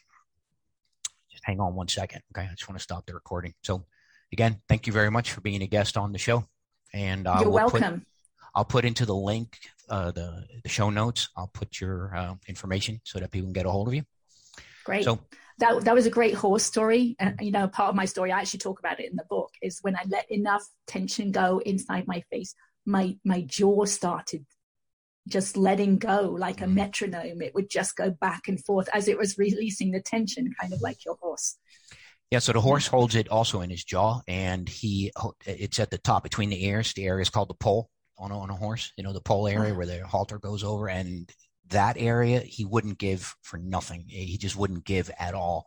just 1.30 1.42
hang 1.44 1.60
on 1.60 1.74
one 1.74 1.88
second. 1.88 2.20
Okay, 2.36 2.46
I 2.46 2.50
just 2.50 2.68
want 2.68 2.78
to 2.78 2.82
stop 2.82 3.06
the 3.06 3.14
recording. 3.14 3.54
So, 3.62 3.86
again, 4.34 4.60
thank 4.68 4.86
you 4.86 4.92
very 4.92 5.10
much 5.10 5.32
for 5.32 5.40
being 5.40 5.62
a 5.62 5.66
guest 5.66 5.96
on 5.96 6.12
the 6.12 6.18
show. 6.18 6.44
And 6.92 7.26
uh, 7.26 7.36
you're 7.40 7.48
we'll 7.48 7.54
welcome. 7.54 8.00
Put, 8.00 8.06
I'll 8.54 8.64
put 8.66 8.84
into 8.84 9.06
the 9.06 9.14
link 9.14 9.56
uh, 9.88 10.10
the 10.10 10.44
the 10.62 10.68
show 10.68 10.90
notes. 10.90 11.30
I'll 11.38 11.50
put 11.54 11.80
your 11.80 12.14
uh, 12.14 12.34
information 12.48 13.00
so 13.04 13.18
that 13.18 13.30
people 13.30 13.46
can 13.46 13.54
get 13.54 13.64
a 13.64 13.70
hold 13.70 13.88
of 13.88 13.94
you. 13.94 14.02
Great. 14.84 15.04
So 15.04 15.20
that 15.62 15.84
that 15.84 15.94
was 15.94 16.06
a 16.06 16.10
great 16.10 16.34
horse 16.34 16.64
story, 16.64 17.14
and 17.20 17.36
you 17.40 17.52
know, 17.52 17.68
part 17.68 17.90
of 17.90 17.94
my 17.94 18.04
story 18.04 18.32
I 18.32 18.40
actually 18.40 18.58
talk 18.58 18.80
about 18.80 18.98
it 18.98 19.08
in 19.10 19.16
the 19.16 19.24
book 19.30 19.50
is 19.62 19.78
when 19.82 19.96
I 19.96 20.02
let 20.08 20.30
enough 20.30 20.64
tension 20.86 21.30
go 21.30 21.58
inside 21.64 22.06
my 22.06 22.22
face, 22.30 22.54
my 22.84 23.16
my 23.24 23.42
jaw 23.42 23.84
started 23.84 24.44
just 25.28 25.56
letting 25.56 25.98
go 25.98 26.34
like 26.36 26.60
a 26.62 26.64
mm. 26.64 26.74
metronome. 26.74 27.42
It 27.42 27.54
would 27.54 27.70
just 27.70 27.94
go 27.94 28.10
back 28.10 28.48
and 28.48 28.62
forth 28.64 28.88
as 28.92 29.06
it 29.06 29.16
was 29.16 29.38
releasing 29.38 29.92
the 29.92 30.02
tension, 30.02 30.52
kind 30.60 30.72
of 30.72 30.80
like 30.80 31.04
your 31.04 31.16
horse. 31.22 31.56
Yeah, 32.32 32.40
so 32.40 32.52
the 32.52 32.60
horse 32.60 32.88
holds 32.88 33.14
it 33.14 33.28
also 33.28 33.60
in 33.60 33.70
his 33.70 33.84
jaw, 33.84 34.20
and 34.26 34.68
he 34.68 35.12
it's 35.46 35.78
at 35.78 35.90
the 35.90 35.98
top 35.98 36.24
between 36.24 36.50
the 36.50 36.64
ears. 36.64 36.92
The 36.92 37.06
area 37.06 37.22
is 37.22 37.30
called 37.30 37.50
the 37.50 37.54
poll 37.54 37.88
on 38.18 38.32
a, 38.32 38.38
on 38.38 38.50
a 38.50 38.56
horse. 38.56 38.92
You 38.96 39.04
know, 39.04 39.12
the 39.12 39.20
poll 39.20 39.46
area 39.46 39.74
where 39.74 39.86
the 39.86 40.04
halter 40.04 40.40
goes 40.40 40.64
over, 40.64 40.88
and 40.88 41.30
that 41.72 41.96
area 41.98 42.40
he 42.40 42.64
wouldn't 42.64 42.98
give 42.98 43.34
for 43.42 43.58
nothing. 43.58 44.04
He 44.08 44.38
just 44.38 44.56
wouldn't 44.56 44.84
give 44.84 45.10
at 45.18 45.34
all. 45.34 45.66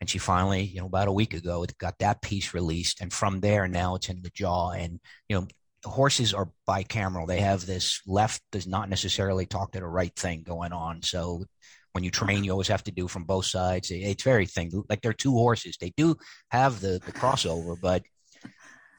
And 0.00 0.08
she 0.08 0.18
finally, 0.18 0.62
you 0.62 0.80
know, 0.80 0.86
about 0.86 1.08
a 1.08 1.12
week 1.12 1.34
ago, 1.34 1.62
it 1.62 1.76
got 1.76 1.98
that 1.98 2.22
piece 2.22 2.54
released, 2.54 3.02
and 3.02 3.12
from 3.12 3.40
there 3.40 3.68
now 3.68 3.96
it's 3.96 4.08
in 4.08 4.22
the 4.22 4.30
jaw. 4.30 4.70
And 4.70 4.98
you 5.28 5.36
know, 5.36 5.46
horses 5.84 6.32
are 6.32 6.50
bicameral. 6.68 7.26
They 7.26 7.40
have 7.40 7.66
this 7.66 8.00
left 8.06 8.42
does 8.50 8.66
not 8.66 8.88
necessarily 8.88 9.46
talk 9.46 9.72
to 9.72 9.80
the 9.80 9.86
right 9.86 10.14
thing 10.16 10.42
going 10.42 10.72
on. 10.72 11.02
So 11.02 11.44
when 11.92 12.04
you 12.04 12.10
train, 12.10 12.44
you 12.44 12.52
always 12.52 12.68
have 12.68 12.84
to 12.84 12.92
do 12.92 13.08
from 13.08 13.24
both 13.24 13.46
sides. 13.46 13.90
It's 13.90 14.22
very 14.22 14.46
thing 14.46 14.70
like 14.88 15.02
they're 15.02 15.12
two 15.12 15.32
horses. 15.32 15.76
They 15.78 15.92
do 15.96 16.16
have 16.50 16.80
the 16.80 17.00
the 17.04 17.12
crossover, 17.12 17.76
but 17.80 18.02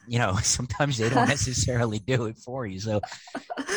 you 0.07 0.19
know 0.19 0.35
sometimes 0.43 0.97
they 0.97 1.09
don't 1.09 1.29
necessarily 1.29 1.99
do 1.99 2.25
it 2.25 2.37
for 2.37 2.65
you. 2.65 2.79
So 2.79 3.01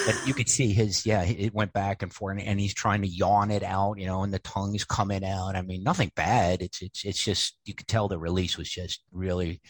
but 0.06 0.26
you 0.26 0.34
could 0.34 0.48
see 0.48 0.72
his 0.72 1.06
yeah, 1.06 1.22
it 1.22 1.54
went 1.54 1.72
back 1.72 2.02
and 2.02 2.12
forth, 2.12 2.38
and 2.44 2.60
he's 2.60 2.74
trying 2.74 3.02
to 3.02 3.08
yawn 3.08 3.50
it 3.50 3.62
out, 3.62 3.98
you 3.98 4.06
know, 4.06 4.22
and 4.22 4.32
the 4.32 4.38
tongue 4.38 4.74
is 4.74 4.84
coming 4.84 5.24
out. 5.24 5.56
I 5.56 5.62
mean, 5.62 5.82
nothing 5.82 6.12
bad. 6.14 6.62
It's 6.62 6.82
it's 6.82 7.04
it's 7.04 7.24
just 7.24 7.56
you 7.64 7.74
could 7.74 7.88
tell 7.88 8.08
the 8.08 8.18
release 8.18 8.56
was 8.56 8.68
just 8.68 9.02
really, 9.12 9.60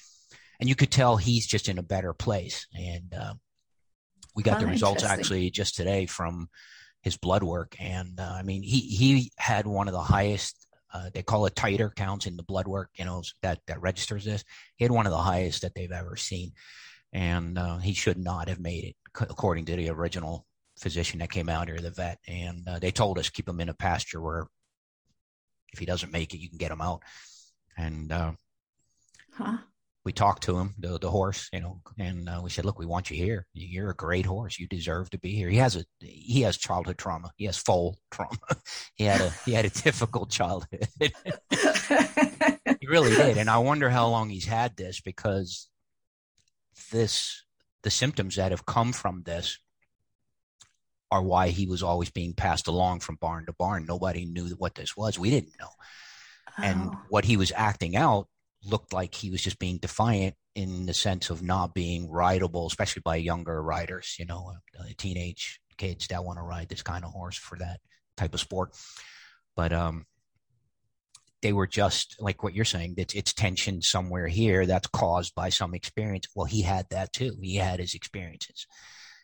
and 0.61 0.69
you 0.69 0.75
could 0.75 0.91
tell 0.91 1.17
he's 1.17 1.47
just 1.47 1.69
in 1.69 1.79
a 1.79 1.83
better 1.83 2.13
place. 2.13 2.67
And 2.75 3.15
uh, 3.15 3.35
we 4.35 4.43
got 4.43 4.59
oh, 4.59 4.61
the 4.61 4.67
results 4.67 5.05
actually 5.05 5.51
just 5.51 5.77
today 5.77 6.07
from 6.07 6.49
his 7.03 7.17
blood 7.17 7.43
work, 7.43 7.77
and 7.79 8.19
uh, 8.19 8.33
I 8.35 8.43
mean, 8.43 8.63
he 8.63 8.81
he 8.81 9.33
had 9.37 9.67
one 9.67 9.89
of 9.89 9.95
the 9.95 10.01
highest. 10.01 10.64
Uh, 10.95 11.11
they 11.13 11.25
call 11.25 11.45
it 11.45 11.57
titer 11.57 11.93
counts 11.93 12.27
in 12.27 12.37
the 12.37 12.45
blood 12.45 12.69
work, 12.69 12.89
you 12.95 13.05
know, 13.05 13.21
that 13.43 13.59
that 13.67 13.83
registers 13.83 14.25
this. 14.25 14.45
He 14.77 14.85
had 14.85 14.93
one 14.93 15.07
of 15.07 15.13
the 15.13 15.19
highest 15.19 15.63
that 15.63 15.75
they've 15.75 15.91
ever 15.91 16.15
seen, 16.15 16.53
and 17.13 17.59
uh, 17.59 17.79
he 17.79 17.95
should 17.95 18.17
not 18.17 18.49
have 18.49 18.61
made 18.61 18.85
it, 18.85 18.97
according 19.21 19.65
to 19.65 19.77
the 19.77 19.91
original 19.91 20.47
physician 20.79 21.19
that 21.19 21.33
came 21.33 21.49
out 21.49 21.67
here, 21.67 21.79
the 21.79 21.91
vet. 21.91 22.21
And 22.29 22.69
uh, 22.69 22.79
they 22.79 22.93
told 22.93 23.19
us 23.19 23.29
keep 23.29 23.49
him 23.49 23.61
in 23.61 23.69
a 23.69 23.75
pasture 23.75 24.21
where, 24.21 24.47
if 25.73 25.81
he 25.81 25.85
doesn't 25.85 26.13
make 26.13 26.33
it, 26.33 26.39
you 26.39 26.49
can 26.49 26.59
get 26.59 26.71
him 26.71 26.81
out. 26.81 27.03
And 27.77 28.13
uh, 28.13 28.33
huh 29.33 29.59
we 30.05 30.13
talked 30.13 30.43
to 30.45 30.59
him, 30.59 30.75
the 30.79 30.99
the 30.99 31.11
horse, 31.11 31.49
you 31.53 31.61
know, 31.61 31.81
and 31.99 32.29
uh, 32.29 32.41
we 32.43 32.51
said, 32.51 32.67
"Look, 32.67 32.79
we 32.79 32.87
want 32.87 33.11
you 33.11 33.17
here. 33.17 33.47
You're 33.55 33.91
a 33.91 33.95
great 33.95 34.27
horse. 34.27 34.59
You 34.59 34.69
deserve 34.69 35.09
to 35.11 35.19
be 35.19 35.35
here." 35.35 35.49
He 35.49 35.57
has 35.57 35.77
a 35.77 35.85
he 36.01 36.43
has 36.43 36.59
childhood 36.59 36.99
trauma. 36.99 37.31
He 37.37 37.47
has 37.47 37.57
full 37.57 37.99
trauma. 38.11 38.37
he 38.97 39.05
had 39.05 39.23
a 39.23 39.31
he 39.47 39.53
had 39.53 39.65
a 39.65 39.71
difficult 39.71 40.31
childhood. 40.31 40.89
he 41.01 42.87
really 42.87 43.15
did, 43.15 43.39
and 43.39 43.49
I 43.49 43.59
wonder 43.59 43.89
how 43.89 44.09
long 44.09 44.29
he's 44.29 44.45
had 44.45 44.77
this 44.77 45.01
because 45.01 45.69
this 46.93 47.43
the 47.83 47.91
symptoms 47.91 48.37
that 48.37 48.51
have 48.51 48.67
come 48.67 48.93
from 48.93 49.23
this 49.23 49.59
are 51.11 51.23
why 51.23 51.49
he 51.49 51.67
was 51.67 51.83
always 51.83 52.11
being 52.11 52.35
passed 52.35 52.67
along 52.67 53.01
from 53.01 53.17
barn 53.17 53.47
to 53.47 53.53
barn. 53.53 53.87
Nobody 53.87 54.27
knew 54.27 54.49
what 54.59 54.75
this 54.75 54.97
was. 54.97 55.19
We 55.19 55.31
didn't 55.31 55.53
know. 55.59 55.69
Oh. 56.59 56.63
And 56.63 56.95
what 57.09 57.25
he 57.25 57.37
was 57.37 57.53
acting 57.55 57.97
out 57.97 58.29
looked 58.67 58.93
like 58.93 59.15
he 59.15 59.31
was 59.31 59.43
just 59.43 59.59
being 59.59 59.79
defiant 59.79 60.35
in 60.55 60.87
the 60.87 60.95
sense 60.95 61.31
of 61.31 61.43
not 61.43 61.75
being 61.75 62.11
rideable, 62.11 62.67
especially 62.67 63.03
by 63.05 63.17
younger 63.17 63.63
riders, 63.63 64.17
you 64.19 64.27
know, 64.27 64.53
uh, 64.79 64.85
teenage 64.97 65.61
kids 65.77 66.07
that 66.09 66.25
want 66.25 66.39
to 66.39 66.45
ride 66.45 66.69
this 66.69 66.83
kind 66.83 67.05
of 67.05 67.11
horse 67.11 67.37
for 67.37 67.59
that 67.59 67.81
type 68.17 68.35
of 68.35 68.41
sport. 68.41 68.71
But 69.57 69.73
um, 69.73 70.07
they 71.43 71.53
were 71.53 71.67
just 71.67 72.17
like 72.21 72.43
what 72.43 72.55
you're 72.55 72.65
saying, 72.65 72.95
it's, 72.97 73.15
it's 73.15 73.33
tension 73.33 73.83
somewhere 73.83 74.29
here 74.29 74.67
that's 74.67 74.87
caused 74.87 75.35
by 75.35 75.49
some 75.49 75.75
experience. 75.75 76.27
Well, 76.35 76.47
he 76.47 76.63
had 76.63 76.87
that 76.91 77.13
too. 77.13 77.37
He 77.43 77.57
had 77.57 77.81
his 77.81 77.95
experiences. 77.95 78.67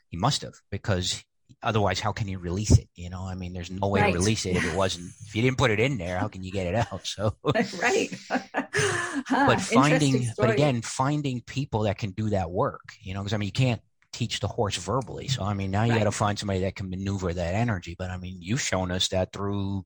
He 0.08 0.16
must 0.16 0.42
have 0.42 0.54
because 0.70 1.24
otherwise 1.62 2.00
how 2.00 2.12
can 2.12 2.28
you 2.28 2.38
release 2.38 2.78
it 2.78 2.88
you 2.94 3.10
know 3.10 3.22
i 3.22 3.34
mean 3.34 3.52
there's 3.52 3.70
no 3.70 3.88
way 3.88 4.00
right. 4.00 4.12
to 4.12 4.18
release 4.18 4.46
it 4.46 4.56
if 4.56 4.64
it 4.64 4.76
wasn't 4.76 5.10
if 5.26 5.34
you 5.34 5.42
didn't 5.42 5.58
put 5.58 5.70
it 5.70 5.80
in 5.80 5.98
there 5.98 6.18
how 6.18 6.28
can 6.28 6.42
you 6.42 6.52
get 6.52 6.66
it 6.66 6.74
out 6.74 7.00
so 7.06 7.34
right 7.82 8.08
huh, 9.26 9.46
but 9.46 9.60
finding 9.60 10.26
but 10.38 10.50
again 10.50 10.82
finding 10.82 11.40
people 11.42 11.82
that 11.82 11.98
can 11.98 12.10
do 12.10 12.30
that 12.30 12.50
work 12.50 12.94
you 13.00 13.14
know 13.14 13.20
because 13.20 13.32
i 13.32 13.36
mean 13.36 13.46
you 13.46 13.52
can't 13.52 13.80
teach 14.12 14.40
the 14.40 14.48
horse 14.48 14.76
verbally. 14.76 15.28
So 15.28 15.42
i 15.42 15.54
mean 15.54 15.70
now 15.70 15.84
you 15.84 15.92
right. 15.92 15.98
got 15.98 16.04
to 16.04 16.12
find 16.12 16.38
somebody 16.38 16.60
that 16.60 16.74
can 16.74 16.90
maneuver 16.90 17.32
that 17.32 17.54
energy. 17.54 17.94
But 17.98 18.10
i 18.10 18.16
mean 18.16 18.38
you've 18.40 18.60
shown 18.60 18.90
us 18.90 19.08
that 19.08 19.32
through 19.32 19.84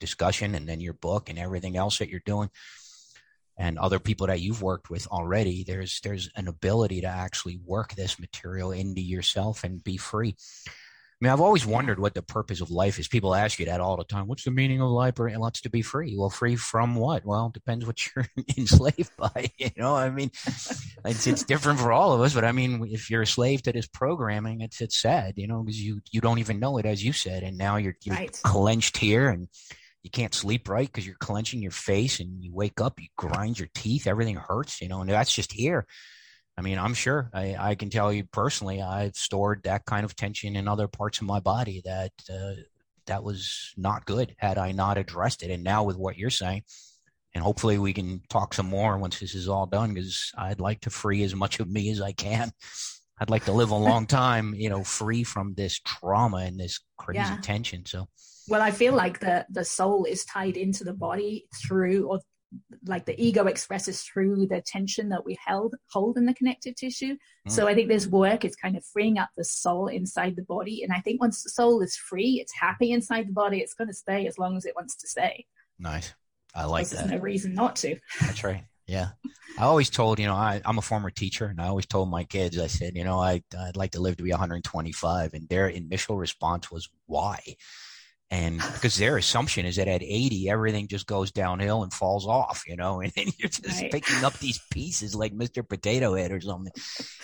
discussion 0.00 0.54
and 0.54 0.68
then 0.68 0.80
your 0.80 0.94
book 0.94 1.28
and 1.28 1.38
everything 1.38 1.76
else 1.76 1.98
that 1.98 2.08
you're 2.08 2.20
doing 2.24 2.50
and 3.56 3.78
other 3.78 4.00
people 4.00 4.26
that 4.26 4.40
you've 4.40 4.62
worked 4.62 4.90
with 4.90 5.06
already 5.06 5.64
there's 5.64 6.00
there's 6.02 6.28
an 6.34 6.48
ability 6.48 7.00
to 7.00 7.06
actually 7.06 7.60
work 7.64 7.94
this 7.94 8.18
material 8.18 8.72
into 8.72 9.00
yourself 9.00 9.62
and 9.62 9.84
be 9.84 9.96
free 9.96 10.34
I 11.14 11.24
mean, 11.24 11.32
I've 11.32 11.40
always 11.40 11.64
wondered 11.64 12.00
what 12.00 12.14
the 12.14 12.22
purpose 12.22 12.60
of 12.60 12.72
life 12.72 12.98
is. 12.98 13.06
People 13.06 13.36
ask 13.36 13.60
you 13.60 13.66
that 13.66 13.80
all 13.80 13.96
the 13.96 14.04
time. 14.04 14.26
What's 14.26 14.42
the 14.42 14.50
meaning 14.50 14.82
of 14.82 14.90
life? 14.90 15.16
And 15.20 15.38
what's 15.38 15.60
to 15.60 15.70
be 15.70 15.80
free? 15.80 16.16
Well, 16.18 16.28
free 16.28 16.56
from 16.56 16.96
what? 16.96 17.24
Well, 17.24 17.46
it 17.46 17.52
depends 17.52 17.86
what 17.86 18.00
you're 18.16 18.26
enslaved 18.58 19.16
by. 19.16 19.50
You 19.56 19.70
know, 19.76 19.94
I 19.94 20.10
mean, 20.10 20.32
it's, 21.04 21.26
it's 21.26 21.44
different 21.44 21.78
for 21.78 21.92
all 21.92 22.12
of 22.12 22.20
us. 22.20 22.34
But 22.34 22.44
I 22.44 22.50
mean, 22.50 22.84
if 22.90 23.10
you're 23.10 23.22
a 23.22 23.26
slave 23.26 23.62
to 23.62 23.72
this 23.72 23.86
programming, 23.86 24.60
it's 24.60 24.80
it's 24.80 25.00
sad. 25.00 25.34
You 25.36 25.46
know, 25.46 25.62
because 25.62 25.80
you 25.80 26.00
you 26.10 26.20
don't 26.20 26.40
even 26.40 26.58
know 26.58 26.78
it, 26.78 26.86
as 26.86 27.04
you 27.04 27.12
said, 27.12 27.44
and 27.44 27.56
now 27.56 27.76
you're, 27.76 27.96
you're 28.02 28.16
right. 28.16 28.40
clenched 28.42 28.96
here 28.96 29.28
and 29.28 29.48
you 30.02 30.10
can't 30.10 30.34
sleep 30.34 30.68
right 30.68 30.86
because 30.86 31.06
you're 31.06 31.16
clenching 31.16 31.62
your 31.62 31.70
face, 31.70 32.18
and 32.18 32.42
you 32.42 32.52
wake 32.52 32.80
up, 32.80 33.00
you 33.00 33.06
grind 33.16 33.58
your 33.58 33.68
teeth, 33.72 34.08
everything 34.08 34.36
hurts. 34.36 34.80
You 34.82 34.88
know, 34.88 35.00
and 35.00 35.08
that's 35.08 35.34
just 35.34 35.52
here. 35.52 35.86
I 36.56 36.62
mean, 36.62 36.78
I'm 36.78 36.94
sure 36.94 37.30
I, 37.34 37.56
I, 37.58 37.74
can 37.74 37.90
tell 37.90 38.12
you 38.12 38.24
personally, 38.24 38.80
I've 38.80 39.16
stored 39.16 39.62
that 39.64 39.84
kind 39.86 40.04
of 40.04 40.14
tension 40.14 40.54
in 40.54 40.68
other 40.68 40.86
parts 40.86 41.18
of 41.18 41.26
my 41.26 41.40
body 41.40 41.82
that 41.84 42.12
uh, 42.32 42.60
that 43.06 43.24
was 43.24 43.74
not 43.76 44.06
good 44.06 44.34
had 44.38 44.56
I 44.56 44.72
not 44.72 44.96
addressed 44.96 45.42
it. 45.42 45.50
And 45.50 45.64
now 45.64 45.82
with 45.82 45.96
what 45.96 46.16
you're 46.16 46.30
saying, 46.30 46.62
and 47.34 47.42
hopefully 47.42 47.78
we 47.78 47.92
can 47.92 48.22
talk 48.28 48.54
some 48.54 48.66
more 48.66 48.96
once 48.96 49.18
this 49.18 49.34
is 49.34 49.48
all 49.48 49.66
done, 49.66 49.94
because 49.94 50.30
I'd 50.38 50.60
like 50.60 50.80
to 50.82 50.90
free 50.90 51.24
as 51.24 51.34
much 51.34 51.58
of 51.58 51.68
me 51.68 51.90
as 51.90 52.00
I 52.00 52.12
can. 52.12 52.52
I'd 53.18 53.30
like 53.30 53.44
to 53.46 53.52
live 53.52 53.70
a 53.70 53.76
long 53.76 54.06
time, 54.06 54.54
you 54.54 54.68
know, 54.68 54.84
free 54.84 55.24
from 55.24 55.54
this 55.54 55.80
trauma 55.80 56.38
and 56.38 56.58
this 56.58 56.80
crazy 56.96 57.20
yeah. 57.20 57.38
tension. 57.42 57.84
So, 57.86 58.06
well, 58.48 58.62
I 58.62 58.70
feel 58.70 58.94
like 58.94 59.18
the 59.18 59.46
the 59.50 59.64
soul 59.64 60.04
is 60.04 60.24
tied 60.24 60.56
into 60.56 60.84
the 60.84 60.92
body 60.92 61.46
through, 61.54 62.08
or 62.08 62.20
like 62.86 63.04
the 63.04 63.20
ego 63.22 63.46
expresses 63.46 64.02
through 64.02 64.46
the 64.46 64.62
tension 64.66 65.08
that 65.10 65.24
we 65.24 65.38
held 65.44 65.74
hold 65.90 66.16
in 66.16 66.26
the 66.26 66.34
connective 66.34 66.74
tissue. 66.74 67.16
Mm. 67.48 67.50
So 67.50 67.66
I 67.66 67.74
think 67.74 67.88
this 67.88 68.06
work 68.06 68.44
is 68.44 68.56
kind 68.56 68.76
of 68.76 68.84
freeing 68.84 69.18
up 69.18 69.30
the 69.36 69.44
soul 69.44 69.88
inside 69.88 70.36
the 70.36 70.42
body. 70.42 70.82
And 70.82 70.92
I 70.92 71.00
think 71.00 71.20
once 71.20 71.42
the 71.42 71.50
soul 71.50 71.80
is 71.82 71.96
free, 71.96 72.38
it's 72.40 72.52
happy 72.58 72.92
inside 72.92 73.28
the 73.28 73.32
body, 73.32 73.58
it's 73.58 73.74
going 73.74 73.88
to 73.88 73.94
stay 73.94 74.26
as 74.26 74.38
long 74.38 74.56
as 74.56 74.64
it 74.64 74.74
wants 74.76 74.96
to 74.96 75.08
stay. 75.08 75.46
Nice. 75.78 76.14
I 76.54 76.66
like 76.66 76.88
that. 76.88 76.96
There's 76.96 77.10
no 77.10 77.18
reason 77.18 77.54
not 77.54 77.76
to. 77.76 77.98
That's 78.20 78.44
right. 78.44 78.64
Yeah. 78.86 79.10
I 79.58 79.64
always 79.64 79.90
told, 79.90 80.18
you 80.18 80.26
know, 80.26 80.34
I, 80.34 80.60
I'm 80.64 80.78
a 80.78 80.82
former 80.82 81.10
teacher 81.10 81.46
and 81.46 81.60
I 81.60 81.68
always 81.68 81.86
told 81.86 82.10
my 82.10 82.24
kids, 82.24 82.58
I 82.58 82.66
said, 82.66 82.96
you 82.96 83.04
know, 83.04 83.18
I, 83.18 83.42
I'd 83.58 83.76
like 83.76 83.92
to 83.92 84.00
live 84.00 84.16
to 84.16 84.22
be 84.22 84.30
125. 84.30 85.34
And 85.34 85.48
their 85.48 85.68
initial 85.68 86.16
response 86.16 86.70
was, 86.70 86.88
why? 87.06 87.40
And 88.34 88.58
because 88.74 88.96
their 88.96 89.16
assumption 89.16 89.64
is 89.66 89.76
that 89.76 89.88
at 89.88 90.02
80 90.02 90.48
everything 90.50 90.88
just 90.88 91.06
goes 91.06 91.30
downhill 91.30 91.82
and 91.82 91.92
falls 91.92 92.26
off 92.26 92.64
you 92.66 92.76
know 92.76 93.00
and, 93.04 93.12
and 93.16 93.32
you're 93.38 93.48
just 93.48 93.82
right. 93.82 93.92
picking 93.92 94.24
up 94.24 94.38
these 94.38 94.60
pieces 94.70 95.14
like 95.14 95.32
mr 95.32 95.66
potato 95.66 96.14
head 96.14 96.32
or 96.32 96.40
something 96.40 96.72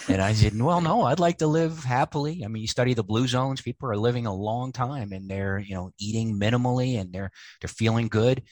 and 0.08 0.22
i 0.22 0.32
said 0.32 0.61
well 0.61 0.80
no 0.80 1.02
i'd 1.02 1.20
like 1.20 1.38
to 1.38 1.46
live 1.46 1.84
happily 1.84 2.42
i 2.44 2.48
mean 2.48 2.62
you 2.62 2.68
study 2.68 2.94
the 2.94 3.02
blue 3.02 3.26
zones 3.26 3.61
people 3.61 3.88
are 3.88 3.96
living 3.96 4.26
a 4.26 4.34
long 4.34 4.72
time 4.72 5.12
and 5.12 5.28
they're 5.28 5.58
you 5.58 5.74
know 5.74 5.90
eating 5.98 6.38
minimally 6.38 7.00
and 7.00 7.12
they're 7.12 7.30
they're 7.61 7.68
feeling 7.68 8.08
good 8.08 8.42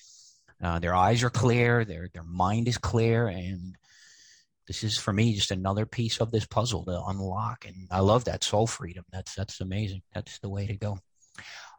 Uh, 0.61 0.78
their 0.80 0.94
eyes 0.94 1.22
are 1.22 1.30
clear, 1.30 1.84
their 1.84 2.09
their 2.12 2.24
mind 2.24 2.66
is 2.66 2.78
clear, 2.78 3.28
and 3.28 3.76
this 4.66 4.82
is 4.82 4.98
for 4.98 5.12
me 5.12 5.34
just 5.34 5.52
another 5.52 5.86
piece 5.86 6.20
of 6.20 6.30
this 6.30 6.46
puzzle 6.46 6.84
to 6.84 7.02
unlock. 7.06 7.64
And 7.64 7.86
I 7.90 8.00
love 8.00 8.24
that 8.24 8.42
soul 8.42 8.66
freedom. 8.66 9.04
That's 9.12 9.34
that's 9.36 9.61
amazing. 9.61 10.02
That's 10.14 10.40
the 10.40 10.48
way 10.48 10.66
to 10.66 10.76
go. 10.76 10.98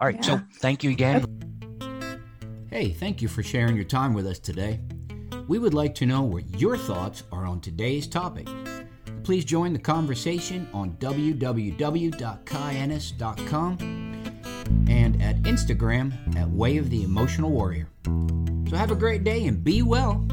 All 0.01 0.07
right, 0.07 0.15
yeah. 0.15 0.21
so 0.21 0.41
thank 0.59 0.81
you 0.83 0.91
again. 0.91 1.25
Hey, 2.69 2.91
thank 2.91 3.21
you 3.21 3.27
for 3.27 3.43
sharing 3.43 3.75
your 3.75 3.83
time 3.83 4.13
with 4.13 4.25
us 4.27 4.39
today. 4.39 4.79
We 5.47 5.59
would 5.59 5.73
like 5.73 5.93
to 5.95 6.05
know 6.05 6.21
what 6.21 6.47
your 6.59 6.77
thoughts 6.77 7.23
are 7.31 7.45
on 7.45 7.59
today's 7.59 8.07
topic. 8.07 8.47
Please 9.23 9.43
join 9.43 9.73
the 9.73 9.79
conversation 9.79 10.69
on 10.73 10.91
www.kaiehnes.com 10.93 13.77
and 14.87 15.21
at 15.21 15.41
Instagram 15.41 16.37
at 16.37 16.49
Way 16.49 16.77
of 16.77 16.89
the 16.89 17.03
Emotional 17.03 17.49
Warrior. 17.49 17.89
So 18.05 18.75
have 18.75 18.91
a 18.91 18.95
great 18.95 19.23
day 19.23 19.47
and 19.47 19.63
be 19.63 19.81
well. 19.81 20.27